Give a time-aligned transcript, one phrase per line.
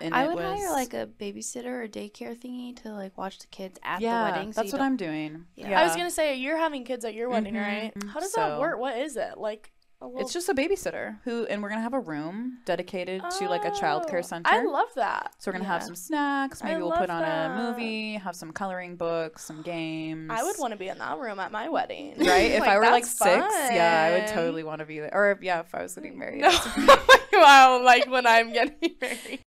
[0.00, 3.46] And I it would hire like a babysitter or daycare thingy to like watch the
[3.48, 4.52] kids at yeah, the wedding.
[4.52, 5.44] so that's what don't- I'm doing.
[5.56, 5.70] Yeah.
[5.70, 7.60] Yeah, I was gonna say you're having kids at your wedding, Mhm.
[7.66, 7.92] right?
[8.12, 8.78] How does So- that work?
[8.78, 9.72] What is it like?
[10.00, 10.20] A little...
[10.20, 13.72] It's just a babysitter who, and we're gonna have a room dedicated to like a
[13.72, 14.48] child Oh, care center.
[14.48, 15.34] I love that.
[15.40, 16.62] so we're gonna have some snacks.
[16.62, 17.50] I Maybe we'll put on that.
[17.50, 20.30] a movie, have some coloring books, some games.
[20.32, 22.14] I would want to be in that room at my wedding.
[22.16, 22.52] Right?
[22.58, 25.10] If I were like that's six, yeah, I would totally want to be there.
[25.12, 26.42] Or yeah, if I was getting married.
[26.78, 26.96] No.
[27.32, 29.40] wow, like when I'm getting married.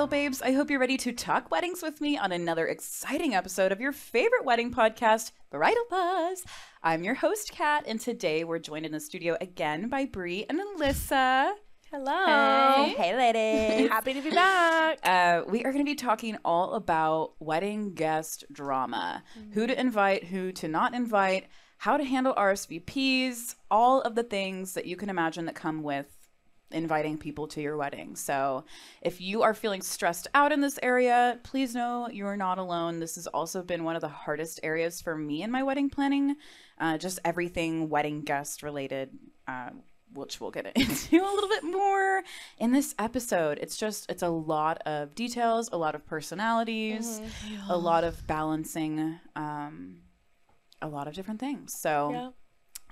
[0.00, 0.40] Bridal babes?
[0.40, 3.92] I hope you're ready to talk weddings with me on another exciting episode of your
[3.92, 6.42] favorite wedding podcast, Bridal Buzz.
[6.82, 10.58] I'm your host, Kat, and today we're joined in the studio again by Bri and
[10.58, 11.52] Alyssa.
[11.92, 12.86] Hello.
[12.96, 13.90] Hey, ladies.
[13.92, 15.00] Happy to be back.
[15.02, 20.24] Uh, we are going to be talking all about wedding guest drama who to invite,
[20.24, 25.10] who to not invite, how to handle RSVPs, all of the things that you can
[25.10, 26.19] imagine that come with
[26.70, 28.16] inviting people to your wedding.
[28.16, 28.64] So,
[29.02, 33.00] if you are feeling stressed out in this area, please know you are not alone.
[33.00, 36.36] This has also been one of the hardest areas for me in my wedding planning,
[36.78, 39.10] uh, just everything wedding guest related.
[39.46, 39.70] Uh,
[40.12, 42.22] which we'll get into a little bit more
[42.58, 43.58] in this episode.
[43.62, 47.20] It's just it's a lot of details, a lot of personalities,
[47.68, 49.98] a lot of balancing um
[50.82, 51.74] a lot of different things.
[51.78, 52.30] So Yeah,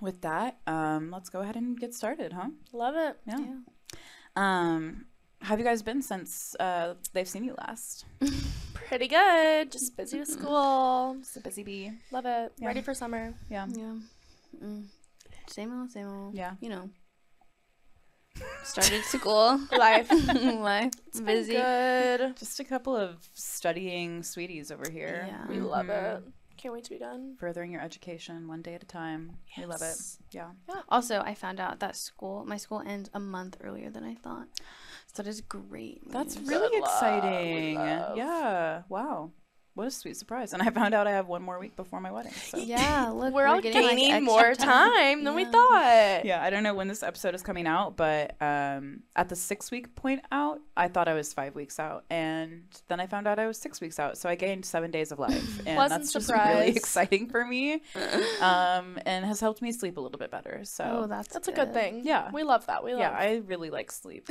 [0.01, 2.51] with that, um let's go ahead and get started, huh?
[2.73, 3.17] love it.
[3.27, 3.57] Yeah.
[4.37, 5.07] Um
[5.43, 8.05] have you guys been since uh they've seen you last?
[8.75, 9.71] Pretty good.
[9.71, 11.17] Just busy with school.
[11.21, 11.93] It's a busy bee.
[12.11, 12.53] Love it.
[12.59, 12.67] Yeah.
[12.69, 13.35] Ready for summer.
[13.51, 13.67] Yeah.
[13.75, 13.95] Yeah.
[14.63, 14.85] Mm.
[15.49, 16.35] Same old, same old.
[16.35, 16.53] Yeah.
[16.61, 16.91] You know.
[18.65, 19.61] Started school.
[19.77, 20.11] Life.
[20.35, 20.93] Life.
[21.09, 21.55] It's been Busy.
[21.55, 22.37] good.
[22.37, 25.27] Just a couple of studying sweeties over here.
[25.29, 25.49] Yeah.
[25.49, 26.17] We love Mhm.
[26.19, 26.23] it.
[26.59, 27.37] Can't wait to be done.
[27.39, 29.33] Furthering your education one day at a time.
[29.57, 29.85] We love it.
[29.85, 30.19] Yes.
[30.33, 30.49] Yeah.
[30.89, 34.49] Also, I found out that school, my school ends a month earlier than I thought.
[35.07, 36.03] So that is great.
[36.11, 36.49] That's news.
[36.49, 37.75] really Good love, exciting.
[37.77, 38.17] love.
[38.17, 38.83] Yeah.
[38.89, 39.31] Wow.
[39.79, 40.55] What a sweet surprise.
[40.55, 42.33] And I found out I have one more week before my wedding.
[42.33, 42.59] So.
[42.59, 46.25] Yeah, look, We're, all getting, like, gaining extra more time than we thought.
[46.25, 49.71] Yeah, I don't know when this episode is coming out, but um, at the six
[49.71, 52.05] week point out, I thought I was five weeks out.
[52.11, 54.19] And then I found out I was six weeks out.
[54.19, 55.61] So I gained seven days of life.
[55.69, 56.57] And Pleasant that's just surprise.
[56.57, 57.75] really exciting for me
[58.41, 60.63] um, and has helped me sleep a little bit better.
[60.65, 62.03] So, Oh, that's That's a good thing.
[62.05, 62.31] Yeah.
[62.33, 62.83] We love that.
[62.83, 64.29] We love yeah, I really like sleep.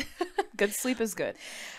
[0.57, 1.35] good sleep is good.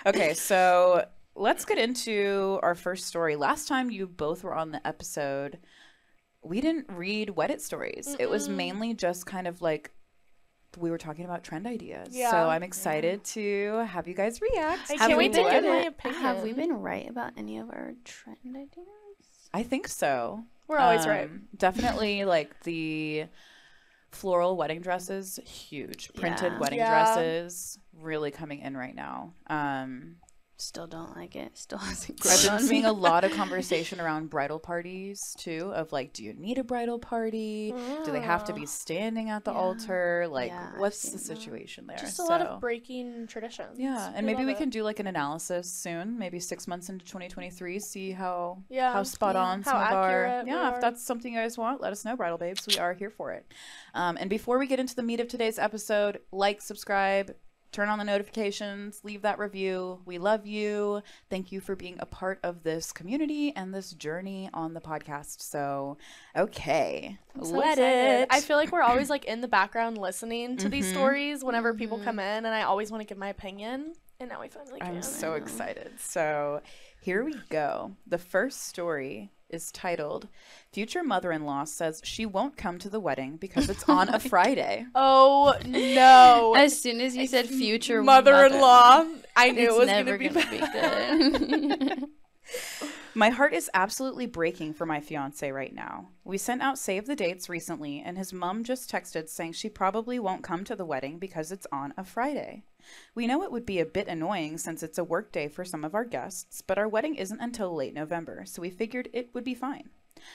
[0.06, 1.05] Okay, so
[1.38, 3.37] let's get into our first story.
[3.37, 5.59] Last time you both were on the episode,
[6.43, 8.16] we didn't read Weddit stories.
[8.19, 9.91] It was mainly just kind of like
[10.76, 12.09] we were talking about trend ideas.
[12.12, 12.31] Yeah.
[12.31, 14.91] So I'm excited to have you guys react.
[14.91, 16.22] I to can't wait to get my been- opinion.
[16.22, 18.87] Have we been right about any of our trend ideas?
[19.55, 20.44] I think so.
[20.66, 21.25] We're always right.
[21.25, 23.25] Um, Definitely like the
[24.10, 26.12] floral wedding dresses, huge.
[26.15, 26.59] Printed Yeah.
[26.59, 26.91] wedding Yeah.
[26.91, 29.32] dresses really coming in right now.
[29.49, 30.16] Um
[30.61, 31.57] Still don't like it.
[31.57, 35.71] Still hasn't I've grown been on seeing a lot of conversation around bridal parties too,
[35.73, 37.73] of like, do you need a bridal party?
[38.05, 38.67] Do they have to be Ah.
[38.67, 39.59] standing at the Yeah.
[39.59, 40.27] altar?
[40.29, 41.25] Like, Yeah, what's the seen that.
[41.41, 41.97] situation there?
[41.97, 43.79] Just a lot of breaking traditions.
[43.79, 44.59] yeah, and maybe we it.
[44.59, 48.93] can do like an analysis soon, maybe six months into 2023, see how Yeah.
[48.93, 49.43] how spot yeah.
[49.43, 50.75] on How some of our yeah.
[50.75, 52.67] If that's something you guys want, let us know, bridal babes.
[52.67, 53.47] We are here for it.
[53.95, 57.35] Um, and before we get into the meat of today's episode, like, subscribe.
[57.71, 60.01] Turn on the notifications, leave that review.
[60.06, 61.03] We love you.
[61.29, 65.43] Thank you for being a part of this community and this journey on the podcast.
[65.43, 65.99] So,
[66.34, 68.21] okay, I'm so let excited.
[68.23, 68.29] it.
[68.31, 70.91] I feel like we're always like in the background listening to these Mhm.
[70.93, 72.05] stories whenever people Mhm.
[72.05, 73.93] come in, and I always want to give my opinion.
[74.19, 74.97] And now we finally can.
[74.97, 76.00] I'm so excited.
[76.00, 76.62] So,
[77.00, 77.97] here we go.
[78.06, 80.29] The first story is titled
[80.73, 84.19] Future Mother in Law Says She Won't Come to the Wedding Because It's on a
[84.21, 84.87] Friday.
[84.95, 86.55] Oh no!
[86.57, 89.06] As soon as you said future mother-in-law,
[89.37, 91.33] I knew it's it was never gonna be bad.
[91.33, 92.05] good.
[93.15, 96.11] My heart is absolutely breaking for my fiance right now.
[96.23, 100.21] We sent out save the dates recently, and his mum just texted saying she probably
[100.21, 102.62] won't come to the wedding because it's on a Friday.
[103.15, 105.85] We know it would be a bit annoying since it's a work day for some
[105.85, 109.45] of our guests, but our wedding isn't until late November, so we figured it would
[109.45, 109.91] be fine.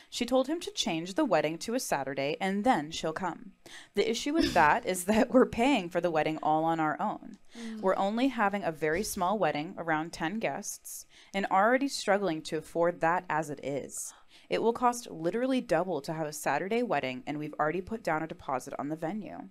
[0.10, 3.52] She told him to change the wedding to a Saturday and then she'll come.
[3.96, 7.38] The issue with that is that we're paying for the wedding all on our own.
[7.58, 7.82] Mm.
[7.82, 13.02] We're only having a very small wedding, around 10 guests, and already struggling to afford
[13.02, 14.14] that as it is.
[14.50, 18.24] It will cost literally double to have a Saturday wedding, and we've already put down
[18.24, 19.50] a deposit on the venue.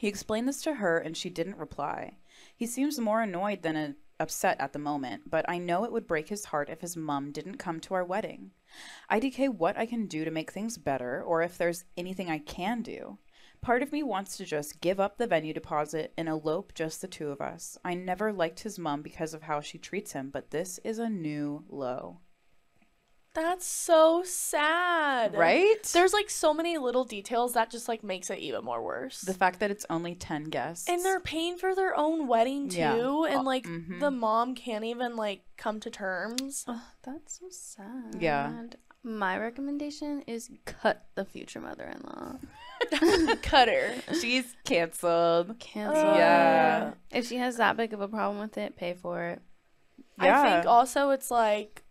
[0.00, 2.16] He explained this to her and she didn't reply.
[2.56, 6.06] He seems more annoyed than uh upset at the moment, but I know it would
[6.06, 8.52] break his heart if his mum didn't come to our wedding.
[9.10, 12.80] IDK what I can do to make things better or if there's anything I can
[12.80, 13.18] do.
[13.60, 17.06] Part of me wants to just give up the venue deposit and elope just the
[17.06, 17.76] two of us.
[17.84, 21.10] I never liked his mum because of how she treats him, but this is a
[21.10, 22.20] new low.
[23.34, 25.36] That's so sad.
[25.36, 25.76] Right?
[25.92, 29.20] There's like so many little details that just like makes it even more worse.
[29.20, 30.88] the fact that it's only 10 guests.
[30.88, 33.26] and they're paying for their own wedding too, Yeah.
[33.36, 34.00] and like mhm.
[34.00, 36.64] the mom can't even like come to terms.
[36.66, 38.16] Ugh, that's so sad.
[38.20, 38.64] Yeah.
[39.02, 42.38] My recommendation is cut the future mother-in-law.
[43.42, 43.94] Cutter.
[44.20, 45.58] She's canceled.
[45.58, 46.16] Cancel.
[46.16, 46.92] Yeah.
[47.10, 49.40] If she has that big of a problem with it, pay for it.
[50.18, 51.82] I think also it's like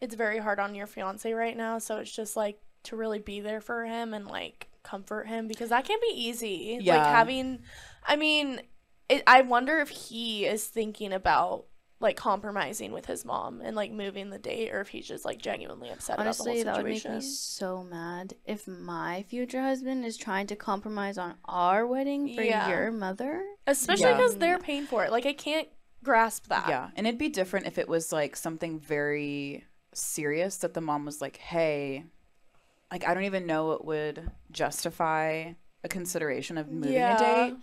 [0.00, 3.40] it's very hard on your fiance right now, so it's just like to really be
[3.40, 6.74] there for him and like comfort him because that can be easy.
[6.76, 7.04] Like Yeah.
[7.10, 7.60] having
[8.06, 8.60] I mean,
[9.08, 11.64] it, I wonder if he is thinking about
[12.00, 15.40] like compromising with his mom and like moving the date or if he's just like
[15.40, 20.18] genuinely upset Honestly, about that would make me so mad if my future husband is
[20.18, 22.68] trying to compromise on our wedding for Yeah.
[22.68, 23.42] your mother.
[23.66, 24.16] Especially Yeah.
[24.16, 25.10] because they're paying for it.
[25.12, 25.68] Like I can't
[26.02, 26.68] grasp that.
[26.68, 29.64] Yeah, and it'd be different if it was like something very
[29.96, 32.04] serious that the mom was like, "Hey,
[32.90, 35.52] like I don't even know what would justify
[35.82, 37.16] a consideration of moving Yeah.
[37.16, 37.56] a date."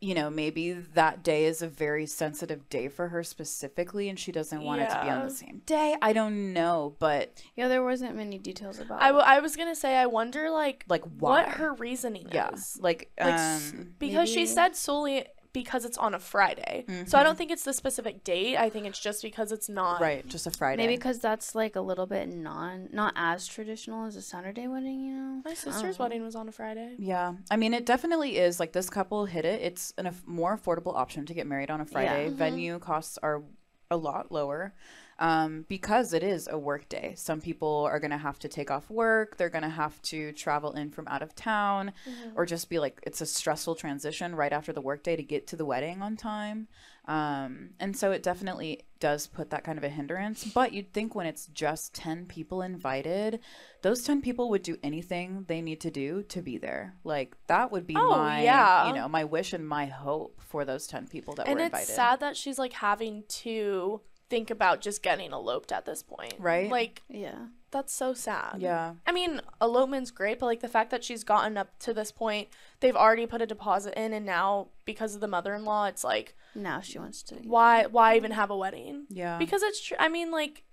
[0.00, 4.32] You know, maybe that day is a very sensitive day for her specifically and she
[4.32, 5.96] doesn't want it to be on the same day.
[6.02, 9.12] I don't know, but Yeah, there wasn't many details about I, it.
[9.12, 11.44] w- I was gonna say I wonder like like why?
[11.44, 12.76] what her reasoning yeah, is.
[12.82, 15.24] like Like, um because she said solely
[15.54, 16.84] because it's on a Friday.
[16.86, 17.24] So I Mm-hmm.
[17.24, 18.58] don't think it's the specific date.
[18.58, 20.02] I think it's just because it's not.
[20.02, 20.82] right, just a Friday.
[20.82, 25.00] Maybe because that's like a little bit non, not as traditional as a Saturday wedding,
[25.00, 25.42] you know.
[25.46, 26.96] My sister's wedding was on a Friday.
[26.98, 28.60] Yeah, I mean, it definitely is.
[28.60, 29.62] Like this couple hit it.
[29.62, 32.26] It's an, a f- more affordable option to get married on a Friday.
[32.26, 32.36] Mm-hmm.
[32.36, 33.42] Venue costs are
[33.90, 34.74] a lot lower
[35.18, 37.14] um, because it is a work day.
[37.16, 39.36] Some people are going to have to take off work.
[39.36, 42.30] They're going to have to travel in from out of town Mm-hmm.
[42.36, 45.56] or just be like, it's a stressful transition right after the workday to get to
[45.56, 46.68] the wedding on time.
[47.06, 50.44] Um, and so it definitely does put that kind of a hindrance.
[50.44, 53.40] But you'd think when it's just 10 people invited,
[53.82, 56.94] those 10 people would do anything they need to do to be there.
[57.04, 58.86] Like that would be Oh, my, yeah.
[58.88, 61.72] you know, my wish and my hope for those 10 people that And were it's
[61.74, 61.88] invited.
[61.94, 64.00] sad that she's like having to
[64.34, 66.34] think about just getting eloped at this point.
[66.38, 66.68] Right?
[66.70, 67.38] Like Yeah.
[67.70, 68.56] that's so sad.
[68.58, 68.94] Yeah.
[69.06, 72.48] I mean, elopement's great, but like the fact that she's gotten up to this point,
[72.80, 76.80] they've already put a deposit in, and now because of the mother-in-law, it's like Now
[76.80, 77.34] she wants to.
[77.56, 79.06] why why even have a wedding?
[79.08, 79.38] Yeah.
[79.38, 79.96] Because it's true.
[80.00, 80.64] I mean, like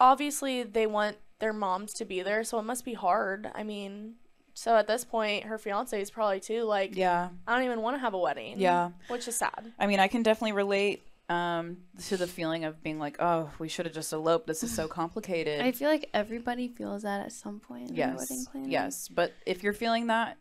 [0.00, 3.50] obviously they want their moms to be there, so it must be hard.
[3.54, 4.14] I mean,
[4.54, 7.28] so at this point, her fiance is probably too like, yeah.
[7.46, 8.58] I don't even want to have a wedding.
[8.60, 8.90] Yeah.
[9.08, 9.72] which is sad.
[9.78, 13.68] I mean, I can definitely relate um, to the feeling of being like, oh, we
[13.68, 14.46] should have just eloped.
[14.46, 15.60] This is so complicated.
[15.60, 18.18] I feel like everybody feels that at some point in yes.
[18.18, 18.70] wedding planning.
[18.70, 19.08] Yes.
[19.08, 20.36] But if you're feeling that,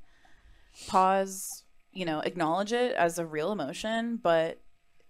[0.88, 4.18] pause, you know, acknowledge it as a real emotion.
[4.22, 4.62] But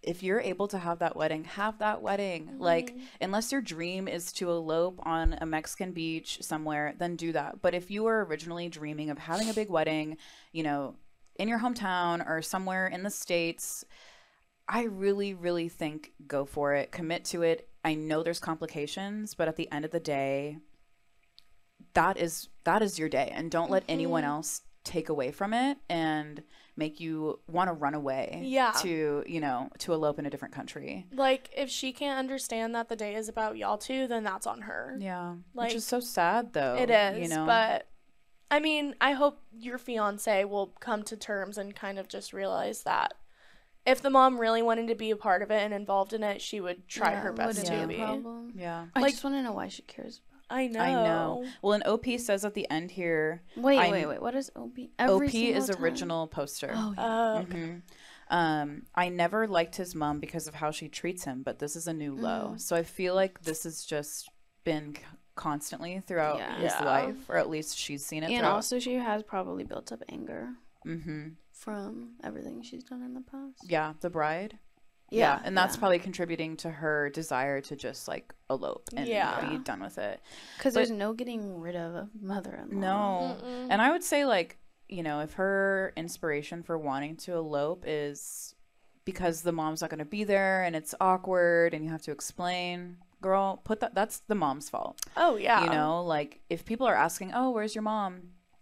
[0.03, 2.56] if you're able to have that wedding, have that wedding.
[2.57, 7.62] Like, unless your dream is to elope on a Mexican beach somewhere, then do that.
[7.62, 10.18] But if you were originally dreaming of having a big wedding,
[10.51, 10.95] you know,
[11.35, 13.85] in your hometown or somewhere in the States,
[14.71, 16.92] I really, really think go for it.
[16.92, 17.68] Commit to it.
[17.83, 20.59] I know there's complications, but at the end of the day,
[21.94, 23.92] that is that is your day and don't let mm-hmm.
[23.92, 26.42] anyone else take away from it and
[26.78, 28.71] make you want to run away Yeah.
[28.81, 32.87] to you know to elope in a different country Like if she can't understand that
[32.87, 34.95] the day is about y'all two, then that's on her.
[34.99, 37.87] yeah Like, which is so sad though It is, you know but
[38.49, 42.83] I mean, I hope your fiance will come to terms and kind of just realize
[42.83, 43.13] that
[43.85, 46.42] if the mom really wanted to be a part of it and involved in it,
[46.42, 48.02] she would try Yeah, her best to be be.
[48.02, 48.54] a problem.
[48.56, 50.28] yeah I Like- just want to know why she cares about.
[50.54, 50.81] I know.
[50.81, 54.21] i know well an op says at the end here Wait, I- wait, wait.
[54.21, 54.78] What is OP?
[55.00, 55.81] Every op is time.
[55.81, 57.04] original poster Oh, yeah.
[57.06, 57.81] Uh, Mhm.
[58.30, 61.88] Um, I never liked his mom because of how she treats him, but this is
[61.88, 62.56] a new low.
[62.57, 64.30] So I feel like this has just
[64.64, 65.02] been c-
[65.35, 66.56] constantly throughout Yeah.
[66.57, 66.85] his Yeah.
[66.85, 68.28] life, or at least she's seen it.
[68.31, 68.54] and throughout.
[68.54, 70.50] also she has probably built up anger
[70.83, 71.30] hmm
[71.61, 73.69] from everything she's done in the past.
[73.69, 74.57] yeah, the bride.
[75.13, 75.80] Yeah, and that's yeah.
[75.80, 79.49] probably contributing to her desire to just like elope and Yeah.
[79.49, 80.21] be done with it.
[80.57, 82.80] Because there's no getting rid of a mother-in-law.
[82.80, 83.37] No.
[83.69, 88.56] And I would say like, you know, if her inspiration for wanting to elope is
[89.03, 92.11] because the mom's not going to be there and it's awkward and you have to
[92.11, 95.01] explain, girl, put that that's the mom's fault.
[95.18, 95.65] oh yeah.
[95.65, 98.21] You know, like if people are asking, "Oh, where's your mom?"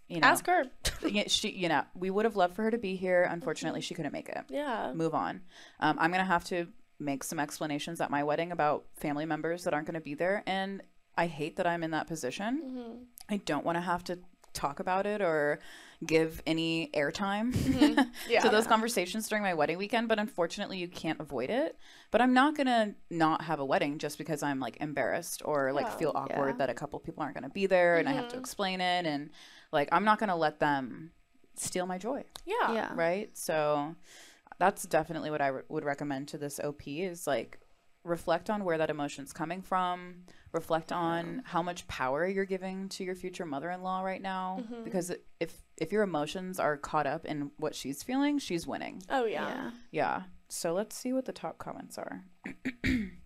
[0.10, 0.63] You know, Ask her.
[1.28, 3.28] she, you know, we would have loved for her to be here.
[3.30, 4.44] Unfortunately, she couldn't make it.
[4.50, 4.92] Yeah.
[4.94, 5.42] Move on.
[5.80, 6.68] Um, I'm gonna have to
[7.00, 10.82] make some explanations at my wedding about family members that aren't gonna be there, and
[11.18, 12.62] I hate that I'm in that position.
[12.66, 13.04] Mm-hmm.
[13.30, 14.20] I don't want to have to
[14.51, 15.60] talk about it or
[16.06, 17.54] give any airtime
[18.28, 18.39] Yeah.
[18.42, 21.78] to those conversations during my wedding weekend, but unfortunately you can't avoid it.
[22.10, 25.86] But I'm not gonna not have a wedding just because I'm like embarrassed or like
[25.86, 25.96] Yeah.
[25.98, 26.58] feel awkward Yeah.
[26.58, 29.30] that a couple people aren't gonna be there and I have to explain it and
[29.72, 31.12] like I'm not gonna let them
[31.56, 32.74] steal my joy, Yeah.
[32.74, 32.92] Yeah.
[32.96, 33.36] right?
[33.38, 33.96] So
[34.60, 37.60] that's definitely what I re- would recommend to this OP is like
[38.04, 40.16] reflect on where that emotion's coming from
[40.54, 44.84] reflect on how much power you're giving to your future mother-in-law right now mm-hmm.
[44.86, 49.26] because if if your emotions are caught up in what she's feeling she's winning Oh
[49.26, 49.48] yeah.
[49.50, 49.72] Yeah.
[49.92, 52.24] yeah so let's see what the top comments are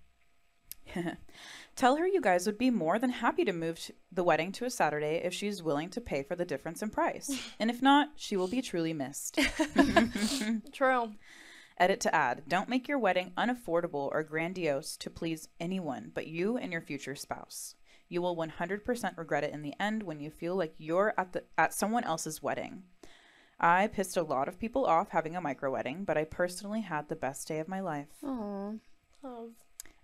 [1.75, 4.69] tell her you guys would be more than happy to move the wedding to a
[4.69, 8.35] saturday if she's willing to pay for the difference in price and if not she
[8.37, 9.39] will be truly missed
[10.71, 11.13] True.
[11.77, 16.57] Edit to add Don't make your wedding unaffordable or grandiose to please anyone but you
[16.57, 17.75] and your future spouse.
[18.09, 21.43] You will 100% regret it in the end when you feel like you're at the
[21.57, 22.83] at someone else's wedding.
[23.59, 27.07] I pissed a lot of people off having a micro wedding, but I personally had
[27.07, 28.09] the best day of my life.
[28.23, 29.49] Oh.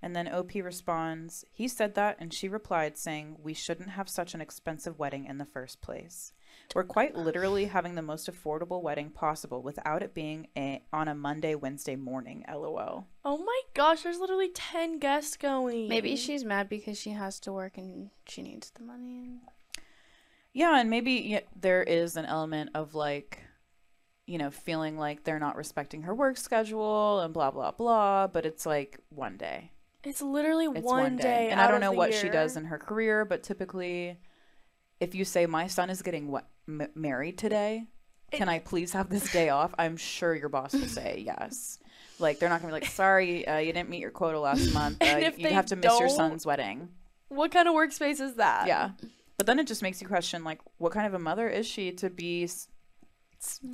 [0.02, 4.34] And then OP responds, He said that, and she replied, saying, We shouldn't have such
[4.34, 6.34] an expensive wedding in the first place.
[6.76, 11.16] We're quite literally having the most affordable wedding possible without it being a, on a
[11.16, 13.08] Monday, Wednesday morning, lol.
[13.26, 15.90] Oh my gosh, there's literally 10 guests going.
[15.90, 19.42] Maybe she's mad because she has to work and she needs the money.
[20.54, 23.40] Yeah, and maybe yeah, there is an element of like,
[24.28, 28.46] you know, feeling like they're not respecting her work schedule and blah, blah, blah, but
[28.46, 29.72] it's like one day.
[30.04, 31.50] It's literally It's one, day.
[31.50, 34.18] And I don't know what she does in her career, but typically,
[35.00, 37.86] if you say, My son is getting what, m- married today,
[38.32, 39.74] can I please have this day off?
[39.78, 41.80] I'm sure your boss will say yes.
[42.20, 44.74] Like, they're not going to be like, Sorry, uh, you didn't meet your quota last
[44.74, 45.02] month.
[45.02, 46.90] Uh, you have to miss your son's wedding.
[47.28, 48.68] What kind of workspace is that?
[48.68, 48.92] Yeah.
[49.38, 51.92] But then it just makes you question, like, what kind of a mother is she
[51.94, 52.50] to be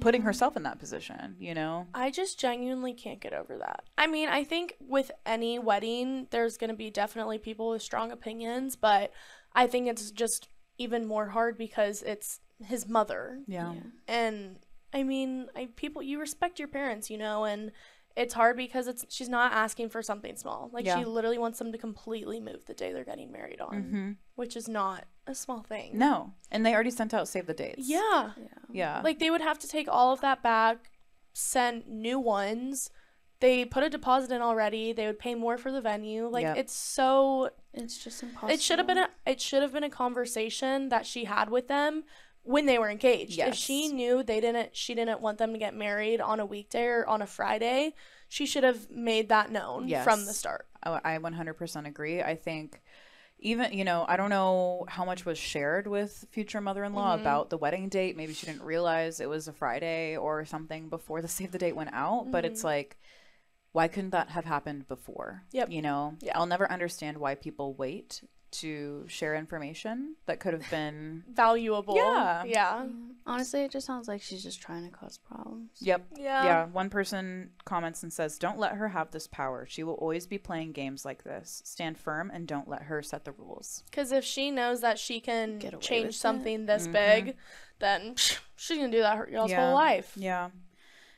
[0.01, 1.87] putting herself in that position, you know?
[1.93, 3.83] I just genuinely can't get over that.
[3.97, 8.11] I mean, I think with any wedding, there's going to be definitely people with strong
[8.11, 9.11] opinions, but
[9.53, 13.39] I think it's just even more hard because it's his mother.
[13.47, 13.73] Yeah.
[14.07, 14.57] And
[14.93, 17.71] I mean, I people you respect your parents, you know, and
[18.15, 20.69] it's hard because it's she's not asking for something small.
[20.71, 20.99] Like Yeah.
[20.99, 24.11] she literally wants them to completely move the day they're getting married on, Mm-hmm.
[24.35, 25.97] which is not a small thing.
[25.97, 26.33] No.
[26.51, 27.87] And they already sent out save the dates.
[27.87, 28.31] Yeah.
[28.71, 29.01] Yeah.
[29.03, 30.91] Like they would have to take all of that back,
[31.33, 32.89] send new ones.
[33.41, 34.93] They put a deposit in already.
[34.93, 36.27] They would pay more for the venue.
[36.27, 36.57] Like Yep.
[36.57, 38.53] it's so It's just impossible.
[38.53, 41.67] it should have been a it should have been a conversation that she had with
[41.67, 42.03] them
[42.43, 43.39] when they were engaged.
[43.39, 46.85] If she knew they didn't she didn't want them to get married on a weekday
[46.85, 47.93] or on a Friday,
[48.29, 50.67] she should have made that known from the start.
[50.85, 52.21] Oh, I 100% agree.
[52.21, 52.81] I think
[53.45, 57.13] even, you know, I don't know how much was shared with future mother in law
[57.13, 57.21] Mm-hmm.
[57.21, 58.17] about the wedding date.
[58.17, 61.75] Maybe she didn't realize it was a Friday or something before the save the date
[61.75, 62.31] went out.
[62.31, 62.97] But it's like,
[63.71, 65.43] why couldn't that have happened before?
[65.47, 65.57] Mm-hmm.
[65.57, 65.71] Yep.
[65.71, 66.37] You know, Yeah.
[66.37, 68.21] I'll never understand why people wait
[68.61, 71.23] to share information that could have been.
[71.33, 71.95] Valuable.
[71.95, 72.43] Yeah.
[72.45, 72.85] Yeah.
[73.27, 75.71] Honestly, it just sounds like she's just trying to cause problems.
[75.79, 76.05] Yep.
[76.17, 76.43] Yeah.
[76.45, 76.65] Yeah.
[76.65, 79.65] One person comments and says, Don't let her have this power.
[79.67, 81.61] She will always be playing games like this.
[81.65, 83.83] Stand firm and don't let her set the rules.
[83.89, 86.13] Because if she knows that she can Get away with change it.
[86.13, 87.35] something this big,
[87.79, 88.15] then
[88.55, 89.59] she's gonna do that her y'all's Mm-hmm.
[89.59, 89.65] Yeah.
[89.67, 90.13] whole life.
[90.15, 90.49] Yeah.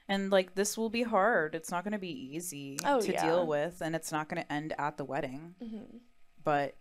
[0.10, 1.54] And like this will be hard.
[1.54, 3.26] It's not going to be easy Oh, to yeah.
[3.26, 5.56] deal with and it's not going to end at the wedding.
[5.62, 5.98] Mm-hmm.
[6.46, 6.76] But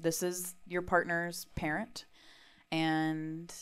[0.00, 2.04] this is your partner's parent
[2.72, 3.52] and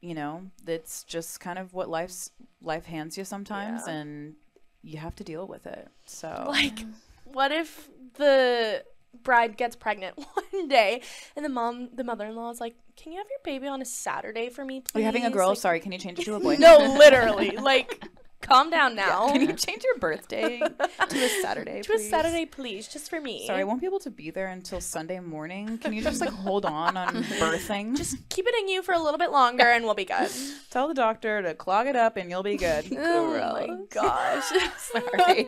[0.00, 2.30] you know, it's just kind of what life's
[2.62, 3.92] life hands you sometimes Yeah.
[3.94, 4.34] and
[4.82, 5.88] you have to deal with it.
[6.06, 6.78] So Like,
[7.24, 8.82] what if the
[9.22, 10.16] bride gets pregnant
[10.52, 11.02] one day
[11.36, 14.48] and the mom, the mother-in-law is like, "Can you have your baby on a Saturday
[14.48, 15.50] for me, please?" Are you having a girl?
[15.50, 16.56] Like, Sorry, can you change it to a boy?
[16.56, 17.56] no, literally.
[17.58, 18.02] Like,
[18.40, 19.28] calm down now.
[19.28, 21.82] Can you change your birthday to a Saturday?
[21.82, 22.10] to a please?
[22.10, 23.46] Saturday, please, just for me.
[23.46, 25.78] Sorry, I won't be able to be there until Sunday morning.
[25.78, 27.96] Can you just like hold on on birthing?
[27.96, 30.30] just keep it in you for a little bit longer, and we'll be good.
[30.70, 32.86] tell the doctor to clog it up and you'll be good.
[32.96, 34.44] oh my gosh.
[34.78, 35.44] Sorry,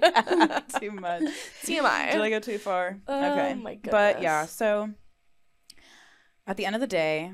[0.80, 1.22] too much.
[1.64, 2.12] TMI.
[2.12, 2.98] Did I go too far?
[3.08, 4.46] Oh okay, my but yeah.
[4.46, 4.90] So
[6.46, 7.32] at the end of the day,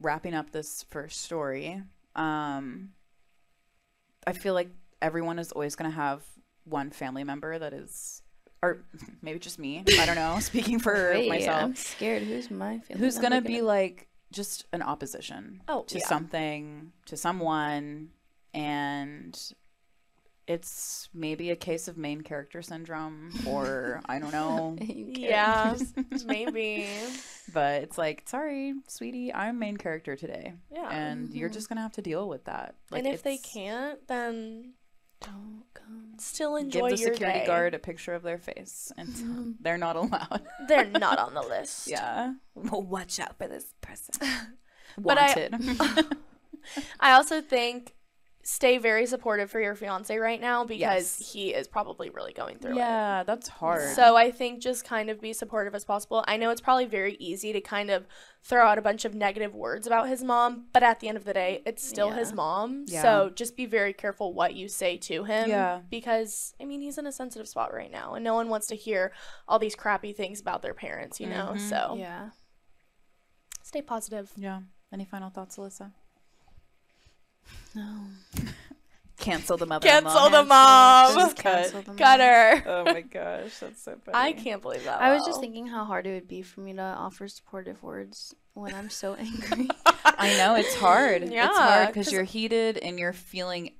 [0.00, 1.82] wrapping up this first story,
[2.16, 2.90] um,
[4.26, 4.70] I feel like
[5.02, 6.22] everyone is always going to have
[6.64, 8.22] one family member that is,
[8.62, 8.84] or
[9.22, 9.84] maybe just me.
[9.98, 10.38] I don't know.
[10.40, 12.22] Speaking for Wait, myself, I'm scared.
[12.22, 16.06] Who's my family who's member gonna be like just an opposition Oh, to yeah.
[16.06, 18.10] something, to someone,
[18.54, 19.38] and
[20.46, 24.76] it's maybe a case of main character syndrome, or I don't know.
[25.20, 25.76] Yeah,
[26.24, 26.88] maybe.
[27.52, 30.54] But it's like, sorry, sweetie, I'm main character today.
[30.72, 30.88] Yeah.
[30.90, 31.54] And you're mm-hmm.
[31.54, 32.74] just gonna have to deal with that.
[32.90, 34.72] Like, and if they can't, then
[35.20, 36.14] Don't come.
[36.18, 37.46] still give the your security day.
[37.46, 39.50] guard a picture of their face, and mm-hmm.
[39.60, 40.42] they're not allowed.
[40.68, 41.88] They're not on the list.
[41.88, 42.34] yeah.
[42.54, 44.14] Well, watch out for this person.
[44.98, 46.16] But I- Wanted.
[47.00, 47.94] I also think
[48.42, 50.80] stay very supportive for your fiance right now because
[51.20, 51.32] Yes.
[51.32, 52.76] he is probably really going through it.
[52.76, 53.94] yeah, that's hard.
[53.94, 56.24] So I think just kind of be supportive as possible.
[56.26, 58.06] I know it's probably very easy to kind of
[58.42, 61.24] throw out a bunch of negative words about his mom, but at the end of
[61.24, 62.86] the day, it's still his mom.
[62.88, 63.02] Yeah.
[63.02, 65.50] So just be very careful what you say to him.
[65.50, 65.80] Yeah.
[65.90, 68.74] Because I mean, he's in a sensitive spot right now, and no one wants to
[68.74, 69.12] hear
[69.46, 71.20] all these crappy things about their parents.
[71.20, 71.52] You know.
[71.56, 71.60] Mhm.
[71.68, 72.30] So Yeah.
[73.62, 74.32] stay positive.
[74.36, 74.60] yeah.
[74.92, 75.92] Any final thoughts, Alyssa?
[77.74, 78.00] No.
[79.18, 79.86] Cancel the mother.
[79.86, 81.14] Cancel the mom.
[81.14, 81.84] Just Cancel cut.
[81.84, 82.28] the Got mom.
[82.28, 82.62] her.
[82.66, 84.16] Oh my gosh, that's so funny.
[84.16, 85.00] I can't believe that.
[85.00, 88.34] I was just thinking how hard it would be for me to offer supportive words
[88.54, 89.68] when I'm so angry.
[90.04, 91.30] I know it's hard.
[91.30, 93.74] Yeah, it's hard because you're heated and you're feeling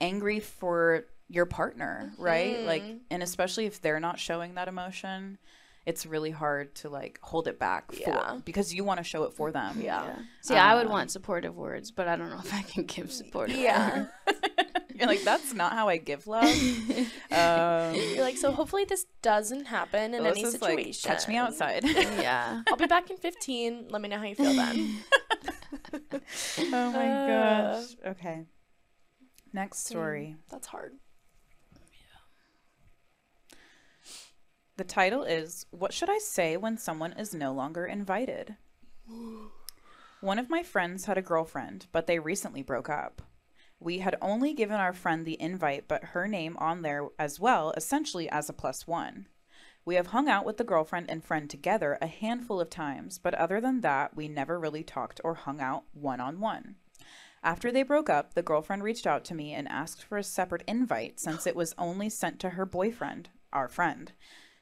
[0.00, 2.60] angry for your partner, right?
[2.60, 2.98] Like, Mhm.
[3.10, 5.38] and especially if they're not showing that emotion,
[5.86, 8.34] it's really hard to like hold it back Yeah.
[8.34, 9.80] for because you want to show it for them.
[9.80, 10.16] Yeah.
[10.42, 13.56] See, I would want supportive words, but I don't know if I can give supportive
[13.56, 14.06] Yeah.
[14.96, 16.44] You're like, that's not how I give love.
[17.32, 21.08] um, You're like, so hopefully this doesn't happen in any Alyssa's like, situation.
[21.10, 21.82] catch me outside.
[21.84, 22.62] yeah.
[22.68, 23.88] I'll be back in 15.
[23.90, 24.98] Let me know how you feel then.
[25.92, 27.72] oh my Uh.
[27.80, 27.96] gosh.
[28.06, 28.44] Okay.
[29.52, 30.36] Next story.
[30.48, 30.92] That's hard.
[34.76, 38.56] The title is What Should I Say When Someone Is No Longer Invited?
[40.20, 43.22] One of my friends had a girlfriend, but they recently broke up.
[43.78, 47.72] We had only given our friend the invite, but her name on there as well,
[47.76, 49.28] essentially as a plus one.
[49.84, 53.34] We have hung out with the girlfriend and friend together a handful of times, but
[53.34, 56.74] other than that, we never really talked or hung out one on one.
[57.44, 60.64] After they broke up, the girlfriend reached out to me and asked for a separate
[60.66, 64.10] invite since it was only sent to her boyfriend, our friend.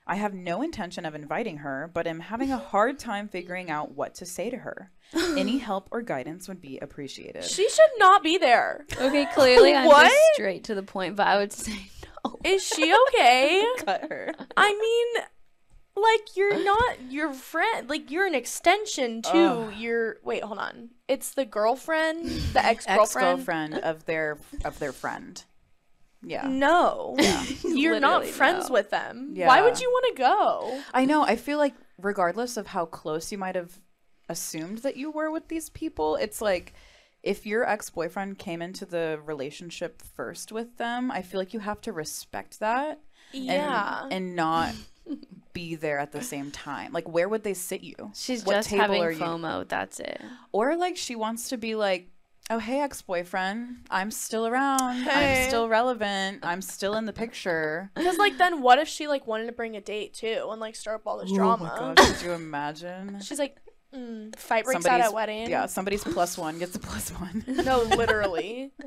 [0.07, 3.93] I have no intention of inviting her, but am having a hard time figuring out
[3.93, 4.91] what to say to her.
[5.15, 7.45] Any help or guidance would be appreciated.
[7.45, 8.85] She should not be there.
[9.01, 10.05] Okay, clearly I'm What?
[10.09, 11.87] just straight to the point, but I would say
[12.25, 12.39] no.
[12.45, 13.65] Is she okay?
[13.79, 14.33] Cut her.
[14.57, 15.25] I mean,
[16.03, 17.89] like you're not your friend.
[17.89, 19.75] Like you're an extension to Ugh.
[19.77, 20.17] your.
[20.25, 20.91] Wait, hold on.
[21.09, 23.37] It's the girlfriend, the ex Ex girlfriend.
[23.37, 25.45] girlfriend of their of their friend.
[26.25, 26.47] Yeah.
[26.49, 27.17] No,
[27.65, 28.75] you're not friends no.
[28.75, 29.35] with them.
[29.37, 30.81] Why would you want to go?
[30.95, 31.23] I know.
[31.25, 33.81] I feel like regardless of how close you might have
[34.29, 36.75] assumed that you were with these people, it's like
[37.23, 41.81] if your ex-boyfriend came into the relationship first with them, I feel like you have
[41.83, 43.01] to respect that
[43.33, 44.07] Yeah.
[44.11, 44.75] and not
[45.53, 46.93] be there at the same time.
[46.93, 47.95] Like where would they sit you?
[48.15, 49.69] She's What just having are you- FOMO.
[49.69, 50.21] That's it.
[50.53, 52.09] Or like she wants to be like,
[52.53, 55.05] "Oh, hey ex-boyfriend, I'm still around.
[55.05, 56.45] Hey." I'm still relevant.
[56.45, 59.75] I'm still in the picture." Because like then what if she like wanted to bring
[59.75, 61.73] a date too and like stir up all this drama?
[61.75, 63.21] Oh my gosh, could you imagine?
[63.23, 63.57] She's like,
[63.95, 65.49] mm, fight breaks out at wedding.
[65.51, 67.45] Yeah, somebody's plus one gets a plus one.
[67.65, 68.73] No, literally.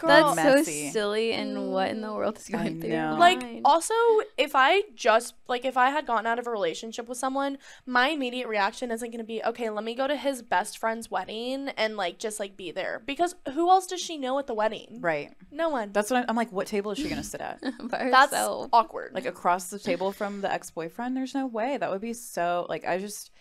[0.00, 0.86] That's Messy.
[0.86, 1.32] so silly.
[1.32, 2.90] And what in the world is I going through?
[2.90, 3.16] know.
[3.18, 3.94] like also
[4.36, 8.10] if I just like if I had gotten out of a relationship with someone, my
[8.10, 11.96] immediate reaction isn't gonna be, okay, let me go to his best friend's wedding and
[11.96, 13.02] like just like be there.
[13.06, 14.98] Because who else does she know at the wedding?
[15.00, 15.32] right.
[15.50, 15.90] No one.
[15.92, 16.52] That's what I'm, I'm like.
[16.52, 17.60] What table is she gonna sit at?
[17.90, 18.68] by That's herself.
[18.72, 19.12] awkward.
[19.14, 21.16] Like across the table from the ex boyfriend?
[21.16, 21.76] There's no way.
[21.76, 22.66] That would be so.
[22.68, 23.32] Like I just.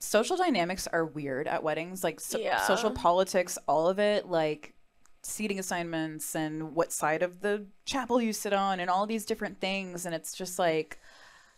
[0.00, 2.04] Social dynamics are weird at weddings.
[2.04, 2.60] Like so- Yeah.
[2.66, 4.26] social politics, all of it.
[4.26, 4.74] Like
[5.26, 9.60] seating assignments and what side of the chapel you sit on and all these different
[9.60, 10.98] things and it's just like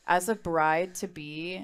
[0.07, 1.63] as a bride to be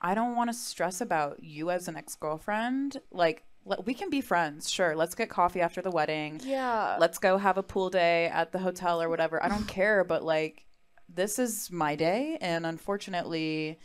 [0.00, 3.44] i don't want to stress about you as an ex-girlfriend like
[3.84, 6.96] we can be friends sure let's get coffee after the wedding yeah.
[6.98, 10.24] let's go have a pool day at the hotel or whatever i don't care but
[10.24, 10.66] like
[11.08, 13.78] this is my day and unfortunately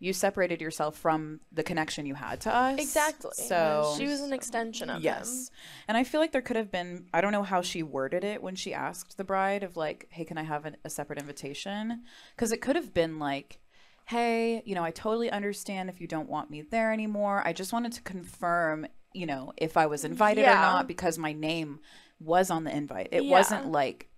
[0.00, 3.30] you separated yourself from the connection you had to us exactly.
[3.34, 5.50] so she was an extension of Yes.
[5.86, 8.42] And I feel like there could have been, I don't know how she worded it
[8.42, 12.02] when she asked the bride of like, hey, can I have an, a separate invitation?
[12.34, 13.60] Because it could have been like,
[14.06, 17.42] hey, you know, I totally understand if you don't want me there anymore.
[17.44, 21.32] I just wanted to confirm, you know, if I was invited or not because my
[21.32, 21.80] name
[22.18, 23.08] was on the invite.
[23.12, 23.30] It Yeah.
[23.30, 24.08] wasn't like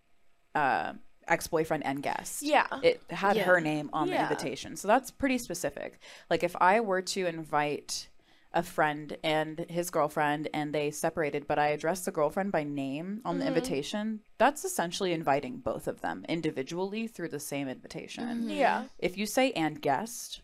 [0.54, 0.94] uh,
[1.28, 2.42] ex boyfriend and guest.
[2.42, 2.66] Yeah.
[2.82, 3.44] It had Yeah.
[3.44, 4.76] her name on the invitation.
[4.76, 6.00] So that's pretty specific.
[6.30, 8.08] Like if I were to invite
[8.54, 13.22] a friend and his girlfriend and they separated, but I addressed the girlfriend by name
[13.24, 13.54] on the mm-hmm.
[13.54, 18.24] invitation, that's essentially inviting both of them individually through the same invitation.
[18.24, 18.50] Mm-hmm.
[18.50, 18.84] Yeah.
[18.98, 20.42] If you say and guest,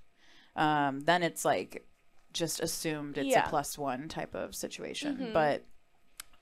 [0.57, 1.87] um, then it's like
[2.33, 3.47] just assumed it's Yeah.
[3.47, 5.17] a plus one type of situation.
[5.17, 5.33] Mm-hmm.
[5.33, 5.65] But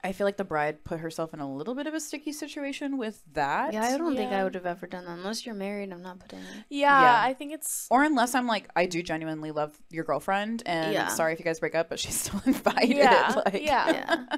[0.06, 2.96] I feel like the bride put herself in a little bit of a sticky situation
[2.96, 3.72] with that.
[3.72, 5.92] Yeah, I don't think I would have ever done that unless you're married.
[5.92, 6.38] I'm not putting.
[6.40, 6.64] it.
[6.70, 7.20] Yeah, Yeah.
[7.22, 11.08] I think it's or unless I'm like, I do genuinely love your girlfriend, and Yeah.
[11.08, 12.96] sorry if you guys break up, but she's still invited.
[12.96, 13.90] yeah, like, yeah.
[13.92, 14.24] Yeah.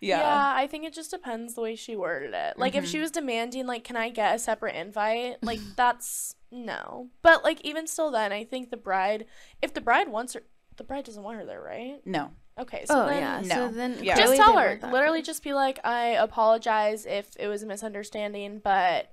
[0.00, 2.58] yeah, Yeah, I think it just depends the way she worded it.
[2.58, 2.90] Like if Mm-hmm.
[2.90, 5.42] she was demanding like can I get a separate invite?
[5.42, 7.08] Like that's no.
[7.22, 9.26] But like even still then I think the bride
[9.60, 10.42] if the bride wants her
[10.76, 12.00] the bride doesn't want her there, right?
[12.04, 13.40] No, Okay, so Oh then yeah.
[13.44, 13.54] no.
[13.54, 14.16] So then Yeah.
[14.16, 14.78] just tell her.
[14.90, 19.12] Literally just be like I apologize if it was a misunderstanding, but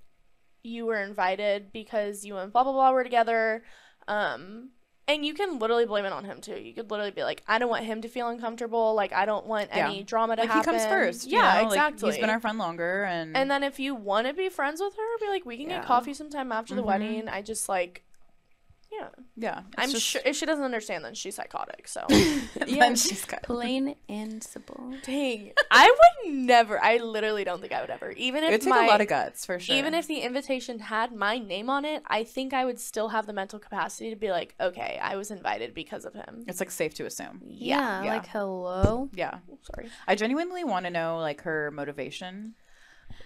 [0.64, 3.64] you were invited because you and blah blah blah were together.
[4.08, 4.70] Um
[5.08, 6.60] and you can literally blame it on him too.
[6.60, 8.96] You could literally be like, I don't want him to feel uncomfortable.
[8.96, 9.86] Like, I don't want Yeah.
[9.88, 10.74] any drama to like happen.
[10.74, 11.28] he comes first.
[11.28, 11.68] you Yeah, know?
[11.68, 12.10] Like, exactly.
[12.10, 14.96] he's been our friend longer, and And then if you want to be friends with
[14.96, 15.78] her, be like, we can Yeah.
[15.78, 16.86] get coffee sometime after the Mhm.
[16.86, 17.30] wedding.
[17.30, 18.04] I just like,
[19.00, 19.08] yeah.
[19.36, 21.88] yeah, I'm just- sure if she doesn't understand, then she's psychotic.
[21.88, 22.06] So,
[22.68, 24.94] then she's got plain and simple.
[25.04, 25.90] dang, I
[26.24, 26.82] would never.
[26.84, 28.12] I literally don't think I would ever.
[28.12, 29.76] Even if it take my, a lot of guts for sure.
[29.76, 33.26] even if the invitation had my name on it, I think I would still have
[33.28, 36.46] the mental capacity to be like, okay, I was invited because of him.
[36.48, 37.42] it's like safe to assume.
[37.46, 38.04] Yeah.
[38.04, 38.14] yeah.
[38.16, 39.10] Like hello.
[39.14, 39.90] Yeah, Oh, sorry.
[40.08, 42.56] I genuinely want to know like her motivation.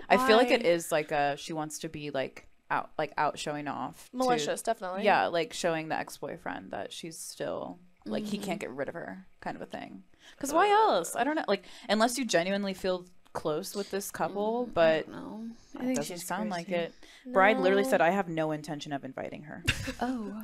[0.09, 3.37] I feel like it is like a she wants to be like out like out
[3.39, 5.03] showing off to- Malicious, definitely.
[5.03, 8.31] yeah like showing the ex-boyfriend that she's still like Mm-hmm.
[8.31, 10.03] he can't get rid of her kind of a thing
[10.35, 14.67] because why else i don't know like unless you genuinely feel close with this couple
[14.73, 15.45] but No.
[15.77, 16.81] I it think doesn't sound like crazy.
[16.83, 16.93] it
[17.33, 19.63] bride literally said i have no intention of inviting her
[20.01, 20.43] Oh.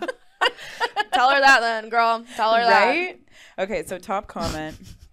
[1.14, 2.26] Tell her that then, girl.
[2.36, 2.86] Tell her that.
[2.86, 3.20] right
[3.58, 4.78] okay so top comment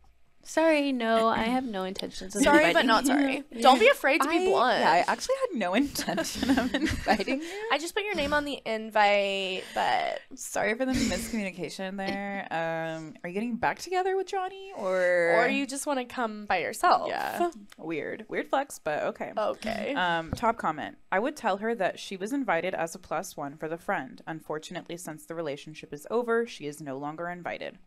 [0.45, 0.93] sorry.
[0.93, 2.35] No, I have no intentions.
[2.37, 3.45] Of Sorry, but not sorry.
[3.61, 4.81] Don't be afraid to be I, blunt.
[4.81, 8.45] yeah i actually had no intention of inviting you I just put your name on
[8.45, 14.27] the invite, but sorry for the miscommunication there um are you getting back together with
[14.27, 17.09] johnny or or you just want to come by yourself.
[17.09, 19.95] yeah weird weird flex but okay Okay.
[19.95, 20.99] Um, top comment.
[21.11, 24.21] I would tell her that she was invited as a plus one for the friend.
[24.27, 27.79] Unfortunately, since the relationship is over, she is no longer invited.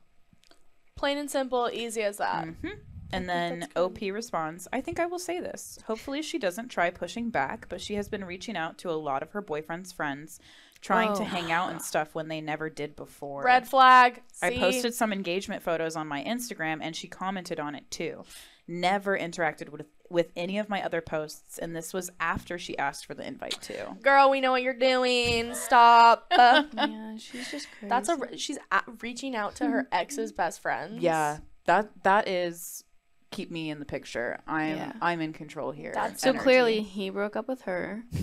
[0.95, 2.45] Plain and simple, easy as that.
[2.47, 2.67] hmm
[3.12, 5.77] And then OP responds, I think I will say this.
[5.88, 9.21] Hopefully, she doesn't try pushing back, but she has been reaching out to a lot
[9.21, 10.39] of her boyfriend's friends,
[10.81, 11.25] trying to Oh.
[11.25, 13.43] hang out and stuff when they never did before.
[13.43, 14.21] Red flag.
[14.41, 18.23] I posted some engagement photos on my Instagram and she commented on it too.
[18.67, 23.06] Never interacted with with any of my other posts, and this was after she asked
[23.06, 23.84] for the invite too.
[24.02, 25.54] Girl, we know what you're doing.
[25.56, 26.28] Stop.
[26.32, 27.89] Uh, Yeah, she's just crazy.
[27.89, 31.02] that's a she's a reaching out to her ex's best friends.
[31.02, 32.84] Yeah, that that is
[33.32, 34.39] keep me in the picture.
[34.48, 34.91] I'm Yeah.
[35.02, 35.91] I'm in control here.
[35.94, 36.44] That's- so energy.
[36.44, 38.04] clearly he broke up with her.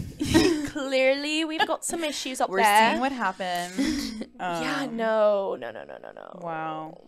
[0.72, 2.90] Clearly, we've got some issues up we're there.
[2.90, 4.26] seeing what happened.
[4.40, 6.38] yeah, Um, no, no, no, no, no, no.
[6.42, 6.98] Wow.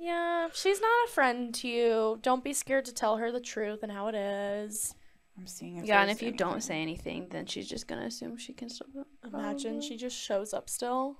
[0.00, 2.18] Yeah, she's not a friend to you.
[2.22, 4.94] Don't be scared to tell her the truth and how it is.
[5.38, 5.76] I'm seeing.
[5.76, 8.68] If Yeah, and if you don't say anything, then she's just gonna assume she can
[8.70, 8.86] still.
[8.94, 11.18] go- Imagine she just shows up still.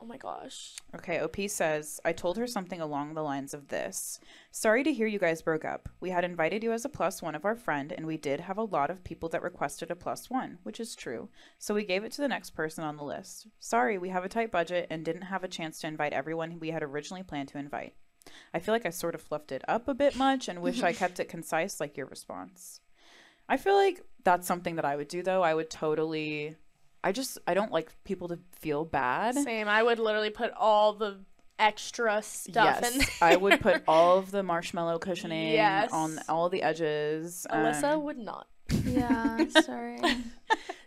[0.00, 0.76] Oh my gosh.
[0.94, 4.20] Okay, OP says, I told her something along the lines of this.
[4.52, 5.88] Sorry to hear you guys broke up.
[5.98, 8.58] We had invited you as a plus one of our friend, and we did have
[8.58, 11.30] a lot of people that requested a plus one, which is true.
[11.58, 13.48] So we gave it to the next person on the list.
[13.58, 16.70] Sorry, we have a tight budget and didn't have a chance to invite everyone we
[16.70, 17.94] had originally planned to invite.
[18.52, 20.92] I feel like I sort of fluffed it up a bit much and wish I
[20.92, 22.80] kept it concise like your response.
[23.48, 25.42] I feel like that's something that I would do though.
[25.42, 26.56] I would totally
[27.02, 29.34] I just I don't like people to feel bad.
[29.34, 29.68] Same.
[29.68, 31.20] I would literally put all the
[31.58, 35.90] extra stuff in yes, I would put all of the marshmallow cushioning Yes.
[35.92, 37.46] on all the edges.
[37.50, 38.46] Alyssa um, would not.
[38.84, 40.00] Yeah, sorry.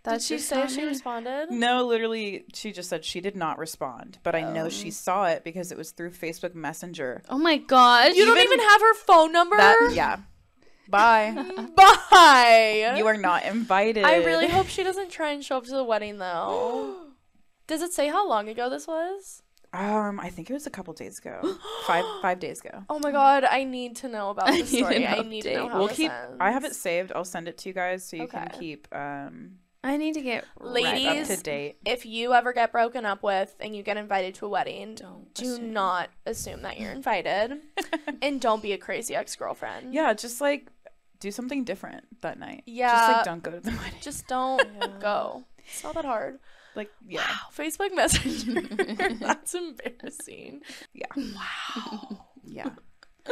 [0.04, 1.52] Did she say she responded?
[1.52, 4.70] no, literally, she just said she did not respond, but I know Oh.
[4.70, 7.22] she saw it because it was through Facebook Messenger.
[7.30, 8.16] Oh my god!
[8.16, 9.58] You don't even have her phone number?
[9.58, 10.18] That yeah.
[10.90, 11.34] Bye.
[11.76, 12.96] Bye.
[12.98, 14.04] you are not invited.
[14.04, 16.96] I really hope she doesn't try and show up to the wedding though.
[17.68, 19.42] Does it say how long ago this was?
[19.74, 21.56] Um, I think it was a couple days ago.
[21.86, 22.84] five five days ago.
[22.90, 25.08] Oh my god, I need to know about this need story.
[25.08, 26.12] I need to know how we'll keep.
[26.42, 27.14] I have it saved.
[27.16, 30.46] I'll send it to you guys so you can keep um I need to get
[30.60, 31.78] right Ladies, up to date.
[31.86, 35.34] If you ever get broken up with and you get invited to a wedding, Don't
[35.34, 35.74] do assume.
[35.74, 37.60] not assume that you're invited,
[38.22, 39.94] and don't be a crazy ex girlfriend.
[39.94, 40.67] Yeah, just like
[41.20, 42.63] do something different that night.
[42.67, 44.00] Yeah, just like don't go to the wedding.
[44.02, 45.46] Just don't go.
[45.58, 46.38] It's not that hard.
[46.76, 48.62] Like yeah, Wow, Facebook Messenger.
[49.20, 50.62] That's embarrassing.
[50.94, 51.06] yeah.
[51.17, 52.26] Wow.
[52.44, 52.70] Yeah.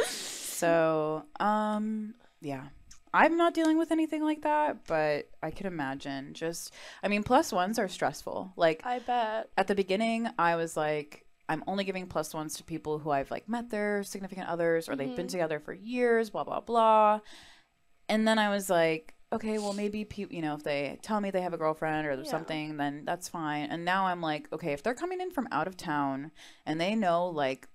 [0.04, 2.64] so, um, yeah.
[3.12, 7.52] I'm not dealing with anything like that, but I can imagine just I mean, plus
[7.52, 8.52] ones are stressful.
[8.56, 9.50] Like I bet.
[9.56, 13.30] at the beginning, I was like, I'm only giving plus ones to people who I've
[13.30, 15.32] like met their significant others or they've been mm-hmm.
[15.32, 17.20] together for years, blah blah blah.
[18.08, 21.30] And then I was like, okay, well maybe people, you know, if they tell me
[21.30, 22.30] they have a girlfriend or Yeah.
[22.30, 23.70] something, then that's fine.
[23.70, 26.30] And now I'm like, okay, if they're coming in from out of town
[26.64, 27.66] and they know like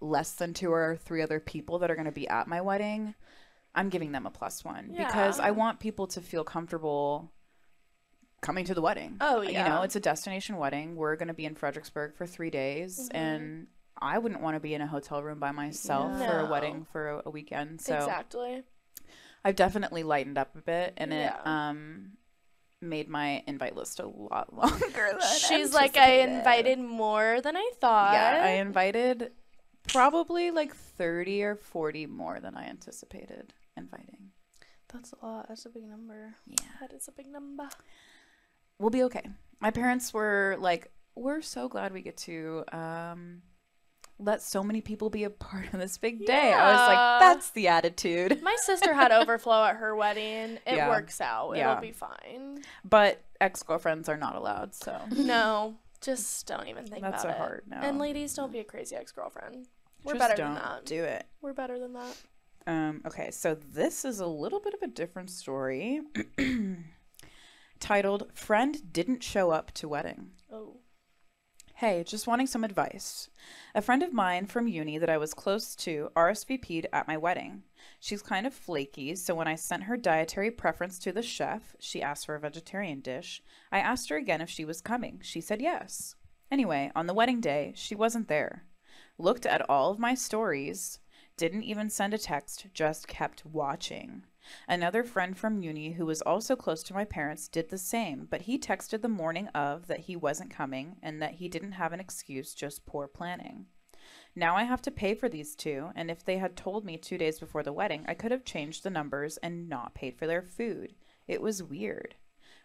[0.00, 3.14] less than two or three other people that are going to be at my wedding,
[3.78, 7.32] I'm giving them a plus one because I want people to feel comfortable
[8.40, 9.16] coming to the wedding.
[9.20, 9.62] Oh, yeah.
[9.64, 10.96] You know, it's a destination wedding.
[10.96, 13.16] We're going to be in Fredericksburg for three days, Mm-hmm.
[13.16, 13.66] and
[14.00, 16.28] I wouldn't want to be in a hotel room by myself Yeah.
[16.30, 17.80] for a wedding for a, a weekend.
[17.80, 18.62] So exactly.
[19.44, 22.12] I've definitely lightened up a bit, and it um
[22.80, 24.86] made my invite list a lot longer.
[24.92, 28.12] Than She's like, I invited more than I thought.
[28.14, 29.32] Yeah, I invited
[29.88, 34.30] probably like thirty or forty more than I anticipated inviting.
[34.92, 35.48] That's a lot.
[35.48, 36.34] That's a big number.
[36.46, 36.56] Yeah.
[36.80, 37.68] that is a big number.
[38.78, 39.22] we'll be okay.
[39.60, 43.42] My parents were like, we're so glad we get to um,
[44.20, 46.52] let so many people be a part of this big day.
[46.52, 48.40] I was like, that's the attitude.
[48.42, 50.58] My sister had overflow at her wedding.
[50.66, 50.88] It Yeah.
[50.88, 51.54] works out.
[51.56, 51.72] Yeah.
[51.72, 52.62] It'll be fine.
[52.84, 54.74] But ex girlfriends are not allowed.
[54.74, 57.38] So No, just don't even think That's about a it.
[57.40, 57.76] hard no.
[57.78, 59.66] And ladies, don't be a crazy ex girlfriend.
[60.04, 60.84] We're just better than that.
[60.86, 61.26] do it.
[61.42, 62.16] We're better than that.
[62.68, 66.02] Um, okay, so this is a little bit of a different story
[67.80, 70.32] titled Friend Didn't Show Up to Wedding.
[70.52, 70.76] Oh.
[71.76, 73.30] Hey, just wanting some advice.
[73.74, 77.62] A friend of mine from uni that I was close to RSVP'd at my wedding.
[78.00, 82.02] She's kind of flaky, so when I sent her dietary preference to the chef, she
[82.02, 83.42] asked for a vegetarian dish.
[83.72, 85.20] I asked her again if she was coming.
[85.22, 86.16] She said yes.
[86.50, 88.64] Anyway, on the wedding day, she wasn't there.
[89.16, 90.98] Looked at all of my stories,
[91.38, 94.24] didn't even send a text, just kept watching.
[94.66, 98.42] Another friend from uni who was also close to my parents did the same, but
[98.42, 102.00] he texted the morning of that he wasn't coming and that he didn't have an
[102.00, 103.66] excuse, just poor planning.
[104.34, 107.18] Now I have to pay for these two, and if they had told me two
[107.18, 110.42] days before the wedding, I could have changed the numbers and not paid for their
[110.42, 110.94] food.
[111.26, 112.14] It was weird.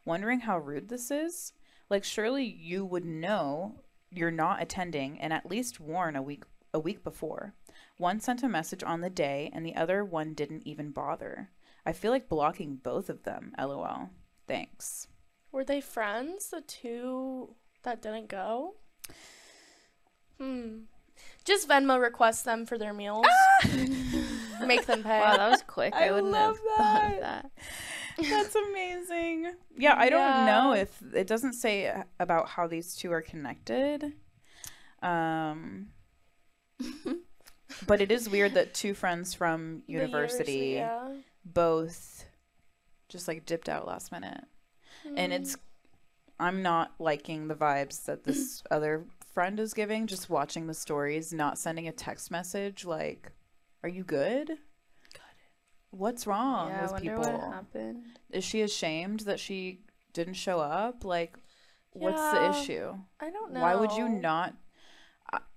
[0.06, 1.54] Wondering how rude this is?
[1.90, 6.80] Like surely you would know you're not attending and at least warn a week a
[6.80, 7.54] week before.
[7.98, 11.50] One sent a message on the day and the other one didn't even bother.
[11.86, 13.54] I feel like blocking both of them.
[13.60, 14.10] LOL.
[14.48, 15.08] Thanks.
[15.52, 18.76] Were they friends, the two that didn't go?
[20.40, 20.80] Hmm.
[21.46, 23.26] Just Venmo request them for their meals.
[24.66, 25.20] Make them pay.
[25.20, 25.94] Wow, that was quick.
[25.94, 27.52] I, I wouldn't love have thought of that.
[28.18, 28.30] that.
[28.30, 29.54] That's amazing.
[29.78, 34.14] Yeah, I don't know if it doesn't say about how these two are connected.
[35.02, 35.90] Um
[37.88, 41.10] but it is weird that two friends from The university yeah.
[41.46, 42.26] both
[43.10, 44.44] just like dipped out last minute.
[45.16, 45.60] And it's hmm.
[46.40, 51.34] I'm not liking the vibes that this other friend is giving just watching the stories,
[51.34, 53.32] not sending a text message like
[53.84, 54.58] are you good?
[55.92, 57.20] What's wrong yeah, with people?
[57.20, 58.04] what happened.
[58.32, 59.82] Is she ashamed that she
[60.14, 61.04] didn't show up?
[61.04, 61.38] Like,
[61.92, 62.96] what's the issue?
[63.20, 63.62] I don't know.
[63.62, 64.56] Why would you not?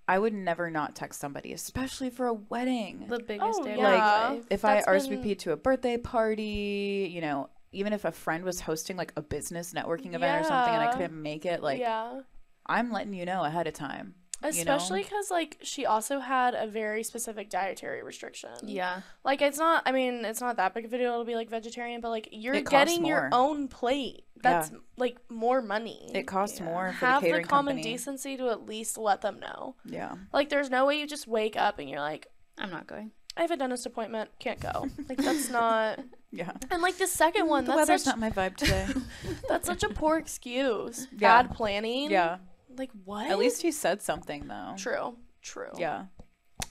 [0.09, 3.07] I, I would never not text somebody, especially for a wedding.
[3.09, 3.77] The biggest Oh, day yeah.
[3.77, 4.45] of my life.
[4.51, 8.45] if that's I been- RSVP to a birthday party, you know, even if a friend
[8.45, 11.79] was hosting like a business networking event or something and I couldn't make it, like,
[11.81, 12.21] yeah.
[12.67, 14.15] I'm letting you know ahead of time.
[14.43, 14.77] You know?
[14.77, 18.51] Especially because, like, she also had a very specific dietary restriction.
[18.65, 19.01] Yeah.
[19.25, 21.49] Like, it's not, I mean, it's not that big of a deal to be, like,
[21.51, 24.25] vegetarian, but, like, you're It costs getting your own plate.
[24.43, 26.11] That's, like, more money.
[26.15, 26.67] It costs Yeah.
[26.67, 27.83] more for Have the the common company.
[27.83, 29.75] decency to at least let them know.
[29.85, 30.15] Yeah.
[30.33, 33.13] Like, there's no way you just wake up and you're like, I'm not going.
[33.39, 34.89] I have a dentist appointment, can't go.
[35.09, 36.01] Like, that's not.
[36.33, 36.53] Yeah.
[36.71, 38.87] And, like, the second mm, one, the that's weather's such, not my vibe today.
[39.49, 41.07] that's such a poor excuse.
[41.13, 41.43] Yeah.
[41.43, 42.11] Bad planning.
[42.11, 42.39] yeah.
[42.79, 43.31] Like, what?
[43.31, 44.75] At least he said something though.
[44.77, 45.17] True.
[45.43, 45.71] True.
[45.79, 46.07] Yeah.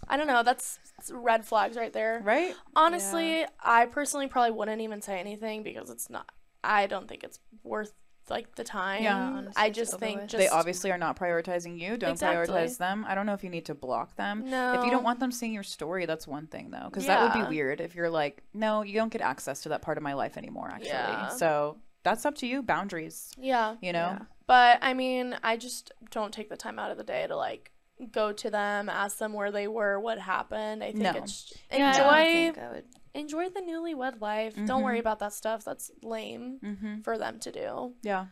[0.08, 0.44] I don't know.
[0.44, 0.80] That's,
[1.12, 2.22] red flags right there.
[2.24, 2.54] Right?
[2.76, 6.30] Honestly, I personally probably wouldn't even say anything because it's not.
[6.63, 7.94] I don't think it's worth
[8.30, 9.04] like the time.
[9.04, 9.18] Yeah.
[9.18, 11.96] Honestly, I just think just they obviously are not prioritizing you.
[11.98, 12.54] Don't Exactly.
[12.56, 13.06] prioritize them.
[13.08, 14.50] I don't know if you need to block them.
[14.50, 14.74] no.
[14.80, 17.44] If you don't want them seeing your story, that's one thing though, because that would
[17.48, 20.13] be weird if you're like, no, you don't get access to that part of my
[20.13, 20.70] life anymore.
[20.72, 21.30] Actually, Yeah.
[21.30, 22.63] so that's up to you.
[22.63, 24.18] Boundaries, yeah, you know.
[24.20, 24.26] Yeah.
[24.47, 27.71] But I mean, I just don't take the time out of the day to like
[28.12, 30.84] go to them, ask them where they were, what happened.
[30.84, 31.12] I think No.
[31.15, 32.86] it's Yeah, I enjoy think I would.
[33.13, 34.55] enjoy the newlywed life.
[34.65, 35.01] Don't worry Mhm.
[35.01, 35.63] about that stuff.
[35.63, 37.01] That's lame Mm-hmm.
[37.01, 37.93] for them to do.
[38.01, 38.27] Yeah,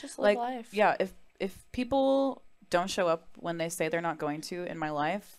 [0.00, 0.74] Just live like life.
[0.74, 0.96] yeah.
[0.98, 4.90] If if people don't show up when they say they're not going to in my
[4.90, 5.36] life,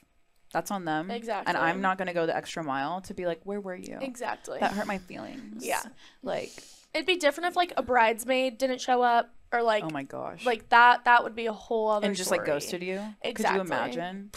[0.52, 1.10] That's on them.
[1.10, 1.50] Exactly.
[1.50, 3.98] And I'm not going to go the extra mile to be like, where were you?
[4.00, 4.60] Exactly.
[4.60, 5.66] That hurt my feelings.
[5.66, 5.82] Yeah.
[6.22, 6.52] Like,
[6.94, 10.46] It'd be different if like a bridesmaid didn't show up or like oh my gosh.
[10.46, 11.06] like that.
[11.06, 12.08] That would be a whole other.
[12.08, 13.02] and just like ghosted you.
[13.24, 14.32] Could you imagine?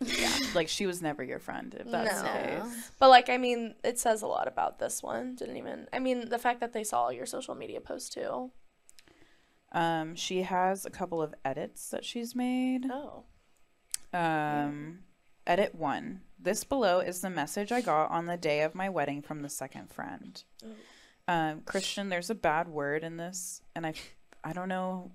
[0.00, 0.36] yeah.
[0.54, 2.90] Like she was never your friend if that's the case.
[2.98, 5.34] But like, I mean, it says a lot about this one.
[5.36, 5.86] Didn't even.
[5.92, 8.50] I mean, the fact that they saw your social media post too.
[9.72, 12.86] Um, she has a couple of edits that she's made.
[12.90, 13.24] Oh.
[14.12, 15.00] Um,
[15.46, 16.20] edit one.
[16.44, 19.48] This below is the message I got on the day of my wedding from the
[19.48, 20.42] second friend.
[21.26, 23.94] Um, Christian, there's a bad word in this, and I,
[24.44, 25.10] I don't know.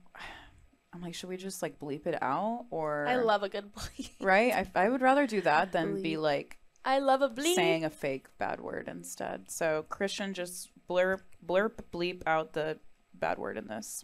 [0.92, 3.06] I'm like, should we just like bleep it out or?
[3.08, 4.10] I love a good bleep.
[4.20, 7.54] Right, I, I would rather do that than be like I love a bleep.
[7.54, 9.52] saying a fake bad word instead.
[9.52, 12.80] So Christian just blurb blurb bleep out the
[13.14, 14.04] bad word in this.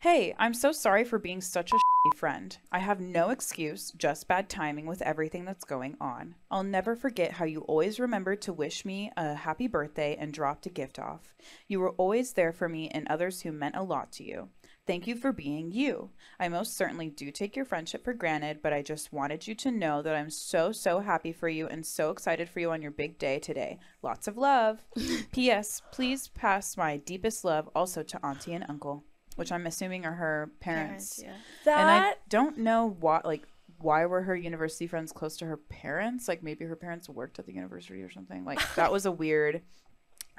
[0.00, 1.76] Hey, I'm so sorry for being such a
[2.12, 2.56] friend.
[2.70, 6.34] I have no excuse, just bad timing with everything that's going on.
[6.50, 10.66] I'll never forget how you always remembered to wish me a happy birthday and dropped
[10.66, 11.34] a gift off.
[11.66, 14.48] You were always there for me and others who meant a lot to you.
[14.86, 16.10] Thank you for being you.
[16.38, 19.70] I most certainly do take your friendship for granted, but I just wanted you to
[19.70, 22.90] know that I'm so, so happy for you and so excited for you on your
[22.90, 23.78] big day today.
[24.02, 24.84] Lots of love.
[25.32, 25.80] P.S.
[25.90, 29.04] Please pass my deepest love also to Auntie and Uncle,
[29.36, 31.20] which I'm assuming are her parents.
[31.20, 31.32] Parents, yeah.
[31.64, 31.78] that.
[31.78, 33.46] And I don't know what, like,
[33.78, 36.28] why were her university friends close to her parents?
[36.28, 38.44] Like, maybe her parents worked at the university or something.
[38.44, 39.62] Like, that was a weird.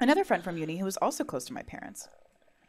[0.00, 2.08] Another friend from uni who was also close to my parents.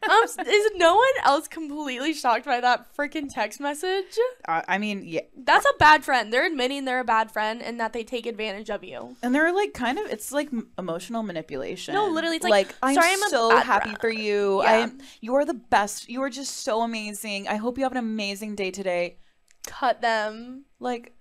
[0.03, 4.17] Um, is no one else completely shocked by that freaking text message?
[4.47, 6.31] Uh, I mean, yeah, That's a bad friend.
[6.31, 9.15] They're admitting they're a bad friend and that they take advantage of you.
[9.23, 11.93] And they're like kind of it's like emotional manipulation.
[11.93, 14.61] No, literally, it's like, I'm I'm a so happy friend." for you.
[14.63, 14.69] Yeah.
[14.69, 16.09] I am you are the best.
[16.09, 17.47] You are just so amazing.
[17.47, 19.17] I hope you have an amazing day today.
[19.65, 20.65] Cut them.
[20.79, 21.13] Like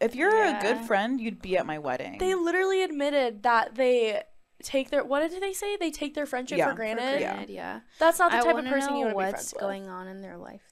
[0.00, 2.18] if you're a good friend, you'd be at my wedding.
[2.18, 4.22] They literally admitted that they
[4.62, 5.76] take their what did they say?
[5.76, 7.20] They take their friendship Yeah, for for granted.
[7.20, 7.32] Yeah.
[7.34, 7.80] Granted, yeah.
[7.98, 9.54] That's not the I type of wanna person you know want to be what's friends
[9.54, 9.60] with.
[9.60, 10.62] going on in their life.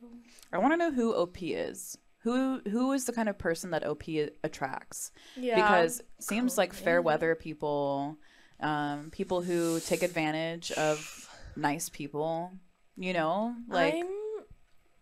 [0.00, 0.08] Though?
[0.52, 1.98] I want to know who OP is.
[2.22, 4.02] Who who is the kind of person that OP
[4.44, 5.12] attracts?
[5.36, 5.54] Yeah.
[5.56, 8.16] Because it seems like fair weather people,
[8.60, 12.52] um, people who take advantage of nice people.
[12.96, 14.08] You know, like I'm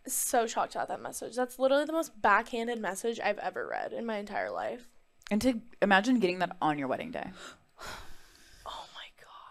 [0.07, 1.35] so shocked at that message.
[1.35, 4.89] That's literally the most backhanded message I've ever read in my entire life.
[5.31, 7.31] and to imagine getting that on your wedding day.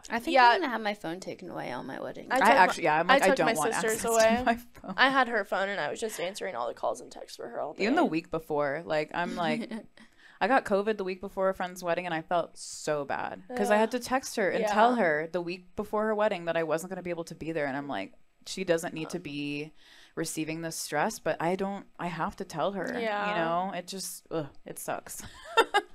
[0.09, 0.15] My god.
[0.15, 0.49] I think Yeah.
[0.49, 2.27] I'm gonna have my phone taken away on my wedding.
[2.31, 4.35] I I, actually, yeah, I'm like, I, took don't my want sister's access away.
[4.37, 4.93] to my phone.
[4.97, 7.47] I had her phone and I was just answering all the calls and texts for
[7.47, 7.83] her all day.
[7.83, 9.71] Even the week before, like, I'm like,
[10.41, 13.71] I got COVID the week before a friend's wedding, and I felt so bad because
[13.71, 16.63] I had to text her and tell her the week before her wedding that I
[16.63, 18.11] wasn't going to be able to be there, and I'm like,
[18.45, 19.71] she doesn't need to be
[20.15, 21.85] receiving this stress, but I don't.
[21.97, 22.97] I have to tell her.
[22.99, 23.29] Yeah.
[23.29, 25.23] you know, it just, ugh, it sucks.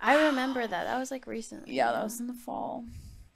[0.00, 0.84] I remember that.
[0.84, 1.74] That was like recently.
[1.74, 2.84] yeah, that was in the fall.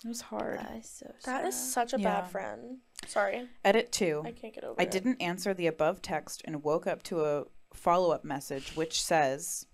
[0.04, 0.58] It was hard.
[0.60, 1.14] That is so.
[1.24, 2.20] That is such a Yeah.
[2.20, 2.78] bad friend.
[3.06, 3.48] Sorry.
[3.64, 4.22] Edit two.
[4.24, 4.90] I can't get over I it.
[4.90, 9.66] didn't answer the above text and woke up to a follow up message which says,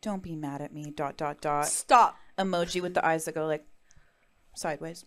[0.00, 1.68] "Don't be mad at me." Dot dot dot.
[1.68, 2.16] Stop.
[2.36, 3.64] Emoji with the eyes that go like
[4.56, 5.04] sideways.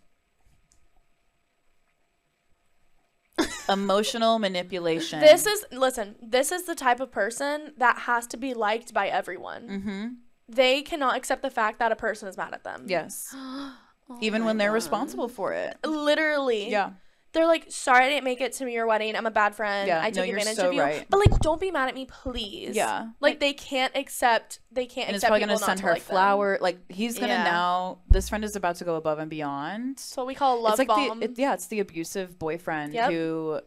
[3.68, 5.20] Emotional manipulation.
[5.20, 9.10] This is listen, this is the type of person that has to be liked by
[9.10, 9.68] everyone.
[9.68, 10.08] Mm-hmm.
[10.48, 12.86] They cannot accept the fact that a person is mad at them.
[12.88, 13.36] Yes.
[14.14, 14.76] Oh Even when they're God.
[14.76, 15.78] responsible for it.
[15.86, 16.70] Literally.
[16.70, 16.92] Yeah.
[17.34, 19.16] They're like, sorry I didn't make it to your wedding.
[19.16, 19.88] I'm a bad friend.
[19.88, 20.82] Yeah, I no, took you're advantage so of you.
[20.82, 21.06] right.
[21.10, 22.76] But like don't be mad at me, please.
[22.76, 23.08] Yeah.
[23.22, 25.94] Like they can't accept they can't And it's accept probably people gonna send to her
[25.94, 26.14] like them.
[26.14, 26.60] flower.
[26.62, 27.44] Like he's gonna Yeah.
[27.44, 28.00] now.
[28.08, 29.98] This friend is about to go above and beyond.
[29.98, 31.22] That's what we call a love it's like bomb.
[31.22, 33.12] the it, yeah, it's the abusive boyfriend Yep.
[33.12, 33.62] who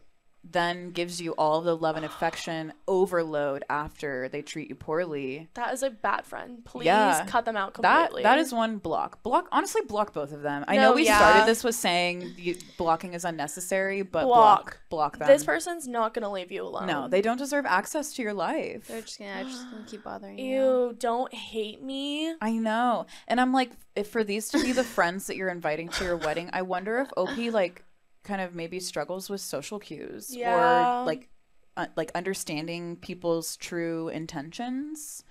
[0.51, 5.49] then gives you all the love and affection overload after they treat you poorly.
[5.55, 6.63] that is a bad friend.
[6.65, 7.25] Please Yeah.
[7.27, 7.93] cut them out completely.
[7.95, 8.23] That completely.
[8.23, 9.21] that is one block.
[9.23, 10.63] Block honestly block both of them.
[10.67, 11.17] I No, know we yeah.
[11.17, 14.37] started this with saying you, blocking is unnecessary, but Block.
[14.65, 15.27] block block them.
[15.27, 16.87] this person's not gonna leave you alone.
[16.87, 18.87] no, they don't deserve access to your life.
[18.87, 20.55] They're just gonna, just gonna keep bothering you.
[20.55, 22.33] Ew, don't hate me.
[22.41, 23.05] I know.
[23.27, 26.15] And I'm like, if for these to be the friends that you're inviting to your
[26.17, 27.83] wedding, I wonder if OP like
[28.27, 31.01] kind of maybe struggles with social cues Yeah.
[31.01, 31.29] or like
[31.77, 35.23] uh, like understanding people's true intentions,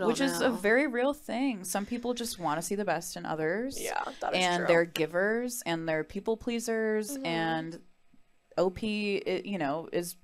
[0.00, 1.64] which is a very real thing.
[1.64, 3.80] Some people just want to see the best in others.
[3.82, 4.66] Yeah, that is and true.
[4.66, 7.26] they're givers and they're people pleasers Mhm.
[7.26, 7.80] and
[8.58, 8.78] OP
[9.26, 10.16] i- you know is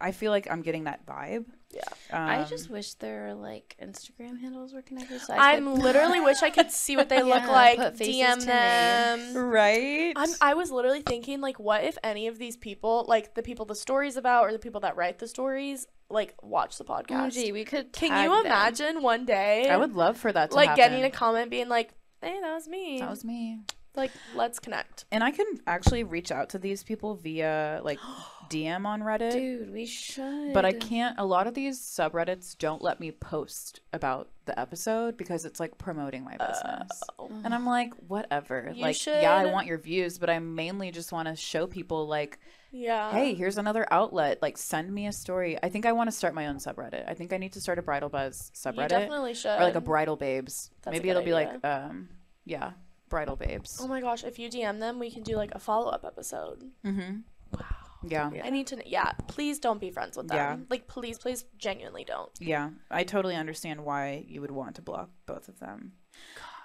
[0.00, 1.44] I feel like I'm getting that vibe.
[1.72, 1.82] Yeah.
[2.10, 5.20] Um, I just wish their like Instagram handles were connected.
[5.20, 7.78] So I I'm could- literally wish I could see what they look like.
[7.78, 9.36] put faces DM to them.
[9.36, 10.12] right.
[10.16, 13.66] I'm, I was literally thinking, like, what if any of these people, like the people
[13.66, 17.36] the stories about or the people that write the stories, like watch the podcast?
[17.36, 17.92] OMG, we could.
[17.92, 18.46] Can tag you them.
[18.46, 20.90] imagine one day, I would love for that to like, happen.
[20.90, 21.90] getting a comment being like,
[22.20, 23.60] "Hey, that was me." that was me.
[23.94, 25.04] like, let's connect.
[25.12, 27.98] And I can actually reach out to these people via like
[28.50, 29.32] DM on Reddit.
[29.32, 30.52] Dude, we should.
[30.52, 31.18] But I can't.
[31.18, 35.78] A lot of these subreddits don't let me post about the episode because it's like
[35.78, 36.90] promoting my business.
[37.18, 37.30] Oh.
[37.44, 38.70] And I'm like, whatever.
[38.74, 42.06] You like, yeah, I want your views, but I mainly just want to show people,
[42.08, 42.38] like,
[42.72, 43.12] Yeah.
[43.12, 44.42] hey, here's another outlet.
[44.42, 45.56] Like, send me a story.
[45.62, 47.08] I think I want to start my own subreddit.
[47.08, 48.82] I think I need to start a Bridal Buzz subreddit.
[48.82, 49.56] you definitely should.
[49.58, 50.70] or like a Bridal Babes.
[50.82, 52.08] That's Maybe it'll be like, um,
[52.44, 52.72] yeah,
[53.08, 53.78] Bridal Babes.
[53.80, 56.64] Oh my gosh, if you DM them, we can do like a follow up episode.
[56.84, 57.18] Mm-hmm.
[57.52, 57.66] Wow.
[58.06, 58.30] Yeah.
[58.32, 58.42] Yeah.
[58.46, 58.82] I need to.
[58.86, 60.36] Yeah, please don't be friends with them.
[60.36, 60.56] Yeah.
[60.68, 62.30] Like, please, please, genuinely don't.
[62.40, 65.92] Yeah, I totally understand why you would want to block both of them.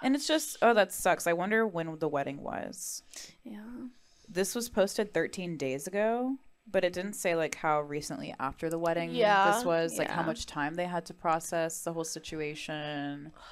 [0.02, 1.26] And it's just, oh, that sucks.
[1.26, 3.02] I wonder when the wedding was.
[3.44, 3.60] Yeah.
[4.28, 6.36] This was posted 13 days ago,
[6.70, 10.22] but it didn't say like how recently after the wedding Yeah, this was, like how
[10.22, 13.32] much time they had to process the whole situation.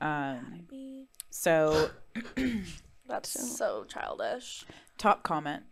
[0.00, 0.66] Um,
[1.30, 1.90] so
[3.06, 4.64] That's So- so childish.
[4.98, 5.62] Top comment.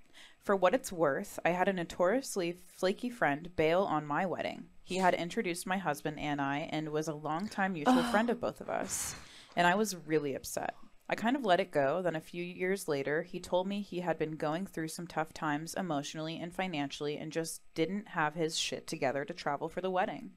[0.43, 4.65] For what it's worth, I had a notoriously flaky friend bail on my wedding.
[4.83, 8.61] He had introduced my husband and I and was a longtime mutual friend of both
[8.61, 9.15] of us.
[9.55, 10.75] And I was really upset.
[11.09, 12.03] I kind of let it go.
[12.03, 15.33] Then a few years later, he told me he had been going through some tough
[15.33, 19.91] times emotionally and financially and just didn't have his shit together to travel for the
[19.91, 20.31] wedding.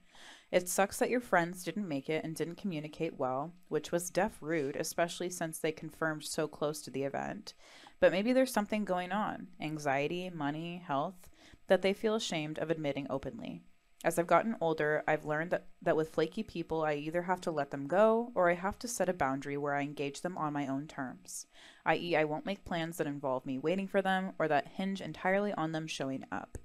[0.51, 4.37] It sucks that your friends didn't make it and didn't communicate well, which was deaf
[4.41, 7.53] rude, especially since they confirmed so close to the event.
[7.99, 11.29] But maybe there's something going on anxiety, money, health
[11.67, 13.63] that they feel ashamed of admitting openly.
[14.03, 17.51] As I've gotten older, I've learned that, that with flaky people, I either have to
[17.51, 20.53] let them go or I have to set a boundary where I engage them on
[20.53, 21.47] my own terms,
[21.87, 25.53] i.e., I won't make plans that involve me waiting for them or that hinge entirely
[25.53, 26.59] on them showing up.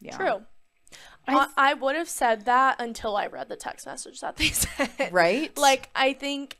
[0.00, 0.16] Yeah.
[0.16, 0.42] True.
[1.28, 4.48] I I, I would have said that until I read the text message that they
[4.48, 5.12] sent.
[5.12, 5.56] Right?
[5.56, 6.58] Like, I think,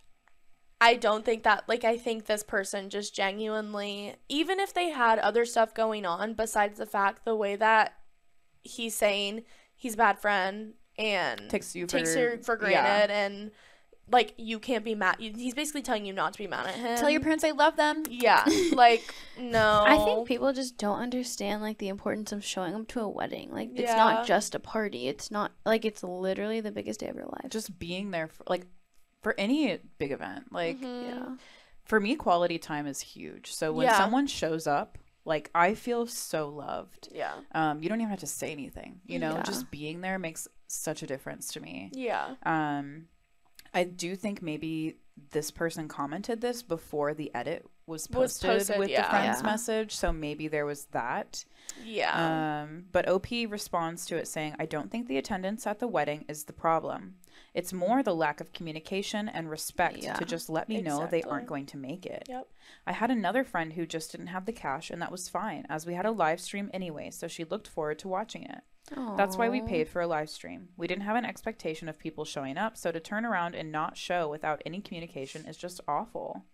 [0.80, 5.18] I don't think that, like, I think this person just genuinely, even if they had
[5.18, 7.94] other stuff going on besides the fact the way that
[8.62, 9.42] he's saying
[9.74, 12.82] he's a bad friend and takes you takes for, her for yeah.
[12.82, 13.50] granted and,
[14.10, 15.16] like, you can't be mad.
[15.18, 16.98] He's basically telling you not to be mad at him.
[16.98, 18.02] Tell your parents I love them.
[18.08, 18.44] Yeah.
[18.72, 19.84] Like, no.
[19.86, 23.52] I think people just don't understand like the importance of showing up to a wedding.
[23.52, 23.96] Like it's Yeah.
[23.96, 25.06] not just a party.
[25.06, 27.50] It's not like it's literally the biggest day of your life.
[27.50, 28.66] Just being there for like
[29.22, 30.52] for any big event.
[30.52, 31.08] Like Mhm.
[31.08, 31.36] yeah.
[31.84, 33.52] for me quality time is huge.
[33.52, 33.96] So when Yeah.
[33.98, 37.08] someone shows up, like I feel so loved.
[37.12, 37.34] Yeah.
[37.52, 39.34] Um you don't even have to say anything, you know?
[39.36, 39.42] Yeah.
[39.42, 41.90] Just being there makes such a difference to me.
[41.92, 42.34] Yeah.
[42.44, 43.08] Um
[43.74, 44.96] I do think maybe
[45.30, 49.02] this person commented this before the edit was Was posted, posted, with yeah.
[49.02, 49.46] the friend's Yeah.
[49.46, 51.44] message, so maybe there was that.
[51.84, 52.62] Yeah.
[52.62, 56.24] Um, but OP responds to it saying, I don't think the attendance at the wedding
[56.28, 57.16] is the problem.
[57.52, 60.14] It's more the lack of communication and respect Yeah.
[60.14, 62.24] to just let me know they aren't going to make it.
[62.28, 62.48] Yep.
[62.86, 65.84] I had another friend who just didn't have the cash, and that was fine, as
[65.86, 68.60] we had a live stream anyway, so she looked forward to watching it.
[69.16, 70.70] That's why we paid for a live stream.
[70.76, 73.96] We didn't have an expectation of people showing up, so to turn around and not
[73.96, 76.44] show without any communication is just awful.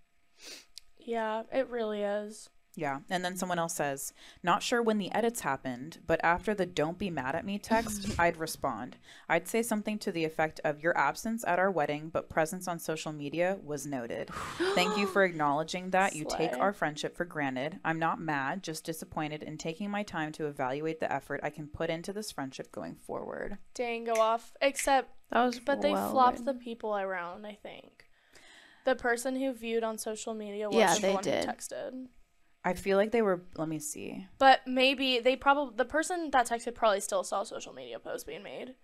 [0.99, 2.51] Yeah, it really is.
[2.77, 2.99] Yeah.
[3.09, 3.62] And then someone mm-hmm.
[3.62, 4.12] else says,
[4.43, 8.14] Not sure when the edits happened, but after the don't be mad at me text,
[8.18, 8.99] I'd respond.
[9.29, 12.79] I'd say something to the effect of your absence at our wedding, but presence on
[12.79, 14.31] social media was noted.
[14.74, 16.14] Thank you for acknowledging that.
[16.14, 17.81] You take our friendship for granted.
[17.83, 21.68] I'm not mad, just disappointed in taking my time to evaluate the effort I can
[21.68, 23.57] put into this friendship going forward.
[23.74, 24.53] Dang, go off.
[24.61, 26.45] Except, That was but they flopped written.
[26.45, 27.47] the people around.
[27.47, 28.05] I think
[28.85, 31.45] the person who viewed on social media was Yeah, the they one did.
[31.45, 32.07] who texted.
[32.67, 34.27] I feel like they were, let me see.
[34.39, 38.43] But maybe they probably the person that texted probably still saw social media posts being
[38.43, 38.75] made.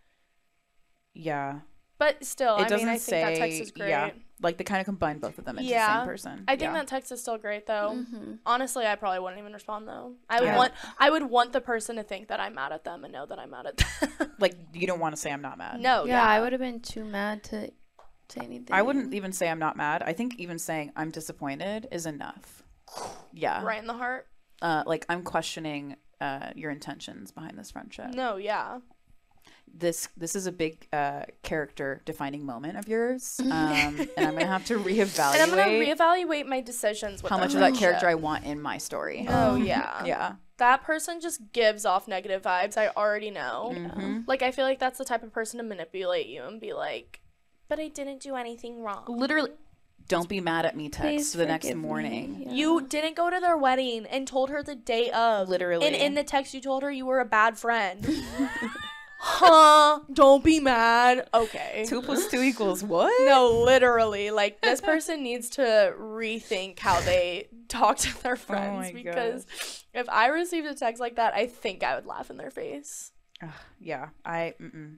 [1.15, 1.61] Yeah.
[1.99, 3.89] But still, it I doesn't mean, I say, think that text is great.
[3.91, 4.11] yeah.
[4.41, 5.99] Like they kind of combined both of them into the Yeah.
[6.01, 6.45] same person.
[6.49, 6.73] I think Yeah.
[6.75, 7.93] that text is still great though.
[7.95, 8.39] Mhm.
[8.47, 10.15] Honestly, I probably wouldn't even respond though.
[10.29, 10.57] I would Yeah.
[10.57, 13.27] want I would want the person to think that I'm mad at them and know
[13.27, 14.33] that I'm mad at them.
[14.41, 15.81] like you don't want to say I'm not mad.
[15.81, 17.71] no, yeah, yeah, I would have been too mad to
[18.29, 18.73] say anything.
[18.75, 20.03] I wouldn't even say I'm not mad.
[20.03, 22.62] I think even saying I'm disappointed is enough.
[23.33, 23.63] Yeah.
[23.65, 24.27] right in the heart.
[24.61, 28.15] Uh, like I'm questioning uh, your intentions behind this friendship.
[28.15, 28.79] No, yeah.
[29.75, 34.47] this this is a big uh, character defining moment of yours, um, and I'm gonna
[34.47, 38.07] have to reevaluate And I'm gonna reevaluate my decisions with how much of that character
[38.07, 39.27] I want in my story.
[39.29, 40.05] Oh yeah.
[40.05, 40.35] yeah.
[40.59, 42.77] That person just gives off negative vibes.
[42.77, 43.73] I already know.
[43.75, 44.25] Mhm.
[44.29, 47.21] Like I feel like that's the type of person to manipulate you and be like,
[47.69, 49.51] "But I didn't do anything wrong." Literally,
[50.09, 50.89] don't be mad at me.
[50.89, 52.45] Text Please the next morning.
[52.47, 52.53] Yeah.
[52.53, 55.49] You didn't go to their wedding and told her the day of.
[55.49, 55.87] Literally.
[55.87, 58.05] And in the text, you told her you were a bad friend.
[59.19, 60.01] huh?
[60.13, 61.29] Don't be mad.
[61.33, 61.85] Okay.
[61.87, 63.13] Two plus two equals what?
[63.27, 64.31] No, literally.
[64.31, 68.93] Like this person needs to rethink how they talk to their oh friends Oh my
[68.93, 69.47] because
[69.95, 73.13] if I received a text like that, I think I would laugh in their face.
[73.43, 73.51] Ugh,
[73.81, 74.97] yeah, I mm-mm.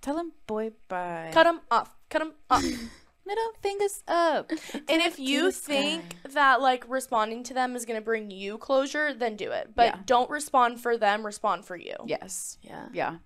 [0.00, 1.30] tell him boy bye.
[1.32, 1.94] Cut them off.
[2.08, 2.64] Cut them off.
[3.30, 4.50] middle fingers up.
[4.74, 9.14] and if you think that like responding to them is going to bring you closure,
[9.14, 9.70] then do it.
[9.74, 9.98] But Yeah.
[10.04, 11.94] don't respond for them, respond for you.
[12.06, 12.58] yes.
[12.62, 12.86] Yeah.
[12.92, 13.16] Yeah.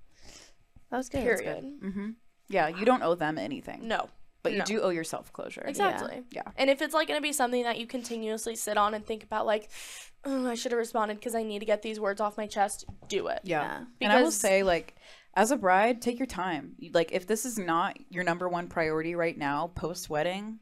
[0.90, 1.22] That was good.
[1.22, 1.64] Period.
[1.82, 2.11] Mm-hmm.
[2.48, 2.68] Yeah.
[2.68, 4.09] You don't owe them anything, No.
[4.42, 4.64] but you no.
[4.64, 5.62] do owe yourself closure.
[5.66, 6.22] Exactly.
[6.30, 6.42] Yeah.
[6.57, 9.24] And if it's like going to be something that you continuously sit on and think
[9.24, 9.70] about, like,
[10.24, 12.84] oh, I should have responded because I need to get these words off my chest,
[13.09, 13.40] do it.
[13.44, 13.62] Yeah.
[14.00, 14.09] Yeah.
[14.09, 14.94] and I will say, like,
[15.37, 16.76] as a bride, take your time.
[16.93, 20.61] Like, if this is not your number one priority right now, post wedding,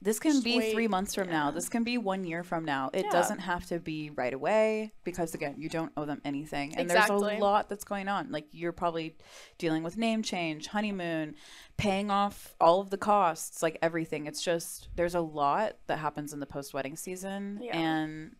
[0.00, 0.72] this can Just be wait.
[0.72, 1.52] three months from now.
[1.52, 2.90] This can be one year from now.
[2.92, 3.12] It Yeah.
[3.12, 6.76] doesn't have to be right away because, again, you don't owe them anything.
[6.76, 8.32] And there's a lot that's going on.
[8.32, 9.16] Like, you're probably
[9.58, 11.36] dealing with name change, honeymoon,
[11.76, 14.26] paying off all of the costs, like everything.
[14.26, 17.60] It's just, there's a lot that happens in the post wedding season.
[17.62, 17.78] Yeah.
[17.78, 18.34] And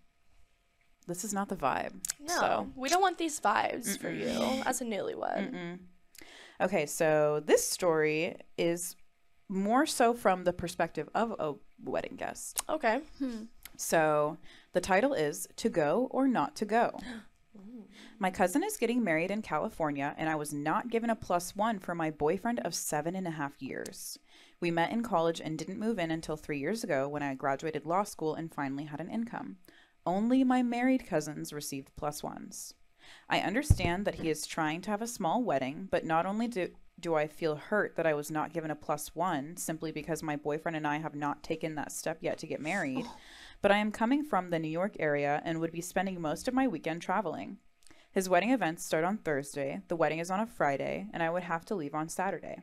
[1.07, 1.95] this is not the vibe.
[2.21, 2.71] No, So.
[2.77, 4.29] we don't want these vibes for you
[4.67, 5.53] as a newlywed.
[5.53, 5.79] Mm-mm.
[6.61, 8.95] Okay, so this story is
[9.49, 12.63] more so from the perspective of a wedding guest.
[12.69, 13.01] Okay.
[13.19, 13.45] Hmm.
[13.77, 14.39] So
[14.73, 17.01] the title is To Go or Not to Go.
[18.19, 21.81] My cousin is getting married in California, and I was not given a plus one
[21.81, 24.17] for my boyfriend of seven and a half years.
[24.61, 27.85] We met in college and didn't move in until three years ago when I graduated
[27.85, 29.57] law school and finally had an income.
[30.05, 32.75] Only my married cousins received plus ones.
[33.29, 36.71] I understand that he is trying to have a small wedding, but not only do,
[36.99, 40.37] do I feel hurt that I was not given a plus one simply because my
[40.37, 43.07] boyfriend and I have not taken that step yet to get married,
[43.61, 46.55] but I am coming from the New York area and would be spending most of
[46.55, 47.59] my weekend traveling.
[48.11, 51.45] His wedding events start on Thursday, the wedding is on a Friday, and I would
[51.45, 52.63] have to leave on Saturday.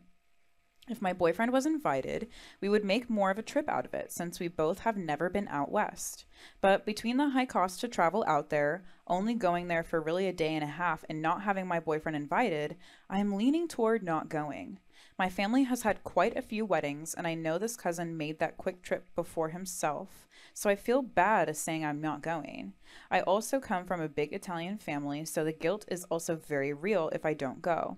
[0.89, 2.27] If my boyfriend was invited,
[2.61, 5.29] we would make more of a trip out of it since we both have never
[5.29, 6.25] been out west.
[6.61, 10.33] But between the high cost to travel out there, only going there for really a
[10.33, 12.75] day and a half, and not having my boyfriend invited,
[13.07, 14.79] I am leaning toward not going.
[15.19, 18.57] My family has had quite a few weddings, and I know this cousin made that
[18.57, 22.73] quick trip before himself, so I feel bad as saying I'm not going.
[23.11, 27.09] I also come from a big Italian family, so the guilt is also very real
[27.13, 27.97] if I don't go.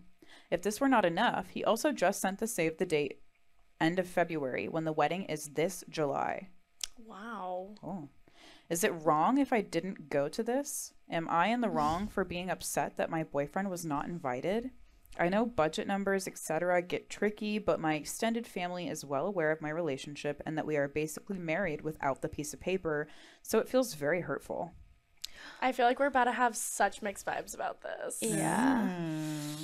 [0.52, 3.22] If this were not enough, he also just sent the save the date
[3.80, 6.50] end of February when the wedding is this July.
[7.04, 7.76] Wow.
[7.84, 8.10] Oh.
[8.70, 10.94] Is it wrong if I didn't go to this?
[11.10, 14.72] Am I in the wrong for being upset that my boyfriend was not invited?
[15.20, 19.62] I know budget numbers, etc., get tricky, but my extended family is well aware of
[19.62, 23.08] my relationship and that we are basically married without the piece of paper,
[23.42, 24.72] so it feels very hurtful.
[25.62, 28.20] I feel like we're about to have such mixed vibes about this.
[28.22, 28.88] Yeah.
[28.88, 29.64] Hmm.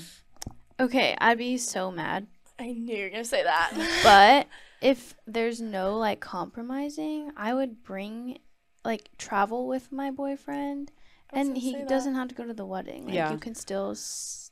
[0.79, 2.27] Okay, I'd be so mad.
[2.59, 3.71] I knew you were going to say that.
[4.03, 4.47] But
[4.81, 8.39] if there's no like compromising, I would bring
[8.85, 10.91] like travel with my boyfriend
[11.33, 13.05] and he doesn't have to go to the wedding.
[13.05, 13.31] Like Yeah.
[13.31, 14.46] you can still s-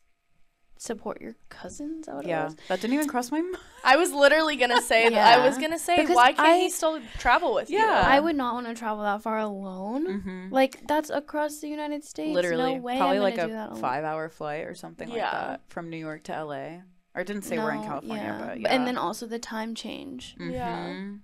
[0.86, 2.02] support your cousins.
[2.02, 2.56] Is that what Yeah, was?
[2.70, 3.58] that didn't even cross my mind.
[3.84, 5.40] I was literally going to say that.
[5.40, 7.80] I was going to say, Because why can't I- he still travel with you?
[7.80, 8.04] Yeah.
[8.06, 10.08] I would not want to travel that far alone.
[10.08, 10.54] Mm-hmm.
[10.54, 12.34] Like that's across the United States.
[12.34, 15.18] Literally, no way probably I'm like gonna do that a five-hour flight or something like
[15.18, 15.32] Yeah.
[15.32, 16.82] that from New York to LA.
[17.14, 18.74] Or it didn't say we're in California, but But- yeah.
[18.74, 20.36] And then also the time change.
[20.40, 20.88] Yeah.
[20.88, 21.20] Mhm.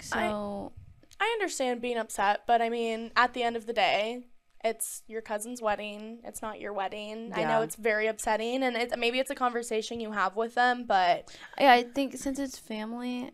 [0.00, 0.72] So
[1.20, 4.24] I understand being upset, but I mean, at the end of the day,
[4.62, 6.18] it's your cousin's wedding.
[6.24, 7.32] It's not your wedding.
[7.34, 10.84] I know it's very upsetting, and it, maybe it's a conversation you have with them,
[10.86, 13.30] but yeah, I think since it's family,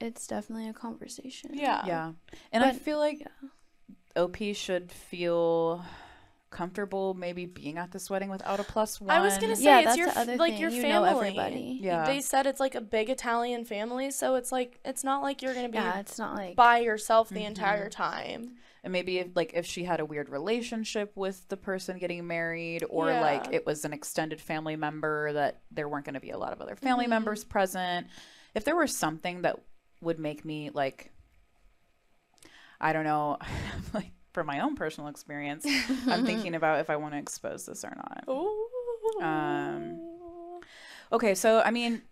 [0.00, 1.50] it's definitely a conversation.
[1.54, 1.84] yeah.
[1.86, 2.12] Yeah.
[2.52, 3.26] And I feel like
[4.16, 5.84] OP should feel
[6.50, 9.10] comfortable maybe being at this wedding without a plus one.
[9.10, 10.60] I was gonna say Yeah, it's that's your other like thing.
[10.60, 11.08] your You family.
[11.10, 11.78] know everybody.
[11.80, 12.04] Yeah.
[12.06, 15.54] They said it's like a big Italian family, so it's like it's not like you're
[15.54, 17.46] gonna be Yeah, it's not like by yourself the Mhm.
[17.46, 18.56] entire time.
[18.82, 22.84] And maybe if like if she had a weird relationship with the person getting married
[22.88, 23.20] or Yeah.
[23.20, 26.52] like it was an extended family member that there weren't going to be a lot
[26.52, 27.10] of other family Mhm.
[27.10, 28.06] members present.
[28.54, 29.58] If there was something that
[30.00, 31.12] would make me like
[32.80, 33.36] I don't know,
[33.94, 35.66] like from my own personal experience,
[36.06, 38.24] I'm thinking about if I want to expose this or not.
[38.28, 39.20] Ooh.
[39.22, 40.00] Um,
[41.12, 42.02] Okay, so I mean,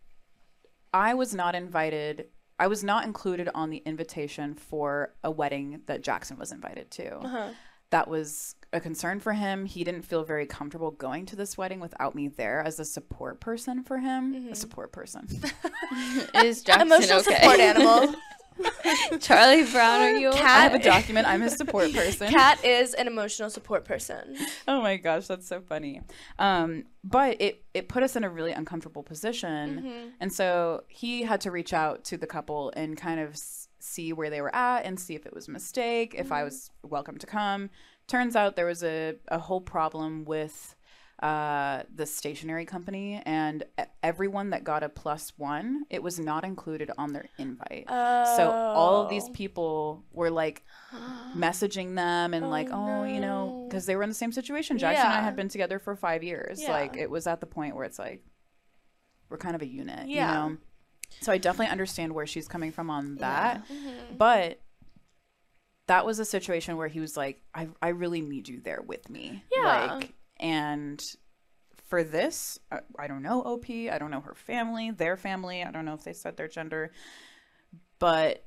[0.93, 2.27] I was not invited.
[2.59, 7.19] I was not included on the invitation for a wedding that Jackson was invited to.
[7.19, 7.49] Uh-huh.
[7.91, 9.65] That was a concern for him.
[9.65, 13.41] He didn't feel very comfortable going to this wedding without me there as a support
[13.41, 14.35] person for him.
[14.35, 14.53] Mm-hmm.
[14.53, 15.27] A support person.
[16.35, 17.37] Is Jackson Emotional okay?
[17.37, 18.15] support animal.
[19.21, 20.31] Charlie Brown, are you?
[20.31, 21.27] I have a document.
[21.27, 22.29] I'm his support person.
[22.29, 24.37] Cat is an emotional support person.
[24.67, 26.03] oh my gosh, that's so funny.
[26.39, 31.41] Um, but it it put us in a really uncomfortable position, and so he had
[31.43, 34.85] to reach out to the couple and kind of s- see where they were at
[34.85, 37.71] and see if it was a mistake, if I was welcome to come.
[38.07, 40.75] Turns out there was a a whole problem with
[41.21, 43.65] uh the stationery company and
[44.05, 49.03] everyone that got a plus one it was not included on their invite so all
[49.03, 49.33] of these Oh.
[49.33, 50.63] people were like
[51.37, 54.79] messaging them and Oh, like oh you know because they were in the same situation
[54.79, 56.71] jackson and i had been together for five years Yeah.
[56.73, 58.23] like it was at the point where it's like
[59.29, 60.45] we're kind of a unit Yeah.
[60.45, 60.57] you know
[61.21, 64.17] so i definitely understand where she's coming from on that Mm-hmm.
[64.19, 64.61] but
[65.89, 69.11] that was a situation where he was like i, I really need you there with
[69.11, 69.97] me Yeah.
[69.97, 71.17] like and
[71.89, 75.71] for this I, I don't know op i don't know her family their family i
[75.71, 76.93] don't know if they said their gender
[77.99, 78.45] but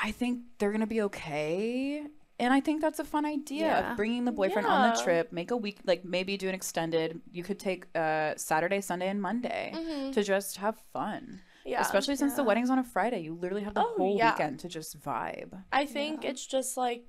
[0.00, 2.04] I think they're gonna be okay.
[2.38, 3.90] And I think that's a fun idea Yeah.
[3.90, 7.20] of bringing the boyfriend on the trip, make a week, like maybe do an extended.
[7.32, 9.72] You could take uh, Saturday, Sunday, and Monday
[10.12, 11.22] to just have fun.
[11.40, 11.68] Mm-hmm.
[11.70, 11.80] Yeah.
[11.80, 14.30] Especially since the wedding's on a Friday, you literally have the Oh, whole yeah.
[14.34, 15.64] weekend to just vibe.
[15.72, 17.02] I think it's just like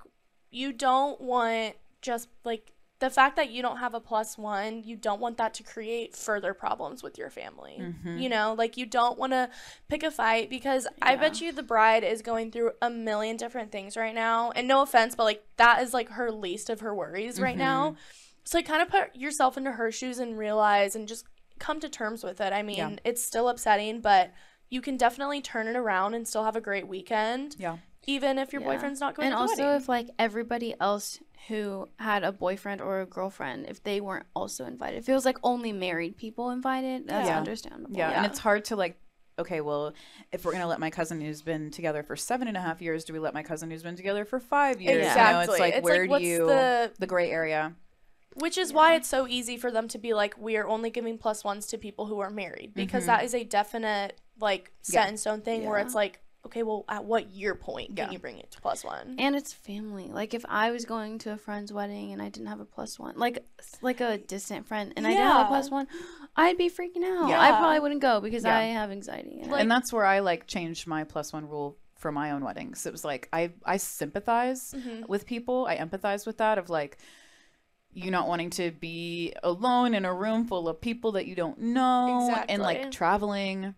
[0.49, 4.97] you don't want just like the fact that you don't have a plus one, you
[4.97, 7.77] don't want that to create further problems with your family.
[7.79, 8.17] Mm-hmm.
[8.17, 9.49] You know, like you don't want to
[9.87, 13.71] pick a fight because I bet you the bride is going through a million different
[13.71, 14.51] things right now.
[14.51, 17.91] And no offense, but like that is like her least of her worries right now.
[17.91, 17.99] Mm-hmm.
[18.43, 21.25] So like kind of put yourself into her shoes and realize and just
[21.57, 22.51] come to terms with it.
[22.51, 22.95] I mean, Yeah.
[23.03, 24.31] it's still upsetting, but
[24.69, 27.77] you can definitely turn it around and still have a great weekend Yeah.
[28.07, 28.67] Even if your Yeah.
[28.69, 29.81] boyfriend's not going and to also wedding.
[29.81, 34.65] if like everybody else who had a boyfriend or a girlfriend if they weren't also
[34.65, 37.37] invited if it was like only married people invited that's Yeah.
[37.37, 38.11] understandable Yeah.
[38.11, 38.17] Yeah.
[38.17, 38.97] And it's hard to like,
[39.37, 39.93] okay, well,
[40.33, 42.81] if we're going to let my cousin who's been together for seven and a half
[42.81, 44.95] years, do we let my cousin who's been together for five years?
[44.95, 45.43] You know, Exactly.
[45.53, 47.73] it's like, It's where like, do you, the- the gray area?
[48.35, 51.17] Which is why it's so easy for them to be like, we are only giving
[51.17, 55.05] plus ones to people who are married because that is a definite, like, set Mm-hmm.
[55.05, 55.09] Yeah.
[55.09, 56.19] in stone thing where it's like,
[56.49, 58.11] okay, well, at what year point can Yeah.
[58.11, 59.15] you bring it to plus one?
[59.19, 62.47] and it's family like if i was going to a friend's wedding and i didn't
[62.47, 63.45] have a plus one like
[63.81, 65.87] like a distant friend and i didn't have a plus one
[66.35, 67.41] i'd be freaking out Yeah.
[67.41, 68.57] i probably wouldn't go because Yeah.
[68.57, 71.77] i have anxiety and Like- and that's where I like changed my plus one rule
[71.95, 72.85] for my own weddings.
[72.85, 75.03] It was like I I sympathize Mm-hmm.
[75.09, 75.65] with people.
[75.67, 76.97] I empathize with that of like
[77.91, 81.59] you not wanting to be alone in a room full of people that you don't
[81.59, 83.73] know and like traveling.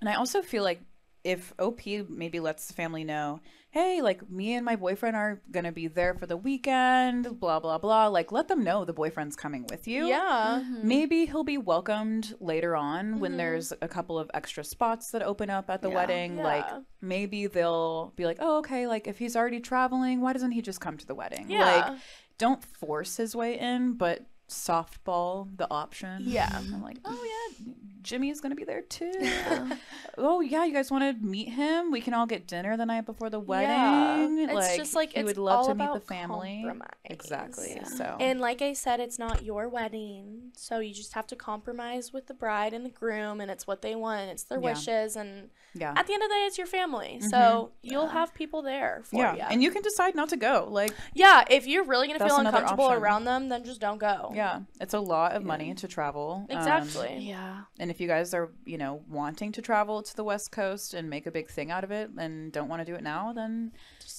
[0.00, 0.80] And I also feel like
[1.24, 3.40] if OP maybe lets the family know,
[3.70, 7.78] hey, like me and my boyfriend are gonna be there for the weekend, blah blah
[7.78, 8.08] blah.
[8.08, 10.06] Like let them know the boyfriend's coming with you.
[10.06, 10.62] Yeah.
[10.62, 10.88] Mm-hmm.
[10.88, 13.38] Maybe he'll be welcomed later on when mm-hmm.
[13.38, 15.94] there's a couple of extra spots that open up at the Yeah.
[15.94, 16.36] wedding.
[16.36, 16.66] Like
[17.00, 20.80] maybe they'll be like, "Oh, okay, like if he's already traveling, why doesn't he just
[20.80, 21.64] come to the wedding?" Yeah.
[21.64, 21.98] Like
[22.38, 26.24] don't force his way in, but softball the option.
[26.26, 26.50] Yeah.
[26.52, 27.24] I'm like, "Oh
[27.58, 27.72] yeah,
[28.02, 29.12] Jimmy's to be there too."
[30.18, 31.90] oh yeah, you guys want to meet him?
[31.90, 34.38] We can all get dinner the night before the wedding.
[34.44, 36.60] It's like just like he it's would love to meet the family.
[36.62, 36.88] compromise.
[37.04, 37.72] Exactly.
[37.76, 37.84] Yeah.
[37.84, 40.50] So And like I said, it's not your wedding.
[40.56, 43.82] So you just have to compromise with the bride and the groom, and it's what
[43.82, 44.30] they want.
[44.30, 44.70] It's their Yeah.
[44.70, 45.16] wishes.
[45.16, 45.92] And yeah.
[45.96, 47.20] at the end of the day, it's your family.
[47.20, 48.12] So you'll Yeah.
[48.12, 49.42] have people there for yeah, you.
[49.50, 50.66] and you can decide not to go.
[50.70, 53.02] Like, yeah, if you're really going to feel uncomfortable option.
[53.02, 54.32] around them, then just don't go.
[54.34, 56.46] yeah, it's a lot of money to travel.
[56.50, 57.18] um, Exactly.
[57.28, 60.94] yeah and if you guys are, you know, wanting to travel to the West Coast
[60.94, 63.32] and make a big thing out of it and don't want to do it now,
[63.32, 63.72] then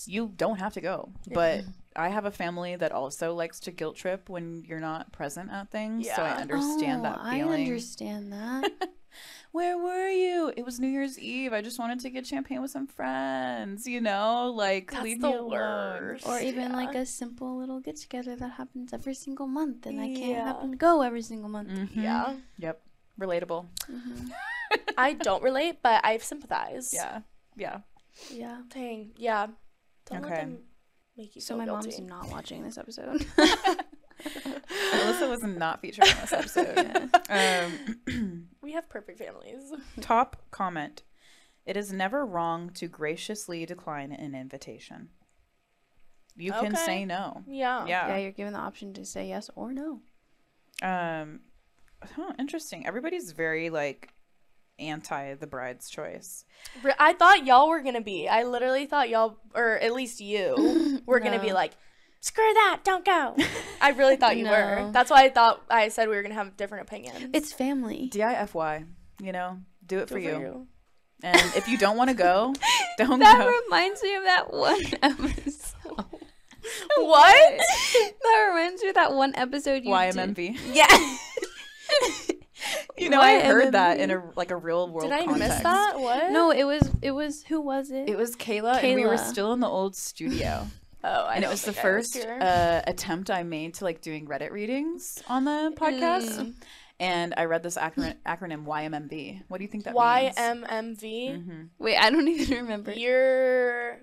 [0.06, 1.10] you don't have to go.
[1.32, 1.64] But
[1.96, 5.70] I have a family that also likes to guilt trip when you're not present at
[5.70, 6.08] things.
[6.08, 8.72] So I understand oh, that i understand that
[9.52, 10.54] Where were you?
[10.56, 11.52] It was New Year's Eve.
[11.52, 14.50] I just wanted to get champagne with some friends, you know?
[14.56, 16.20] Like, That's leave the me alone.
[16.26, 16.76] or even Yeah.
[16.76, 20.46] like a simple little get together that happens every single month and i can't Yeah.
[20.46, 21.90] happen to go every single month Mhm.
[21.96, 22.36] Yeah.
[22.60, 22.82] Yep.
[23.20, 23.68] Relatable.
[24.98, 26.94] I don't relate, but I sympathize.
[26.94, 27.22] Yeah.
[27.58, 27.80] Yeah.
[28.32, 29.12] yeah Dang.
[29.18, 29.48] Yeah.
[30.06, 30.60] Don't let them
[31.18, 31.88] make you so feel my guilty.
[31.90, 33.26] mom's not watching this episode
[34.94, 37.10] Alyssa was not featured in this episode.
[37.30, 39.72] um, We have perfect families.
[40.02, 41.04] top comment.
[41.66, 45.10] It is never wrong to graciously decline an invitation.
[46.36, 46.76] You can Okay.
[46.86, 47.44] say no.
[47.48, 47.86] Yeah.
[47.86, 48.18] yeah Yeah.
[48.18, 50.02] you're given the option to say yes or no
[50.82, 51.42] Um,
[52.16, 52.88] huh, interesting.
[52.88, 54.14] Everybody's very like
[54.80, 56.46] anti the bride's choice.
[56.98, 58.28] I thought y'all were gonna be.
[58.28, 61.74] I literally thought y'all, or at least you, were gonna be like,
[62.22, 63.36] screw that, don't go.
[63.82, 64.90] I really thought you were.
[64.94, 67.32] That's why I thought I said we were gonna have different opinions.
[67.34, 68.10] It's family.
[68.12, 68.86] DIFY,
[69.22, 70.68] you know, do it Good for you.
[71.24, 72.54] And if you don't want to go,
[72.98, 73.44] don't That go.
[73.44, 75.76] That reminds me of that one episode.
[76.96, 77.60] What?
[78.24, 80.16] that reminds me of that one episode you did.
[80.16, 80.60] YMMV.
[80.72, 81.18] Yeah.
[82.98, 85.56] You know, I heard that in a like a real world Did I context.
[85.56, 86.00] miss that?
[86.00, 86.32] What?
[86.32, 88.08] No, it was it was who was it?
[88.08, 90.68] It was Kayla, and we were still in the old studio.
[91.04, 94.52] Oh, I and it was the first uh, attempt I made to like doing Reddit
[94.52, 96.38] readings on the podcast.
[96.40, 96.54] Mm.
[97.00, 99.42] And I read this acronym, acronym YMMV.
[99.48, 101.02] What do you think that YMMV.
[101.02, 101.48] means?
[101.48, 101.70] Mhm.
[101.80, 102.92] Wait, I don't even remember.
[102.94, 103.98] You're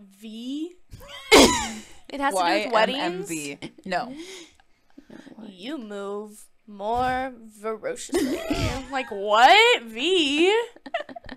[0.00, 0.74] V.
[2.10, 3.30] it has to do with weddings.
[3.30, 3.70] YMMV.
[3.84, 4.12] No.
[5.46, 8.40] You move more ferociously.
[8.90, 9.82] like what?
[9.84, 10.52] V.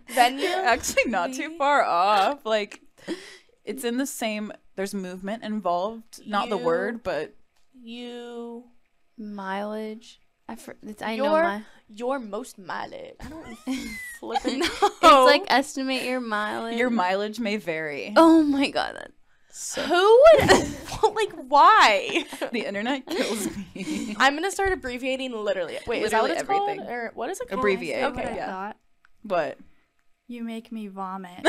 [0.09, 0.47] Venue.
[0.47, 2.45] Actually, not too far off.
[2.45, 2.81] Like,
[3.63, 4.51] it's in the same.
[4.75, 7.35] There's movement involved, not the word, but
[7.73, 8.65] You.
[9.17, 10.19] Mileage.
[10.47, 11.63] I for, it's, I Your know my.
[11.87, 13.15] your most mileage.
[13.19, 13.57] I don't
[14.19, 14.67] flipping know.
[14.81, 16.77] It's like estimate your mileage.
[16.77, 18.13] your mileage may vary.
[18.15, 19.11] Oh my god, that
[19.87, 20.49] who would
[21.15, 22.25] like why?
[22.51, 24.15] The internet kills me.
[24.19, 25.77] I'm gonna start abbreviating literally.
[25.87, 26.89] Wait, is that what Literally it's called?
[26.89, 27.59] Or what is it called?
[27.59, 28.03] Abbreviate.
[28.03, 28.23] Okay.
[28.23, 28.47] I yeah.
[28.47, 28.77] thought.
[29.23, 29.57] But
[30.27, 31.47] You make me vomit.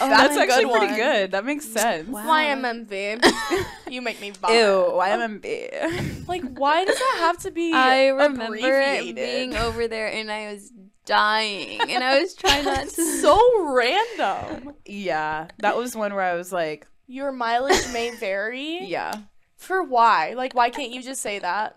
[0.00, 0.96] Oh, that's a actually good pretty one.
[0.96, 1.30] good.
[1.32, 2.08] That makes sense.
[2.08, 2.24] Wow.
[2.26, 3.24] YMMV.
[3.90, 4.56] you make me vomit.
[4.56, 6.26] Ew, YMMV.
[6.28, 9.14] Like, why does that have to be I remember abbreviated?
[9.16, 10.72] being over there and I was
[11.06, 13.20] dying and I was trying not to.
[13.20, 13.40] so
[13.72, 14.74] random.
[14.86, 18.84] yeah, that was one where I was like, Your mileage may vary.
[18.84, 19.14] yeah.
[19.56, 20.32] For why?
[20.34, 21.76] Like, why can't you just say that?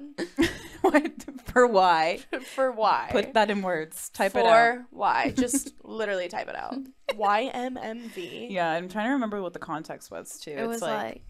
[0.84, 2.20] What for why?
[2.56, 3.10] For why?
[3.12, 4.10] Put that in words.
[4.10, 4.76] Type For it out.
[4.76, 5.32] For why?
[5.36, 6.76] Just literally type it out.
[7.12, 8.52] YMMV.
[8.52, 10.52] Yeah, I'm trying to remember what the context was too.
[10.52, 11.24] It it's was like,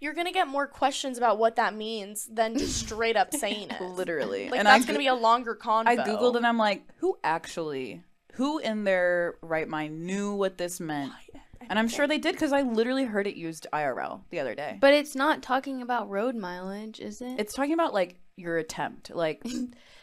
[0.00, 3.80] You're gonna get more questions about what that means than just straight up saying it.
[3.80, 4.48] literally.
[4.50, 5.86] Like and that's I gonna be a longer convo.
[5.86, 8.02] I googled and I'm like, who actually,
[8.34, 11.12] who in their right mind knew what this meant?
[11.70, 14.78] And I'm sure they did because I literally heard it used IRL the other day.
[14.80, 17.38] but it's not talking about road mileage, is it?
[17.38, 19.10] It's talking about like your attempt.
[19.10, 19.42] Like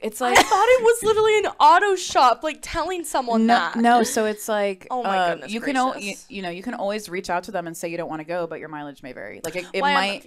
[0.00, 3.76] it's like I thought it was literally an auto shop, like telling someone no, that.
[3.76, 6.62] no, so it's like Oh my uh, goodness you can al- you, you know you
[6.62, 8.68] can always reach out to them and say you don't want to go, but your
[8.68, 9.40] mileage may vary.
[9.44, 9.82] Like it, it YMMV.
[9.82, 10.26] might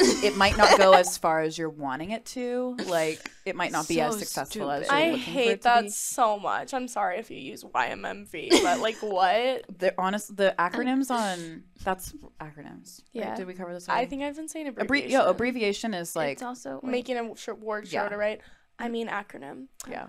[0.00, 2.76] it might not go as far as you're wanting it to.
[2.86, 5.56] Like it might not be as So successful as you're I looking for it hate
[5.56, 5.90] to that be.
[5.90, 6.72] so much.
[6.72, 9.64] I'm sorry if you use YMMV, but like what?
[9.78, 13.00] The honest the acronyms on that's acronyms.
[13.00, 13.02] right?
[13.12, 13.34] Yeah.
[13.36, 13.88] Did we cover this?
[13.88, 15.10] I think I've been saying Abbrevi- abbreviation.
[15.10, 18.02] yo, abbreviation is like it's also wait, making a sh- word Yeah.
[18.02, 18.40] shorter, right?
[18.78, 19.66] I mean acronym.
[19.90, 20.06] yeah.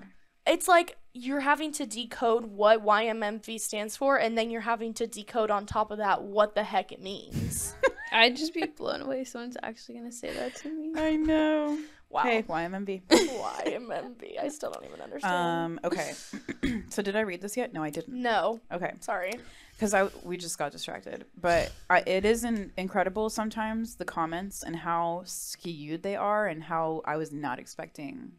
[0.48, 5.06] It's like you're having to decode what YMMV stands for, and then you're having to
[5.06, 7.76] decode on top of that what the heck it means.
[8.12, 9.24] I'd just be blown away.
[9.26, 10.94] Someone's actually gonna say that to me.
[11.00, 11.78] I know.
[12.10, 12.24] Wow.
[12.24, 13.04] Hey, YMMV.
[13.10, 14.40] YMMV.
[14.42, 15.36] I still don't even understand.
[15.36, 15.80] um.
[15.84, 16.14] Okay.
[16.90, 17.72] so did I read this yet?
[17.74, 18.20] No, I didn't.
[18.20, 18.94] no, Okay.
[19.02, 19.34] sorry.
[19.74, 21.26] because I we just got distracted.
[21.40, 26.64] But I, it is an, incredible sometimes the comments and how skewed they are, and
[26.64, 28.32] how I was not expecting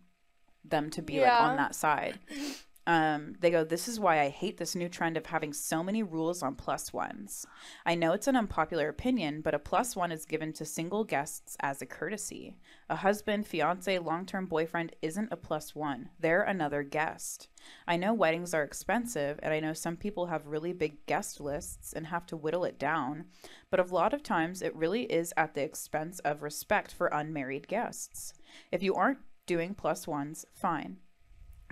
[0.65, 2.19] them to be like on that side.
[2.87, 6.03] Um, they go, This is why I hate this new trend of having so many
[6.03, 7.47] rules on plus ones.
[7.85, 11.57] I know it's an unpopular opinion, but a plus one is given to single guests
[11.61, 12.57] as a courtesy.
[12.89, 17.49] A husband, fiance, long term boyfriend isn't a plus one, they're another guest.
[17.87, 21.93] I know weddings are expensive, and I know some people have really big guest lists
[21.93, 23.27] and have to whittle it down,
[23.71, 27.69] but a lot of times it really is at the expense of respect for unmarried
[27.69, 28.33] guests.
[28.73, 29.19] If you aren't
[29.51, 30.97] doing plus ones, fine.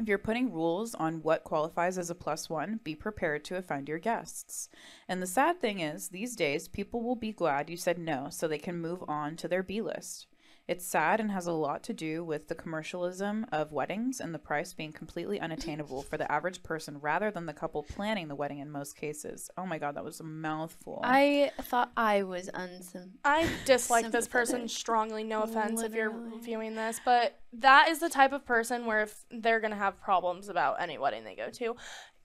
[0.01, 3.89] If you're putting rules on what qualifies as a plus one, be prepared to offend
[3.89, 4.69] your guests.
[5.07, 8.49] And the sad thing is, these days, people will be glad you said no so
[8.49, 10.27] they can move on to their B list.
[10.69, 14.39] It's sad and has a lot to do with the commercialism of weddings and the
[14.39, 18.59] price being completely unattainable for the average person rather than the couple planning the wedding
[18.59, 19.51] in most cases.
[19.57, 21.01] Oh my god, that was a mouthful.
[21.03, 23.13] I thought I was unsym.
[23.25, 25.25] I dislike this person strongly.
[25.25, 26.13] No offense if you're
[26.43, 30.51] viewing this, but that is the type of person where if they're gonna have problems
[30.51, 31.77] about any wedding they go to,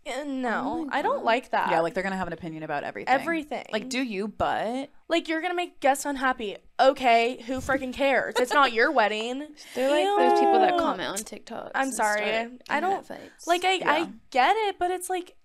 [0.06, 1.72] eh, no, Oh I don't like that.
[1.72, 3.14] yeah, like they're gonna have an opinion about everything.
[3.14, 3.66] everything.
[3.72, 4.28] Like, do you?
[4.28, 6.58] But like you're gonna make guests unhappy.
[6.80, 8.36] Okay, who freaking cares?
[8.38, 9.48] It's not your wedding.
[9.76, 11.72] They're like those people that comment on TikTok.
[11.76, 12.48] I'm sorry.
[12.70, 13.08] I don't-.
[13.48, 15.36] Like I, I get it, but it's like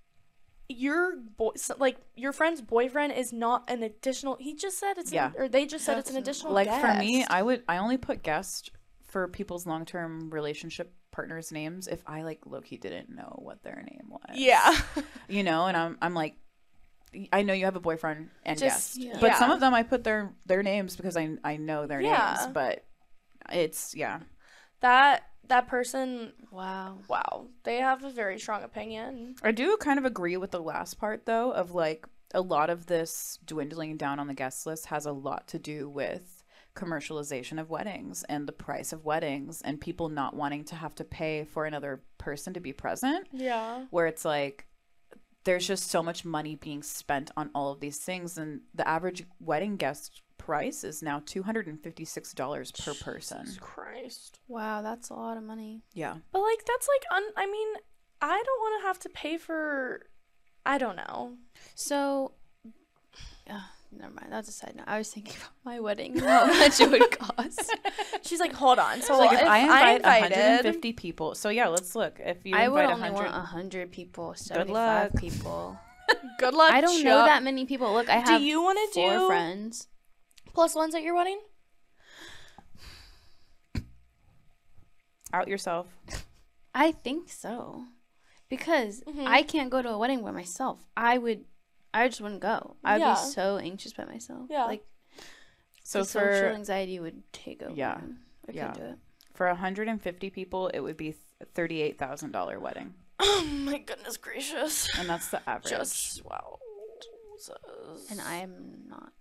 [0.69, 4.37] your boy, like your friend's boyfriend, is not an additional.
[4.41, 5.29] He just said it's Yeah.
[5.29, 6.53] an, or they just said it's an additional.
[6.53, 7.25] like for me.
[7.29, 8.71] I would I only put guest
[9.07, 13.83] for people's long term relationship partners' names if I like Loki didn't know what their
[13.91, 14.37] name was.
[14.39, 14.73] yeah,
[15.29, 16.35] You know, and I'm I'm like
[17.33, 19.07] I know you have a boyfriend and Just- guest.
[19.07, 19.19] yeah.
[19.21, 22.37] But some of them I put their their names because I I know their Yeah.
[22.39, 22.53] names.
[22.55, 22.85] But
[23.51, 24.21] it's yeah.
[24.81, 26.35] that that person.
[26.53, 26.99] Wow.
[27.09, 29.35] Wow, they have a very strong opinion.
[29.43, 32.87] I do kind of agree with the last part though of like a lot of
[32.87, 36.38] this dwindling down on the guest list has a lot to do with
[36.79, 41.05] commercialization of weddings and the price of weddings and people not wanting to have to
[41.05, 44.67] pay for another person to be present Yeah, where it's like
[45.45, 49.25] there's just so much money being spent on all of these things and the average
[49.41, 53.41] wedding guest price is now $256 per person.
[53.45, 54.41] Jesus Christ.
[54.49, 55.83] Wow, that's a lot of money.
[55.95, 56.17] Yeah.
[56.33, 57.69] But like that's like un- I mean,
[58.21, 60.03] I don't want to have to pay for
[60.67, 61.35] I don't know.
[61.75, 62.33] So,
[63.49, 63.61] uh,
[63.93, 64.29] never mind.
[64.31, 64.85] That's a side note.
[64.87, 67.75] I was thinking about my wedding, how much it would cost.
[68.23, 70.35] She's like, "Hold on." So like if, I invite invited
[70.65, 71.35] 150 people.
[71.35, 72.21] So yeah, let's look.
[72.21, 74.39] If you I would only 100 want hundred people, luck.
[74.39, 75.79] seventy-five people.
[76.39, 76.73] Good luck.
[76.73, 77.93] I don't know that many people.
[77.93, 78.41] Look, I have.
[78.41, 79.89] Do you want to four do friends.
[80.55, 81.39] plus ones at your wedding?
[85.33, 85.87] out yourself.
[86.75, 87.85] I think so,
[88.49, 89.27] because Mhm.
[89.27, 90.87] I can't go to a wedding by myself.
[90.97, 91.45] I would,
[92.03, 92.77] I just wouldn't go.
[92.85, 93.15] I'd Yeah.
[93.15, 94.47] be so anxious by myself.
[94.51, 94.65] Yeah.
[94.67, 94.85] like
[95.83, 97.75] So the social anxiety would take over.
[97.75, 98.01] Yeah.
[98.49, 98.73] I Yeah.
[98.73, 98.99] couldn't do it.
[99.35, 101.15] for 150 people, it would be
[101.55, 102.95] $38,000 wedding.
[103.21, 104.89] Oh my goodness gracious!
[104.99, 105.71] And that's the average.
[105.71, 106.59] Just wow.
[107.35, 108.11] Jesus.
[108.11, 109.13] And I am not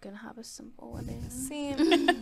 [0.00, 1.28] gonna have a simple wedding.
[1.30, 1.74] See.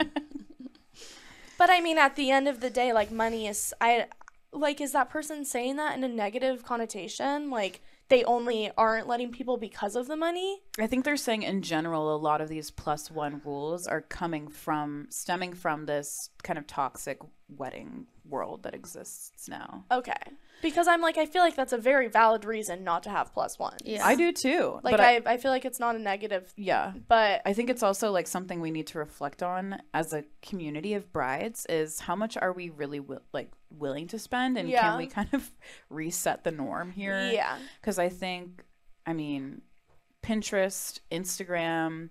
[1.59, 4.07] but I mean, at the end of the day, like money is I
[4.53, 7.51] like is that person saying that in a negative connotation?
[7.51, 10.61] Like they only aren't letting people because of the money?
[10.79, 14.49] I think they're saying in general a lot of these plus one rules are coming
[14.49, 19.85] from stemming from this kind of toxic wedding world that exists now.
[19.91, 20.15] Okay.
[20.63, 23.59] Because I'm like I feel like that's a very valid reason not to have plus
[23.59, 23.77] one.
[23.85, 24.07] Yeah.
[24.07, 24.81] I do too.
[24.83, 26.93] Like I, I, I feel like it's not a negative, yeah.
[27.09, 30.95] but I think it's also like something we need to reflect on as a community
[30.95, 34.83] of brides is how much are we really wi- like willing to spend and Yeah.
[34.83, 35.51] can we kind of
[35.91, 37.31] reset the norm here?
[37.33, 37.59] yeah.
[37.81, 38.63] because I think,
[39.07, 39.63] I mean,
[40.23, 42.11] Pinterest, Instagram,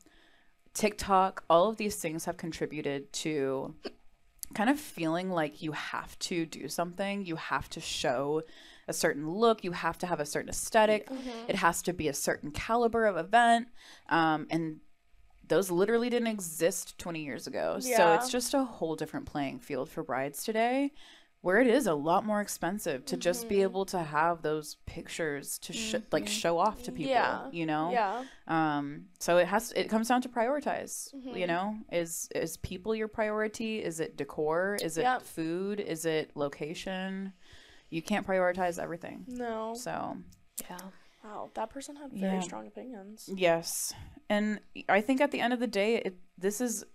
[0.74, 3.76] TikTok, all of these things have contributed to
[4.53, 7.26] kind of feeling like you have to do something.
[7.26, 8.43] You have to show
[8.88, 9.64] a certain look.
[9.64, 11.10] You have to have a certain esthetic
[11.47, 13.68] It has to be a certain caliber of event.
[14.10, 14.80] Um, and
[15.47, 17.80] those literally didn't exist 20 years ago.
[17.80, 20.91] So it's just a whole different playing field for brides today
[21.46, 25.60] where it is a lot more expensive to just be able to have those pictures
[25.60, 27.48] to sh- like show off to people, Yeah.
[27.52, 27.91] you know?
[27.91, 28.24] Yeah.
[28.48, 31.14] Um, so it has it comes down to prioritize.
[31.14, 31.38] Mm-hmm.
[31.38, 33.84] You know, is is people your priority?
[33.84, 34.80] Is it decor?
[34.82, 35.22] Is it Yep.
[35.22, 35.80] food?
[35.80, 37.32] Is it location?
[37.91, 39.26] You can't prioritize everything.
[39.28, 39.76] No.
[39.76, 40.18] So
[40.68, 40.78] Yeah.
[41.24, 42.39] Wow, that person had very Yeah.
[42.39, 43.30] strong opinions.
[43.32, 43.93] yes,
[44.30, 46.86] and I think at the end of the day, it, this is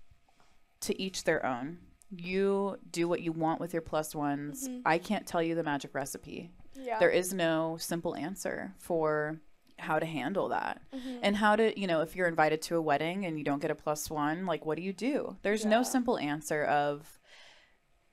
[0.80, 1.78] to each their own.
[2.14, 4.68] You do what you want with your plus ones.
[4.68, 4.80] Mm-hmm.
[4.86, 6.50] I can't tell you the magic recipe.
[6.74, 6.98] Yeah.
[6.98, 9.38] there is no simple answer for
[9.78, 10.80] how to handle that.
[10.94, 11.18] Mm-hmm.
[11.22, 13.70] And how to you know if you're invited to a wedding and you don't get
[13.70, 15.36] a plus one like what do you do?
[15.42, 17.18] There's no simple answer of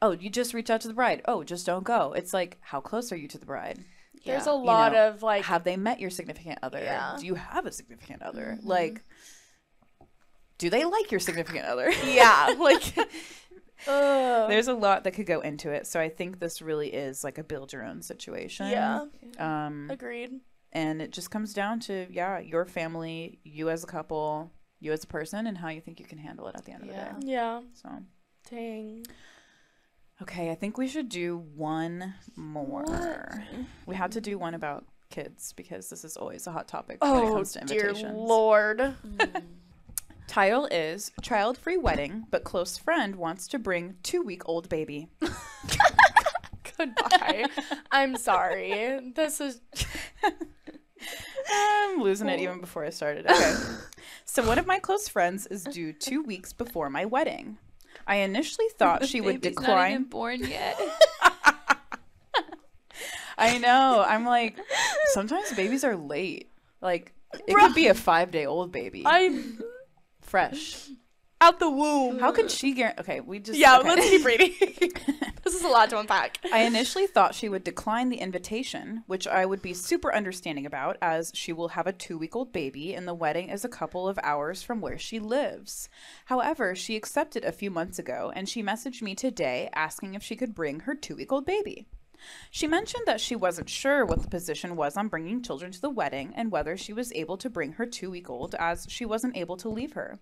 [0.01, 1.21] oh you just reach out to the bride.
[1.25, 2.13] Oh just don't go.
[2.13, 3.79] It's like how close are you to the bride?
[4.25, 4.53] There's Yeah.
[4.53, 6.79] a You lot know, of like have they met your significant other?
[6.81, 7.15] Yeah.
[7.19, 8.57] do you have a significant other?
[8.57, 8.67] Mm-hmm.
[8.67, 9.03] Like
[10.57, 11.91] do they like your significant other?
[12.05, 12.83] Yeah, like
[13.85, 17.37] there's a lot that could go into it so i think this really is like
[17.37, 19.05] a build your own situation yeah,
[19.39, 20.31] um agreed.
[20.73, 25.03] and it just comes down to yeah your family you as a couple you as
[25.03, 27.09] a person and how you think you can handle it at the end Yeah.
[27.11, 27.61] of the day Yeah.
[27.73, 27.89] so
[28.49, 29.05] Dang.
[30.21, 33.43] okay i think we should do one more
[33.85, 37.23] we had to do one about kids because this is always a hot topic when
[37.23, 38.95] it Oh comes to dear lord.
[40.27, 45.07] Title is child-free wedding but close friend wants to bring two-week-old baby
[46.77, 47.45] Goodbye.
[47.91, 49.11] I'm sorry.
[49.15, 49.61] This is
[51.51, 53.25] I'm losing it even before I started.
[53.25, 53.53] Okay.
[54.25, 57.57] so one of my close friends is due two weeks before my wedding.
[58.05, 59.91] I initially thought she would Baby's Not decline.
[59.91, 60.79] even born yet.
[63.39, 64.03] I know.
[64.07, 64.57] I'm like,
[65.13, 66.49] sometimes babies are late.
[66.81, 67.13] Like,
[67.47, 69.03] it could be a five day old baby.
[69.05, 69.43] I
[70.27, 70.89] Fresh.
[71.41, 72.19] out the womb.
[72.19, 73.01] How can she guarantee?
[73.01, 73.89] Okay, we just Yeah, okay.
[73.89, 74.53] let's keep reading.
[75.43, 76.39] this is a lot to unpack.
[76.51, 80.97] I initially thought she would decline the invitation, which I would be super understanding about,
[81.01, 84.07] as she will have a two week old baby and the wedding is a couple
[84.07, 85.89] of hours from where she lives.
[86.25, 90.35] However, she accepted a few months ago and she messaged me today asking if she
[90.35, 91.87] could bring her two week old baby.
[92.51, 95.89] She mentioned that she wasn't sure what the position was on bringing children to the
[95.89, 99.37] wedding and whether she was able to bring her two week old as she wasn't
[99.37, 100.19] able to leave her.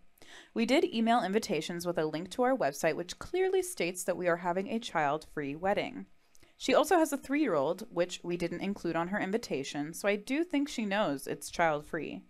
[0.54, 4.28] We did email invitations with a link to our website, which clearly states that we
[4.28, 6.08] are having a child free wedding.
[6.58, 10.08] She also has a three year old, which we didn't include on her invitation, so
[10.08, 12.24] I do think she knows it's child free.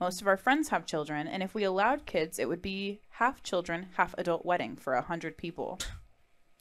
[0.00, 3.42] Most of our friends have children, and if we allowed kids, it would be half
[3.42, 5.80] children, half adult wedding for a hundred people.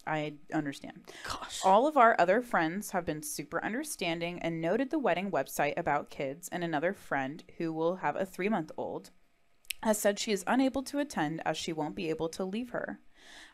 [0.06, 1.12] I understand.
[1.28, 1.62] Gosh.
[1.64, 6.10] All of our other friends have been super understanding and noted the wedding website about
[6.10, 9.12] kids, and another friend who will have a three month old
[9.84, 12.99] has said she is unable to attend as she won't be able to leave her.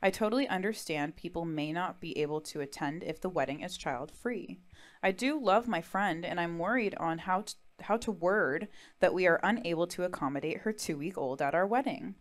[0.01, 4.11] I totally understand people may not be able to attend if the wedding is child
[4.11, 4.59] free.
[5.03, 8.67] I do love my friend and I'm worried on how to, how to word
[8.99, 12.15] that we are unable to accommodate her 2 week old at our wedding.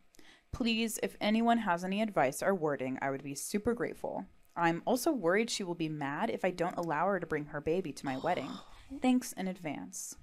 [0.52, 4.26] Please, if anyone has any advice or wording, I would be super grateful.
[4.56, 7.60] I'm also worried she will be mad if I don't allow her to bring her
[7.60, 8.50] baby to my wedding.
[9.00, 10.16] Thanks in advance.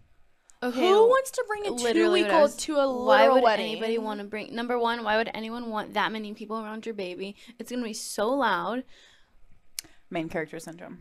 [0.63, 0.79] Okay.
[0.89, 3.21] Who wants to bring a two literally week what I old was- to a Why
[3.21, 3.71] little would wedding?
[3.71, 4.53] anybody want to bring?
[4.55, 7.35] Number one, why would anyone want that many people around your baby?
[7.59, 8.83] It's gonna be so loud.
[10.09, 10.99] Main character syndrome.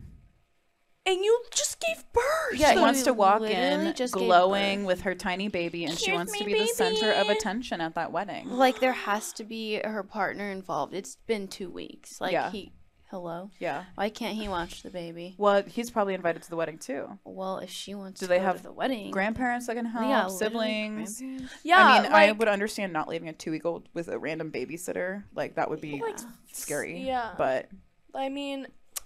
[1.07, 2.23] And you just gave birth.
[2.59, 6.11] Yeah, So she wants to walk in just glowing with her tiny baby, and she
[6.11, 8.49] wants to my be the center of attention at that wedding.
[8.49, 10.93] Like there has to be her partner involved.
[10.95, 12.19] It's been two weeks.
[12.19, 12.49] Like Yeah.
[12.49, 12.73] he,
[13.11, 13.51] hello.
[13.59, 13.83] Yeah.
[13.93, 15.35] Why can't he watch the baby?
[15.37, 17.19] Well, he's probably invited to the wedding too.
[17.23, 19.85] Well, if she wants Do to they go have to the wedding, Grandparents that can
[19.85, 21.21] help, yeah, siblings.
[21.63, 25.23] Yeah, I mean, I would understand not leaving a two-week-old with a random babysitter.
[25.35, 26.17] Like that would be Like,
[26.51, 27.01] scary.
[27.01, 27.35] yeah.
[27.37, 27.69] But
[28.15, 28.65] I mean,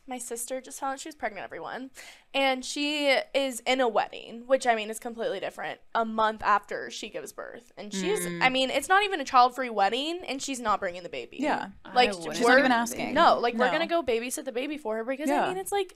[0.10, 1.92] my sister just found out she was pregnant, everyone.
[2.34, 6.90] And she is in a wedding, which I mean is completely different, a month after
[6.92, 7.72] she gives birth.
[7.78, 8.44] And she's, Mm.
[8.44, 11.38] I mean, it's not even a child free wedding, and she's not bringing the baby.
[11.40, 13.14] yeah, Like, She's not we're- even asking.
[13.14, 15.46] No, like, we're going to go babysit the baby for her because, Yeah.
[15.46, 15.96] I mean, it's like,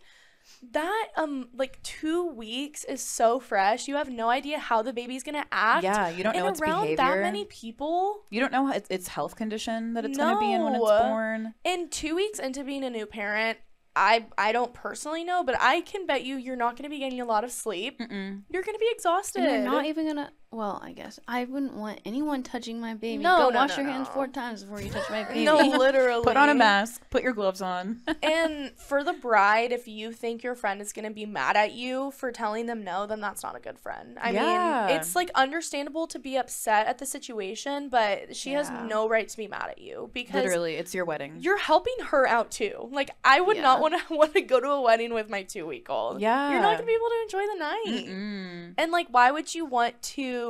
[0.73, 5.23] that um like two weeks is so fresh you have no idea how the baby's
[5.23, 6.97] gonna act yeah, you don't know and its around behavior.
[6.97, 10.39] that many people You don't know how it's, its health condition that it's going to
[10.41, 11.53] be in when it's born.
[11.63, 13.57] in two weeks into being a new parent
[13.95, 16.99] i i don't personally know but i can bet you you're not going to be
[16.99, 18.41] getting a lot of sleep Mm-mm.
[18.49, 20.31] you're going to be exhausted And you're not even gonna.
[20.53, 23.23] Well, I guess I wouldn't want anyone touching my baby.
[23.23, 25.43] No, Go no, wash no, your hands four times before you touch my baby.
[25.43, 27.01] no literally Put on a mask.
[27.09, 28.01] Put your gloves on.
[28.23, 31.73] and for the bride if you think your friend is going to be mad at
[31.73, 34.85] you for telling them no then that's not a good friend i Yeah.
[34.87, 39.27] mean it's like understandable to be upset at the situation but she has no right
[39.27, 41.37] to be mad at you because Literally, it's your wedding.
[41.39, 42.89] you're helping her out too.
[42.91, 45.65] Like I would not want to want to go to a wedding with my two
[45.65, 46.21] week old.
[46.21, 46.51] Yeah.
[46.51, 48.07] you're not gonna be able to enjoy the night.
[48.07, 48.73] Mm-mm.
[48.77, 50.42] And like, why would you want to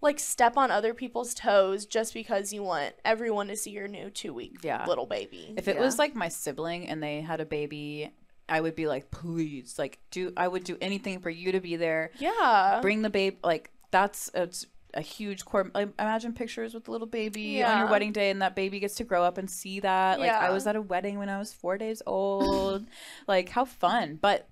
[0.00, 4.10] like step on other people's toes just because you want everyone to see your new
[4.10, 4.84] two week Yeah.
[4.86, 5.54] little baby?
[5.56, 5.82] If it Yeah.
[5.82, 8.12] was like my sibling and they had a baby,
[8.48, 11.76] I would be like, please, like, do I would do anything for you to be
[11.76, 12.10] there.
[12.18, 13.36] yeah, Bring the baby.
[13.42, 15.70] Like, that's it's a huge core.
[15.74, 18.94] Like, imagine pictures with the little baby on your wedding day, and that baby gets
[18.96, 20.18] to grow up and see that.
[20.18, 22.86] Like, I was at a wedding when I was four days old.
[23.26, 24.18] like, how fun!
[24.20, 24.48] But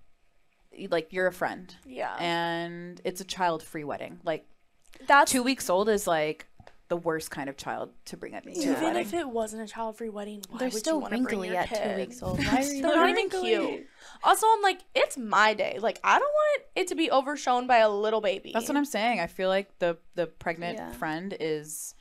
[0.90, 2.16] like, you're a friend, yeah.
[2.18, 4.20] and it's a child-free wedding.
[4.24, 4.46] Like,
[5.06, 6.46] That's two weeks old is like
[6.88, 8.96] the worst kind of child to bring at to a even wedding.
[9.02, 10.42] if it wasn't a child free wedding.
[10.48, 12.38] Why They're would still you wanna bring wrinkly your at two weeks old.
[12.46, 13.86] Why are you They're not not even cute.
[14.22, 15.78] Also, I'm like, it's my day.
[15.80, 18.52] Like, I don't want it to be overshown by a little baby.
[18.54, 19.18] That's what I'm saying.
[19.20, 20.92] I feel like the the pregnant Yeah.
[20.92, 21.94] friend is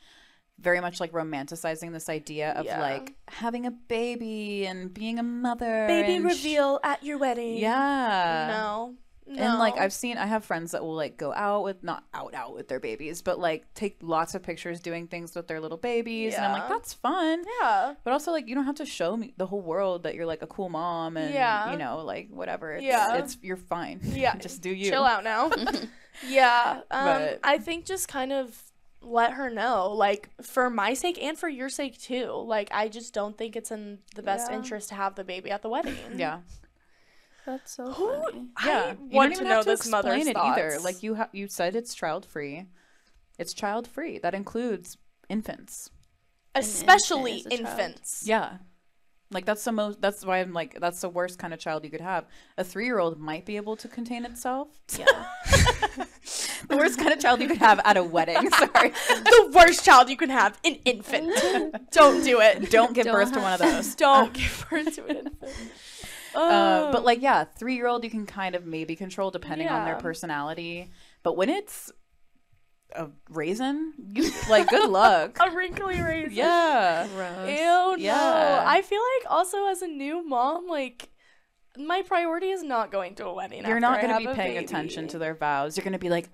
[0.59, 2.79] very much like romanticizing this idea of Yeah.
[2.79, 5.85] like having a baby and being a mother.
[5.87, 7.57] baby and sh- reveal at your wedding.
[7.57, 8.47] yeah.
[8.55, 8.95] No.
[9.27, 9.41] No.
[9.43, 12.35] And like I've seen I have friends that will like go out with not out
[12.35, 15.79] out with their babies, but like take lots of pictures doing things with their little
[15.79, 17.43] babies and I'm like that's fun.
[17.61, 17.95] Yeah.
[18.03, 20.43] But also like you don't have to show me the whole world that you're like
[20.43, 21.71] a cool mom and Yeah.
[21.71, 22.73] you know like whatever.
[22.73, 23.15] It's, Yeah.
[23.17, 23.99] it's you're fine.
[24.03, 24.35] Yeah.
[24.35, 24.91] Just do you.
[24.91, 25.49] Chill out now.
[26.27, 26.81] yeah.
[26.91, 28.61] Um, But- I think just kind of
[29.01, 32.31] let her know, like, for my sake and for your sake too.
[32.31, 34.57] Like, I just don't think it's in the best Yeah.
[34.57, 35.95] interest to have the baby at the wedding.
[36.15, 36.39] Yeah.
[37.45, 38.09] That's so Who?
[38.23, 38.47] funny.
[38.65, 40.57] Yeah, I you don't want even to know have to this explain mother's it thoughts.
[40.59, 40.79] either.
[40.81, 42.65] Like you, ha- you said, it's child free.
[43.37, 44.17] It's child free.
[44.19, 44.97] That includes
[45.29, 45.89] infants.
[46.55, 47.79] especially infant is child.
[47.79, 48.23] infants.
[48.25, 48.57] Yeah,
[49.31, 50.01] Like that's the most.
[50.01, 52.25] That's why I'm like that's the worst kind of child you could have.
[52.57, 54.69] A three year old might be able to contain itself.
[54.97, 55.05] Yeah.
[56.67, 58.49] The worst kind of child you could have at a wedding.
[58.57, 61.31] Sorry, the worst child you can have, an infant.
[61.91, 62.71] Don't do it.
[62.71, 63.93] don't give Don't birth to one of those.
[63.93, 65.53] Don't give birth to an infant.
[66.35, 66.89] Uh, Oh.
[66.91, 69.95] but like yeah, three year old you can kind of maybe control depending on their
[69.95, 70.91] personality.
[71.23, 71.91] But when it's
[72.95, 75.37] a raisin, you like good luck.
[75.39, 76.33] a wrinkly raisin.
[76.33, 77.05] yeah.
[77.45, 77.95] Ew, no.
[77.97, 78.63] Yeah.
[78.65, 81.09] I feel like also as a new mom, like
[81.77, 83.65] my priority is not going to a wedding.
[83.65, 84.65] You're not going to be paying baby.
[84.65, 85.75] attention to their vows.
[85.75, 86.29] You're going to be like,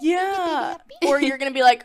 [0.00, 0.76] Yeah.
[1.06, 1.84] or you're gonna be like,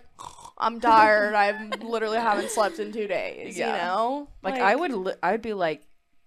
[0.57, 1.33] I'm tired.
[1.33, 3.57] I literally haven't slept in two days.
[3.57, 3.67] Yeah.
[3.75, 4.27] You know.
[4.43, 5.81] like, I would, li- I would be like,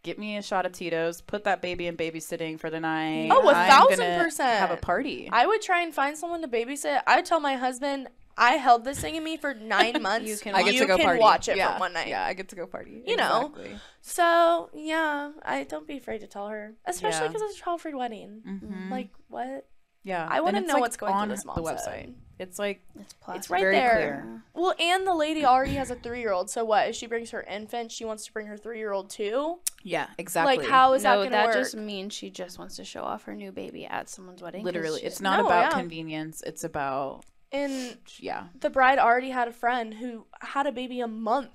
[0.05, 3.31] get me a shot of Tito's, put that baby in babysitting for the night.
[3.33, 4.61] Oh, a I'm thousand gonna percent.
[4.61, 5.29] Have a party.
[5.33, 7.03] I would try and find someone to babysit.
[7.07, 10.29] I would tell my husband, I held this thing in me for nine months.
[10.29, 11.21] You can I get you to go can party.
[11.21, 11.73] watch it yeah.
[11.73, 12.09] from one night.
[12.09, 13.03] Yeah, I get to go party.
[13.07, 13.53] You know.
[14.01, 17.29] So yeah, I don't be afraid to tell her, especially Yeah.
[17.33, 18.43] because it's a child-free wedding.
[18.47, 18.91] Mhm.
[18.91, 19.67] Like what?
[20.03, 21.87] yeah, I wanna know like, what's going through on this the mom's website.
[21.93, 22.15] head.
[22.39, 23.39] It's like It's plastic.
[23.41, 24.21] It's right very there.
[24.23, 24.43] clear.
[24.55, 26.51] Well, and the lady already has a three-year-old.
[26.51, 26.89] So what?
[26.89, 29.59] If she brings her infant, she wants to bring her three-year-old too.
[29.83, 30.57] Yeah, exactly.
[30.59, 31.31] Like how is no, that gonna work?
[31.33, 31.55] that work?
[31.57, 34.65] just means she just wants to show off her new baby at someone's wedding.
[34.65, 35.79] Literally, she- it's not No, about yeah.
[35.79, 36.43] convenience.
[36.47, 38.45] It's about And yeah.
[38.59, 41.51] the bride already had a friend who had a baby a month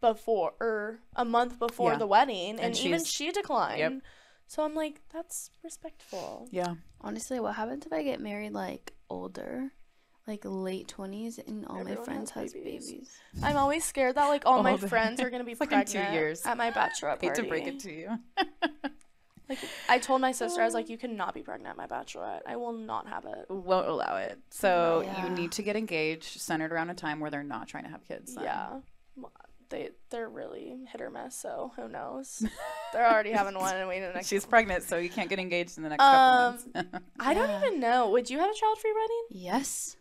[0.00, 1.98] before or a month before Yeah.
[1.98, 3.92] the wedding and, And even she declined Yep.
[4.46, 6.74] so i'm like that's respectful Yeah.
[7.02, 9.72] honestly, what happens if I get married like older,
[10.30, 12.90] like late twenties, and all Everyone my friends has has babies.
[12.90, 13.18] babies?
[13.42, 14.88] i'm always scared that like all my Older.
[14.88, 16.46] friends are going to be It's like pregnant two years.
[16.46, 18.08] at my bachelorette party I Hate to break it to you.
[19.48, 19.58] like
[19.88, 22.54] i told my sister i was like you cannot be pregnant at my bachelorette i
[22.56, 24.38] will not have it Won't allow it.
[24.50, 25.24] So Yeah.
[25.24, 28.04] you need to get engaged, centered around a time where they're not trying to have
[28.06, 28.34] kids.
[28.36, 28.44] then.
[28.44, 28.68] yeah
[29.70, 32.44] they they're really hit or miss so who knows
[32.92, 35.76] they're already having one and waiting the next She's pregnant, so you can't get engaged
[35.78, 36.10] in the next Um,
[36.58, 36.98] couple months.
[37.20, 37.60] i don't Yeah.
[37.64, 39.96] even know would you have a child-free wedding Yes.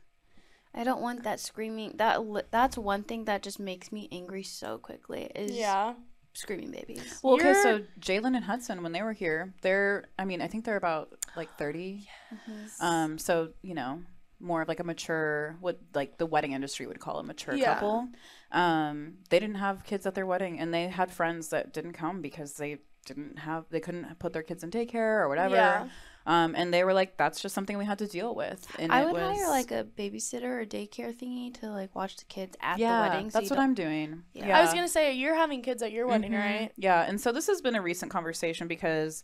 [0.73, 1.93] I don't want that screaming.
[1.97, 5.31] That li- that's one thing that just makes me angry so quickly.
[5.35, 5.93] Is yeah
[6.33, 7.19] screaming babies.
[7.23, 10.63] well, okay, so Jalen and Hudson, when they were here, they're, I mean, I think
[10.65, 12.07] they're about like 30.
[12.47, 12.77] Yes.
[12.79, 14.01] Um, so, you know,
[14.39, 17.73] more of like a mature, what like the wedding industry would call a mature Yeah.
[17.73, 18.07] couple.
[18.51, 22.21] Um, they didn't have kids at their wedding and they had friends that didn't come
[22.21, 25.55] because they didn't have, they couldn't put their kids in daycare or whatever.
[25.55, 25.89] Yeah.
[26.29, 28.67] Um, and they were like, that's just something we had to deal with.
[28.77, 32.17] And I it would was, hire like a babysitter or daycare thingy to like watch
[32.17, 33.29] the kids at yeah, the wedding.
[33.31, 34.23] so that's you what don't- I'm doing.
[34.33, 34.47] Yeah.
[34.49, 34.57] Yeah.
[34.59, 36.37] I was gonna say you're having kids at your wedding, Mhm.
[36.37, 36.71] right?
[36.77, 39.23] Yeah, and so this has been a recent conversation because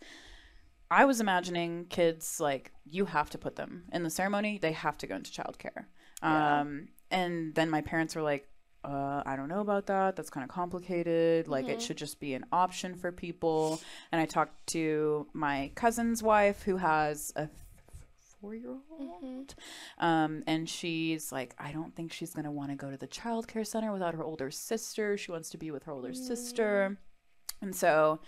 [0.89, 4.97] I was imagining kids like you have to put them in the ceremony; they have
[4.99, 5.85] to go into childcare.
[6.23, 6.61] Yeah.
[6.61, 8.47] Um, and then my parents were like,
[8.85, 10.15] uh, "I don't know about that.
[10.15, 11.47] That's kind of complicated.
[11.47, 11.81] Like, it Mhm.
[11.81, 13.79] should just be an option for people."
[14.11, 17.49] And I talked to my cousin's wife, who has a
[18.41, 19.55] four-year-old.
[19.59, 20.05] Mm-hmm.
[20.05, 23.65] Um, and she's like, I don't think she's gonna want to go to the childcare
[23.65, 25.17] center without her older sister.
[25.17, 26.97] She wants to be with her older sister,
[27.61, 28.19] and so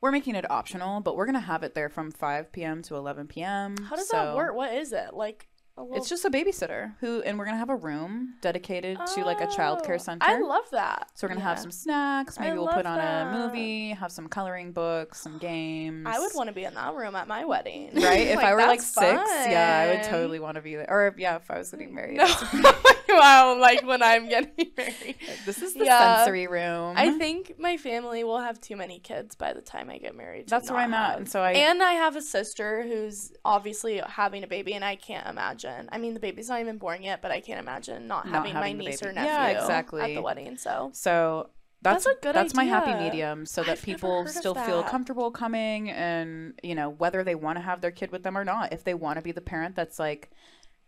[0.00, 2.82] we're making it optional, but we're gonna have it there from 5 p.m.
[2.82, 3.76] to 11 p.m.
[3.78, 4.54] How does So that work?
[4.54, 5.48] What is it like?
[5.76, 5.96] Oh, a little...
[5.98, 9.48] It's just a babysitter who, and we're gonna have a room dedicated to like a
[9.48, 10.24] Oh, childcare center.
[10.24, 11.10] I love that.
[11.14, 12.38] so we're gonna have some snacks.
[12.38, 13.26] I Maybe we'll love put on that.
[13.34, 16.06] a movie, have some coloring books, some games.
[16.08, 17.90] I would want to be in that room at my wedding.
[17.94, 18.28] Right?
[18.34, 20.86] If I were like six, yeah, I would totally want to be there.
[20.88, 22.20] Or yeah, if I was getting married.
[22.54, 22.72] No.
[23.18, 25.16] Wow, like when I'm getting married.
[25.46, 26.16] This is the Yeah.
[26.24, 26.94] sensory room.
[26.96, 30.48] I think my family will have too many kids by the time I get married.
[30.48, 31.18] That's where I'm at.
[31.18, 34.96] And so I And I have a sister who's obviously having a baby, and I
[34.96, 35.88] can't imagine.
[35.92, 38.54] I mean, the baby's not even born yet, but I can't imagine not, Not having,
[38.54, 40.56] my having the niece or nephew Yeah, at the wedding.
[40.56, 41.50] So so
[41.82, 44.82] that's That's a good that's my happy medium so that I've never people still feel
[44.84, 48.44] comfortable coming and you know whether they want to have their kid with them or
[48.44, 48.72] not.
[48.72, 50.30] If they want to be the parent that's like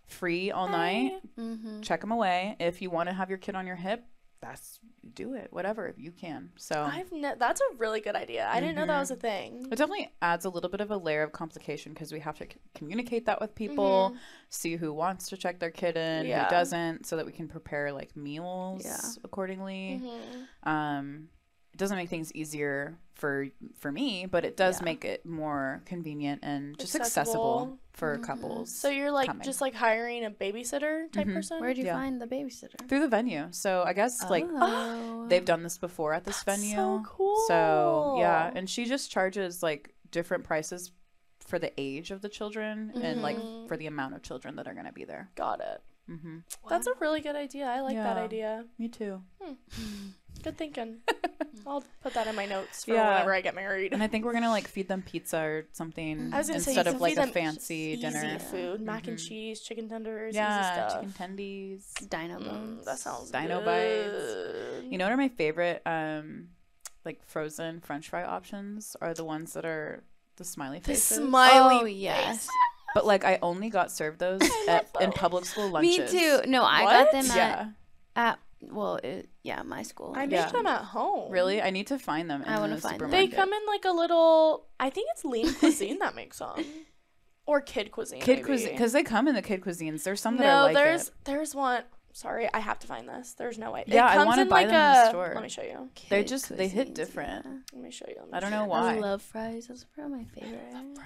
[0.06, 1.80] free all night, Mm-hmm.
[1.82, 2.56] check them away.
[2.60, 4.04] If you want to have your kid on your hip,
[4.40, 4.78] that's
[5.14, 5.48] do it.
[5.50, 6.50] Whatever you can.
[6.56, 8.48] So I've ne- that's a really good idea.
[8.52, 9.64] I didn't know that was a thing.
[9.72, 12.44] It definitely adds a little bit of a layer of complication because we have to
[12.44, 14.18] c- communicate that with people, Mhm.
[14.50, 16.44] see who wants to check their kid in, Yeah.
[16.44, 19.00] who doesn't, so that we can prepare like meals Yeah.
[19.24, 20.02] accordingly.
[20.04, 20.68] Mhm.
[20.68, 21.28] Um,
[21.72, 23.46] it doesn't make things easier for
[23.78, 24.84] for me, but it does Yeah.
[24.84, 27.78] make it more convenient and just accessible, Accessible.
[27.94, 28.22] for Mhm.
[28.24, 28.74] couples.
[28.78, 29.42] So you're like coming.
[29.42, 31.34] just like hiring a babysitter type Mhm.
[31.34, 31.60] person.
[31.60, 31.94] Where'd you Yeah.
[31.96, 32.86] find the babysitter?
[32.88, 33.48] through the venue.
[33.52, 35.26] So I guess like oh.
[35.28, 36.76] they've done this before at this That's venue.
[36.76, 37.36] so cool.
[37.48, 40.92] So yeah, and she just charges like different prices
[41.40, 43.66] for the age of the children and like Mhm.
[43.68, 45.30] for the amount of children that are gonna be there.
[45.36, 45.82] got it.
[46.06, 46.38] hmm
[46.68, 47.66] That's a really good idea.
[47.66, 48.64] I like that idea.
[48.78, 49.22] Me too.
[50.42, 50.98] Good thinking.
[51.66, 53.08] I'll put that in my notes for Yeah.
[53.14, 53.92] whenever I get married.
[53.92, 56.70] And I think we're gonna like feed them pizza or something I was gonna say
[56.72, 58.38] instead of can like feed a them fancy easy dinner.
[58.38, 59.28] food, mac and Mhm.
[59.28, 60.92] cheese, chicken tenders, Yeah, easy stuff.
[61.02, 62.08] chicken tendies.
[62.08, 62.84] Dino Mm, bones.
[62.84, 64.84] that sounds Dino good.
[64.90, 66.48] You know what are my favorite um
[67.04, 70.04] like frozen French fry options are the ones that are
[70.36, 71.18] the smiley the faces.
[71.18, 71.76] smiley.
[71.80, 72.48] Oh yes.
[72.94, 75.96] but like I only got served those at, in public school lunches.
[75.98, 76.42] Me lunches.
[76.44, 76.50] too.
[76.50, 76.92] No, I What?
[76.92, 77.68] got them at, Yeah.
[78.14, 80.14] at well, it, yeah, my school.
[80.16, 80.50] I make Yeah.
[80.50, 81.30] them at home.
[81.30, 81.60] Really?
[81.62, 83.10] I need to find them in I wanna the find them.
[83.10, 83.52] They supermarket.
[83.52, 84.66] come in like a little.
[84.80, 86.64] I think it's lean cuisine that makes them,
[87.46, 88.20] or kid cuisine.
[88.20, 88.42] kid maybe.
[88.44, 90.02] cuisine because they come in the kid cuisines.
[90.04, 91.14] There's some that no, I like there's it.
[91.24, 91.82] there's one.
[92.12, 93.34] Sorry, I have to find this.
[93.34, 93.84] There's no way.
[93.86, 95.32] Yeah, I it comes wanna buy like them in the store.
[95.34, 95.90] Let me show you.
[96.08, 97.44] They're Kid just- they hit cuisines, different.
[97.44, 97.52] yeah.
[97.74, 98.14] Let me show you.
[98.20, 98.70] Let me I don't show know you.
[98.70, 98.96] why.
[98.96, 99.66] I love fries.
[99.66, 100.98] Those are probably my favorite.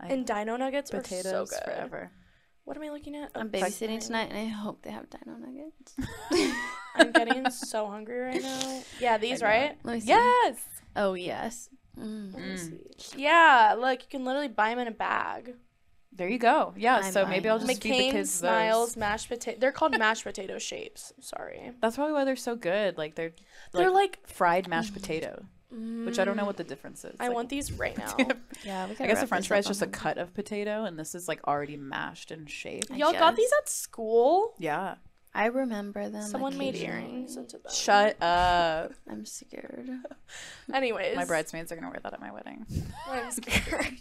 [0.00, 1.62] I- And dino nuggets potatoes are so good.
[1.64, 2.10] forever.
[2.64, 3.30] What am I looking at?
[3.36, 5.96] Oh, I'm Oh, babysitting tonight, and I hope they have Dino Nuggets.
[6.98, 8.82] I'm getting so hungry right now.
[9.00, 9.76] Yeah, these right?
[9.84, 10.08] Let me see.
[10.08, 10.56] Yes.
[10.96, 11.68] Oh yes.
[11.98, 12.32] Mm.
[12.34, 12.58] Let me Mm.
[13.00, 13.22] see.
[13.22, 15.54] Yeah, look, you can literally buy them in a bag.
[16.12, 16.74] There you go.
[16.76, 16.96] Yeah.
[16.96, 18.96] I'm so maybe I'll buying just feed the McCain kids Smiles those.
[18.96, 19.58] mashed potato.
[19.60, 21.12] They're called mashed potato shapes.
[21.20, 21.72] Sorry.
[21.80, 22.98] That's probably why they're so good.
[22.98, 23.32] Like they're
[23.72, 24.18] They're like.
[24.26, 27.14] fried mashed potato, which I don't know what the difference is.
[27.20, 28.16] I Like, want these right now.
[28.64, 30.98] Yeah, we I guess a French this fry is just a cut of potato, and
[30.98, 32.90] this is like already mashed and shaped.
[32.90, 34.54] Y'all got these at school?
[34.58, 34.96] Yeah.
[35.34, 36.22] I remember them.
[36.28, 37.72] Someone made earrings into them.
[37.72, 38.92] Shut up.
[39.10, 39.88] I'm scared.
[40.72, 42.66] Anyways, My bridesmaids are gonna wear that at my wedding.
[43.08, 43.94] I'm scared.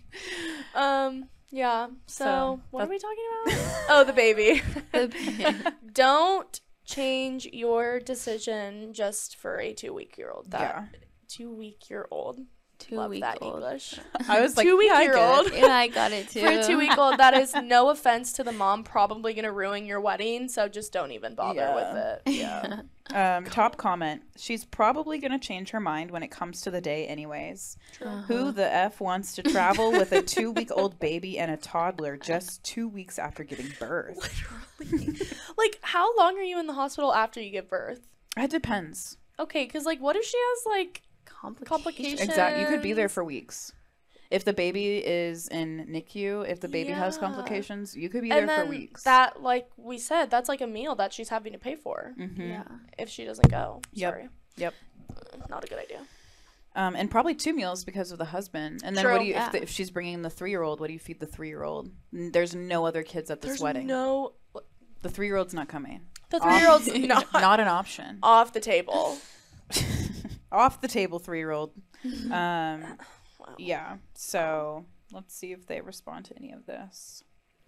[0.76, 1.30] um.
[1.50, 1.88] Yeah.
[2.08, 3.86] So, So, what are we talking about?
[3.90, 4.62] oh, the baby.
[4.92, 5.56] The- baby.
[5.94, 10.52] Don't change your decision just for a two week year old.
[10.52, 10.86] That Yeah.
[11.30, 12.40] two week year old.
[12.80, 13.56] Two Love week that old.
[13.56, 14.00] English.
[14.30, 15.52] I was like, Two week yeah, year old.
[15.54, 16.42] Yeah, I got it too.
[16.42, 19.86] For a two week old, that is no offense to the mom, probably gonna ruin
[19.86, 20.48] your wedding.
[20.48, 21.76] So just don't even bother Yeah.
[21.76, 22.34] with it.
[22.34, 22.82] Yeah.
[23.38, 24.22] Um, top comment.
[24.38, 27.78] She's probably gonna change her mind when it comes to the day, anyways.
[28.02, 28.22] Uh-huh.
[28.28, 32.88] Who the f wants to travel with a two-week-old baby and a toddler just two
[32.88, 34.18] weeks after giving birth?
[34.80, 35.20] Literally.
[35.58, 38.02] like, how long are you in the hospital after you give birth?
[38.38, 39.18] It depends.
[39.40, 41.02] Okay, because like, what if she has like
[41.56, 41.70] Complications.
[41.70, 42.22] complications?
[42.22, 42.62] Exactly.
[42.62, 43.72] You could be there for weeks.
[44.30, 48.40] If the baby is in NICU, if the baby has complications, you could be there
[48.40, 49.04] and then for weeks.
[49.04, 52.38] that, like we said, that's like a meal that she's having to pay for Mhm.
[52.50, 52.64] Yeah.
[52.98, 53.82] if she doesn't go.
[53.94, 54.14] Yep.
[54.14, 54.30] Sorry.
[54.58, 54.74] Yep.
[55.50, 56.02] Not a good idea.
[56.76, 58.82] Um, and probably two meals because of the husband.
[58.84, 59.14] And then True.
[59.14, 59.46] what do you Yeah.
[59.48, 60.80] if, the, if she's bringing the three-year-old?
[60.82, 61.90] What do you feed the three-year-old?
[62.12, 63.88] There's no other kids at this There's wedding.
[63.88, 64.34] no.
[65.04, 66.02] the three-year-old's not coming.
[66.32, 68.20] The three year old's not not an option.
[68.22, 69.18] off the table.
[70.52, 71.74] Off the table, three-year-old.
[72.32, 72.98] Um,
[73.40, 73.56] Wow.
[73.60, 73.98] yeah.
[74.14, 77.24] So let's see if they respond to any of this.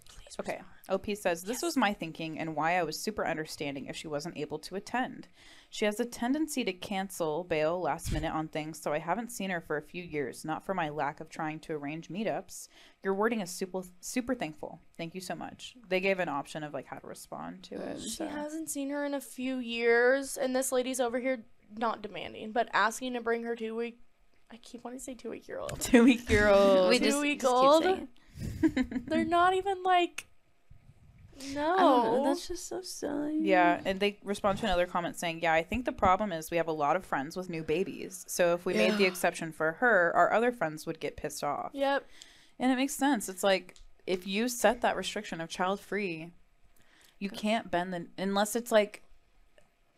[0.08, 0.60] Please Okay.
[0.88, 4.36] OP says, This was my thinking and why I was super understanding if she wasn't
[4.36, 5.28] able to attend.
[5.68, 9.50] She has a tendency to cancel, bail last minute on things, so I haven't seen
[9.50, 12.66] her for a few years, not for my lack of trying to arrange meetups.
[13.04, 14.80] Your wording is super, super thankful.
[14.96, 15.76] Thank you so much.
[15.88, 18.00] They gave an option of like how to respond to it.
[18.02, 18.26] She so.
[18.26, 21.44] hasn't seen her in a few years, and this lady's over here
[21.76, 23.98] not demanding, but asking to bring her two week.
[24.52, 25.80] I keep wanting to say two week year old.
[25.80, 26.88] Two week year old.
[26.90, 27.84] We Two just, week just old?
[29.06, 30.26] They're not even like.
[31.54, 31.74] No.
[31.74, 32.24] I don't know.
[32.24, 33.38] That's just so silly.
[33.40, 36.58] Yeah, and they respond to another comment saying, "Yeah, I think the problem is we
[36.58, 38.24] have a lot of friends with new babies.
[38.28, 41.70] So if we made the exception for her, our other friends would get pissed off."
[41.72, 42.04] Yep.
[42.58, 43.28] And it makes sense.
[43.30, 43.76] It's like
[44.06, 46.32] if you set that restriction of child free,
[47.18, 49.02] you can't bend the unless it's like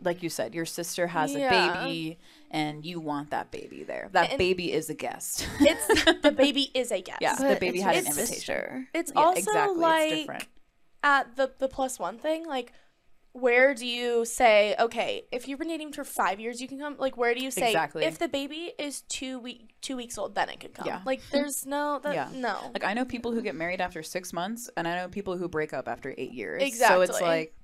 [0.04, 1.48] like you said, your sister has Yeah.
[1.48, 2.18] a baby
[2.50, 4.08] and you want that baby there.
[4.12, 5.46] That And- baby is a guest.
[5.60, 7.18] It's the baby is a guest.
[7.20, 7.34] Yeah.
[7.36, 8.26] the baby it's had an invitation.
[8.34, 8.88] sister.
[8.94, 9.76] It's Yeah, also exactly.
[9.78, 10.44] like it's different.
[11.02, 12.72] at the the plus one thing, like
[13.34, 16.96] where do you say, okay, if you've been dating for five years, you can come?
[16.98, 18.04] Like, where do you say, Exactly.
[18.04, 20.86] if the baby is two week two weeks old, then it could come?
[20.86, 21.00] Yeah.
[21.06, 22.28] Like, there's no, that, Yeah.
[22.34, 22.70] no.
[22.74, 25.48] Like I know people who get married after six months, and I know people who
[25.48, 26.62] break up after eight years.
[26.62, 27.54] exactly So it's like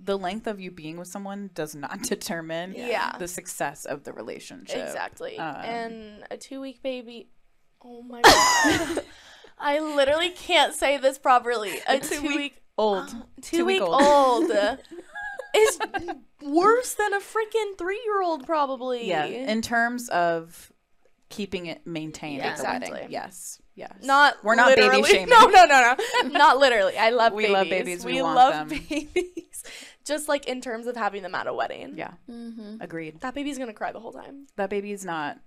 [0.00, 3.16] the length of you being with someone does not determine Yeah.
[3.18, 4.76] the success of the relationship.
[4.86, 5.38] Exactly.
[5.38, 7.28] Um, and a two week baby.
[7.84, 9.04] Oh my god.
[9.58, 11.72] I literally can't say this properly.
[11.86, 13.14] A two week Old.
[13.42, 14.02] two week week old.
[14.02, 14.50] old
[15.56, 15.78] is
[16.42, 19.06] worse than a freaking three year old probably.
[19.08, 19.24] Yeah.
[19.26, 20.72] In terms of
[21.28, 22.56] keeping it maintained Yeah.
[22.62, 22.82] wedding.
[22.88, 23.06] Exactly.
[23.10, 23.60] Yes.
[23.76, 23.92] Yes.
[24.02, 25.08] Not We're not baby literally.
[25.10, 25.28] shaming.
[25.30, 26.28] No, no, no, no.
[26.28, 26.96] Not literally.
[26.96, 27.42] I love babies.
[27.42, 27.52] We babies.
[27.54, 28.04] love babies.
[28.04, 28.78] We want love them.
[28.88, 29.64] babies.
[30.04, 31.94] Just like in terms of having them at a wedding.
[31.96, 32.12] Yeah.
[32.30, 32.76] Mm-hmm.
[32.80, 33.20] Agreed.
[33.20, 34.46] That baby's gonna cry the whole time.
[34.56, 35.38] That baby's not.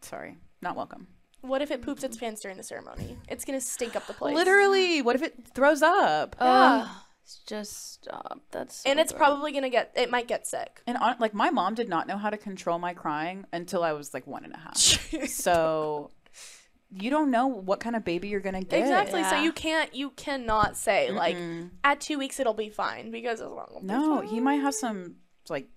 [0.00, 0.36] Sorry.
[0.62, 1.06] Not welcome.
[1.42, 3.16] What if it poops its pants during the ceremony?
[3.28, 4.34] It's gonna stink up the place.
[4.34, 5.02] Literally.
[5.02, 6.34] What if it throws up?
[6.40, 6.88] Yeah.
[7.46, 8.40] Just stop.
[8.52, 9.18] That's so and it's gross.
[9.18, 9.92] probably gonna get.
[9.96, 10.80] It might get sick.
[10.86, 13.92] And on, like my mom did not know how to control my crying until I
[13.92, 14.76] was like one and a half.
[15.28, 16.10] so
[16.90, 18.80] you don't know what kind of baby you're gonna get.
[18.80, 19.22] Exactly.
[19.24, 19.94] So you can't.
[19.94, 21.70] You cannot say like Mm-mm.
[21.84, 23.68] at two weeks it'll be fine because it's not.
[23.72, 25.16] gonna No, he might have some
[25.48, 25.68] like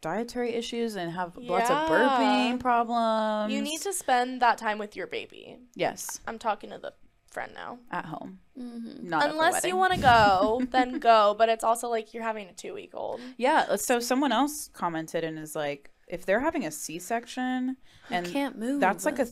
[0.00, 1.88] dietary issues and have lots of Yeah.
[1.88, 3.52] burping problems.
[3.52, 5.58] You need to spend that time with your baby.
[5.74, 6.92] yes I'm talking to the
[7.30, 7.78] friend now.
[7.90, 9.08] at home, Mm-hmm.
[9.08, 11.34] not at the Unless you want to go, then go.
[11.38, 13.20] But it's also like you're having a two week old.
[13.36, 13.66] Yeah.
[13.68, 17.76] uh, So someone else commented and is like, if they're having a C-section
[18.10, 18.80] and can't move.
[18.80, 19.24] that's like a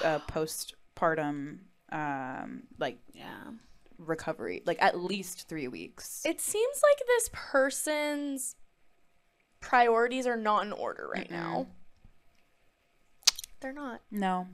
[0.00, 1.58] three-week uh, postpartum
[1.90, 3.44] um like yeah.
[3.98, 6.22] recovery, like at least three weeks.
[6.26, 8.56] It seems like this person's
[9.60, 11.66] priorities are not in order right now.
[13.60, 14.02] They're not.
[14.10, 14.46] No.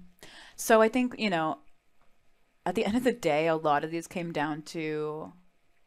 [0.56, 1.59] So I think, you know,
[2.65, 5.32] at the end of the day, a lot of these came down to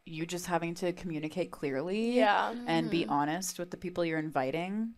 [0.06, 2.54] you just having to communicate clearly Yeah.
[2.66, 4.94] and be honest with the people you're inviting,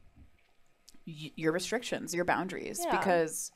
[1.07, 2.97] y- your restrictions, your boundaries, Yeah.
[2.99, 3.51] because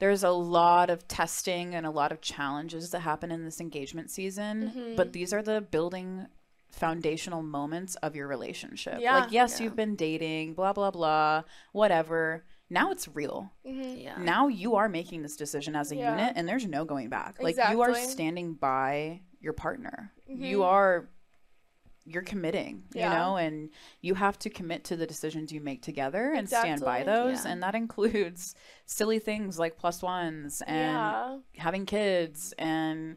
[0.00, 4.10] there's a lot of testing and a lot of challenges that happen in this engagement
[4.10, 4.96] season, Mm-hmm.
[4.96, 6.26] but these are the building
[6.70, 8.98] foundational moments of your relationship.
[9.00, 9.20] Yeah.
[9.20, 9.64] like yes, Yeah.
[9.64, 12.44] you've been dating, blah blah blah, whatever.
[12.72, 14.16] Now it's real Yeah.
[14.18, 16.10] now you are making this decision as a Yeah.
[16.12, 17.54] unit and there's no going back Exactly.
[17.54, 20.64] like you are standing by your partner you Mhm.
[20.66, 21.08] are
[22.12, 23.10] you're committing Yeah.
[23.12, 23.70] you know and
[24.00, 27.52] you have to commit to the decisions you make together and stand by those Yeah.
[27.52, 28.54] and that includes
[28.86, 31.38] silly things like plus ones and yeah.
[31.56, 33.16] having kids and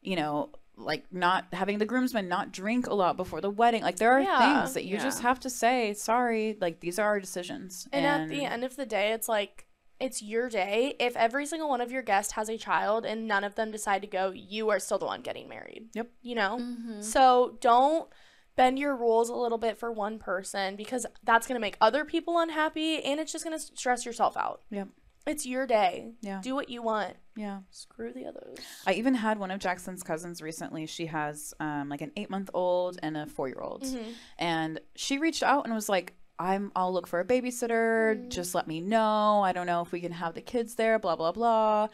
[0.00, 3.96] you know like not having the groomsmen not drink a lot before the wedding like
[3.96, 4.24] there are
[4.62, 8.28] things that you just have to say sorry like these are our decisions And, at
[8.30, 9.66] the end of the day, it's like
[10.02, 10.96] it's your day.
[11.00, 14.02] If every single one of your guests has a child and none of them decide
[14.02, 15.88] to go, you are still the one getting married.
[15.94, 16.08] Yep.
[16.22, 16.58] You know?
[16.60, 17.02] Mhm.
[17.04, 18.08] So don't
[18.56, 22.04] bend your rules a little bit for one person because that's going to make other
[22.04, 24.60] people unhappy and it's just going to stress yourself out.
[24.70, 24.88] Yep.
[25.24, 26.14] It's your day.
[26.20, 26.40] Yeah.
[26.42, 27.14] Do what you want.
[27.36, 28.58] yeah Screw the others.
[28.86, 30.84] I even had one of Jackson's cousins recently.
[30.86, 33.84] She has um, like an eight month old and a four year old.
[33.84, 34.14] Mhm.
[34.38, 38.16] And she reached out and was like, I'm, I'll look for a babysitter.
[38.16, 38.28] Mm.
[38.28, 39.42] Just let me know.
[39.42, 41.88] I don't know if we can have the kids there, blah, blah, blah.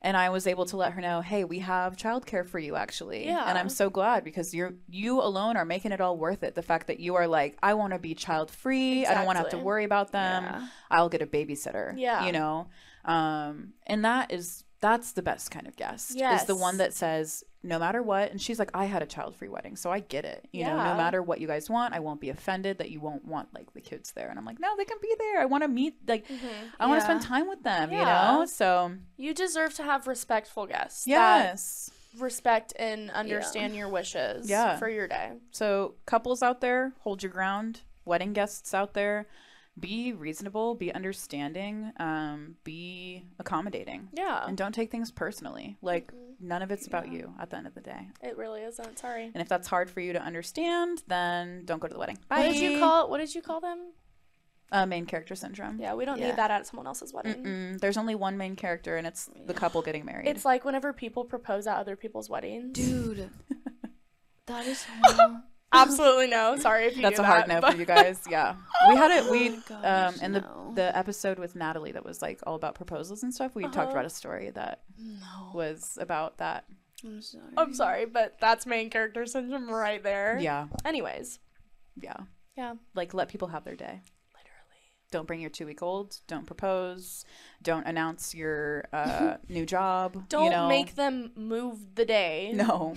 [0.00, 3.26] And I was able to let her know, hey, we have childcare for you actually.
[3.26, 3.44] Yeah.
[3.46, 6.54] And I'm so glad because you're you alone are making it all worth it.
[6.54, 9.04] The fact that you are like, I want to be child free.
[9.04, 10.44] I don't want to have to worry about them.
[10.44, 10.66] Yeah.
[10.90, 11.92] I'll get a babysitter.
[11.96, 12.24] Yeah.
[12.24, 12.68] You know?
[13.04, 16.18] Um, and that is that's the best kind of guest.
[16.18, 19.36] Is the one that says, no matter what, and she's like, I had a child
[19.36, 20.48] free wedding, so I get it.
[20.52, 23.24] You know, no matter what you guys want, I won't be offended that you won't
[23.26, 24.30] want like the kids there.
[24.30, 25.40] And I'm like, no, they can be there.
[25.40, 26.46] I want to meet like mm-hmm.
[26.78, 28.46] I want to spend time with them, you know?
[28.46, 31.06] So You deserve to have respectful guests.
[31.06, 31.90] yes.
[32.18, 34.78] respect and understand your wishes Yeah.
[34.78, 35.32] for your day.
[35.50, 37.82] So couples out there, hold your ground.
[38.06, 39.26] Wedding guests out there,
[39.80, 44.08] be reasonable, be understanding, um, be accommodating.
[44.12, 44.44] Yeah.
[44.46, 45.76] And don't take things personally.
[45.82, 48.08] Like none of it's about you at the end of the day.
[48.22, 48.98] It really isn't.
[48.98, 49.30] Sorry.
[49.32, 52.18] And if that's hard for you to understand, then don't go to the wedding.
[52.28, 52.38] Bye.
[52.46, 53.78] What did you call what did you call them?
[54.72, 55.80] uh, main character syndrome?
[55.80, 56.28] Yeah, we don't Yeah.
[56.28, 57.42] need that at someone else's wedding.
[57.42, 57.80] Mm-mm.
[57.80, 60.28] There's only one main character, and it's the couple getting married.
[60.28, 62.72] It's like whenever people propose at other people's weddings.
[62.78, 63.30] Dude.
[64.46, 65.40] that is horrible.
[65.72, 66.56] Absolutely no.
[66.56, 68.20] Sorry if you That's a hard that, no but- for you guys.
[68.30, 68.56] Yeah,
[68.88, 69.30] we had it.
[69.30, 70.72] We Oh my um gosh, in the no.
[70.74, 73.54] the episode with Natalie that was like all about proposals and stuff.
[73.54, 73.90] We talked Uh-huh.
[73.92, 75.52] about a story that No.
[75.54, 76.64] was about that.
[77.04, 77.44] I'm sorry.
[77.56, 80.38] I'm sorry, but that's main character syndrome right there.
[80.40, 81.38] Yeah, Anyways.
[82.02, 82.16] yeah.
[82.56, 82.74] Yeah.
[82.94, 84.02] Like let people have their day.
[84.34, 84.80] Literally.
[85.12, 86.16] Don't bring your two week old.
[86.26, 87.24] Don't propose.
[87.62, 90.28] Don't announce your uh, new job.
[90.28, 90.68] Don't you know?
[90.68, 92.94] make them move the day no.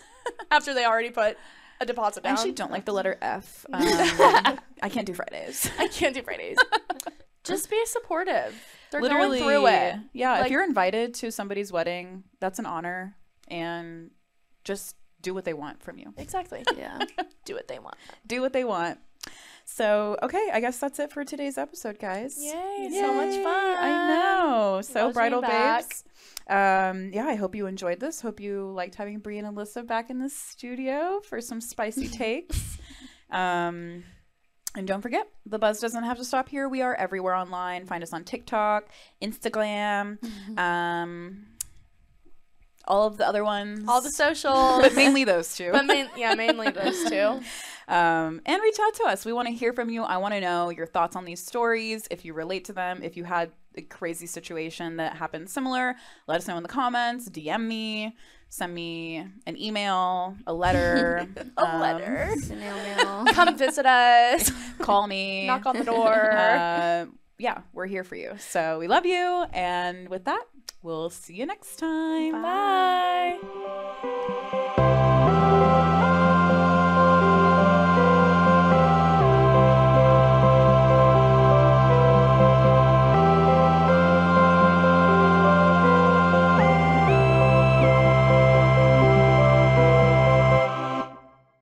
[0.50, 1.36] after they already put
[1.80, 3.66] a deposit I actually don't like the letter F.
[3.72, 5.70] Um, I can't do Fridays.
[5.78, 6.58] I can't do Fridays.
[7.44, 8.54] Just be supportive.
[8.90, 9.96] They're Literally, going through it.
[10.12, 13.16] Yeah, if you're invited to somebody's wedding, that's an honor,
[13.48, 14.10] and
[14.64, 16.12] just do what they want from you.
[16.16, 16.64] Exactly.
[16.76, 16.98] Yeah.
[17.44, 17.96] Do what they want.
[18.26, 18.98] Do what they want.
[19.64, 22.36] So, okay, I guess that's it for today's episode, guys.
[22.38, 23.76] Yay, so much fun.
[23.78, 24.80] I know.
[24.82, 26.04] So, bridal babes.
[26.50, 28.20] Um, yeah, I hope you enjoyed this.
[28.20, 32.76] Hope you liked having Bri and Alyssa back in the studio for some spicy takes.
[33.30, 34.02] Um,
[34.76, 36.68] and don't forget, the buzz doesn't have to stop here.
[36.68, 37.86] We are everywhere online.
[37.86, 38.88] Find us on TikTok,
[39.22, 40.18] Instagram,
[40.58, 41.46] um,
[42.86, 43.84] all of the other ones.
[43.86, 44.82] All the socials.
[44.82, 45.70] but mainly those two.
[45.70, 47.40] but main, yeah, mainly those two.
[47.86, 49.24] Um, and reach out to us.
[49.24, 50.02] We want to hear from you.
[50.02, 52.08] I want to know your thoughts on these stories.
[52.10, 53.52] If you relate to them, if you had
[53.88, 57.28] crazy situation that happened similar, let us know in the comments.
[57.28, 58.16] DM me.
[58.48, 61.26] send me an email, a letter,
[61.56, 62.32] A um, letter.
[62.42, 63.24] Snail mail.
[63.32, 64.50] Come visit us.
[64.80, 66.32] call me, Knock on the door.
[66.32, 67.06] Uh,
[67.38, 68.34] yeah, we're here for you.
[68.38, 69.44] So we love you.
[69.52, 70.44] And with that,
[70.82, 72.42] we'll see you next time.
[72.42, 73.38] Bye.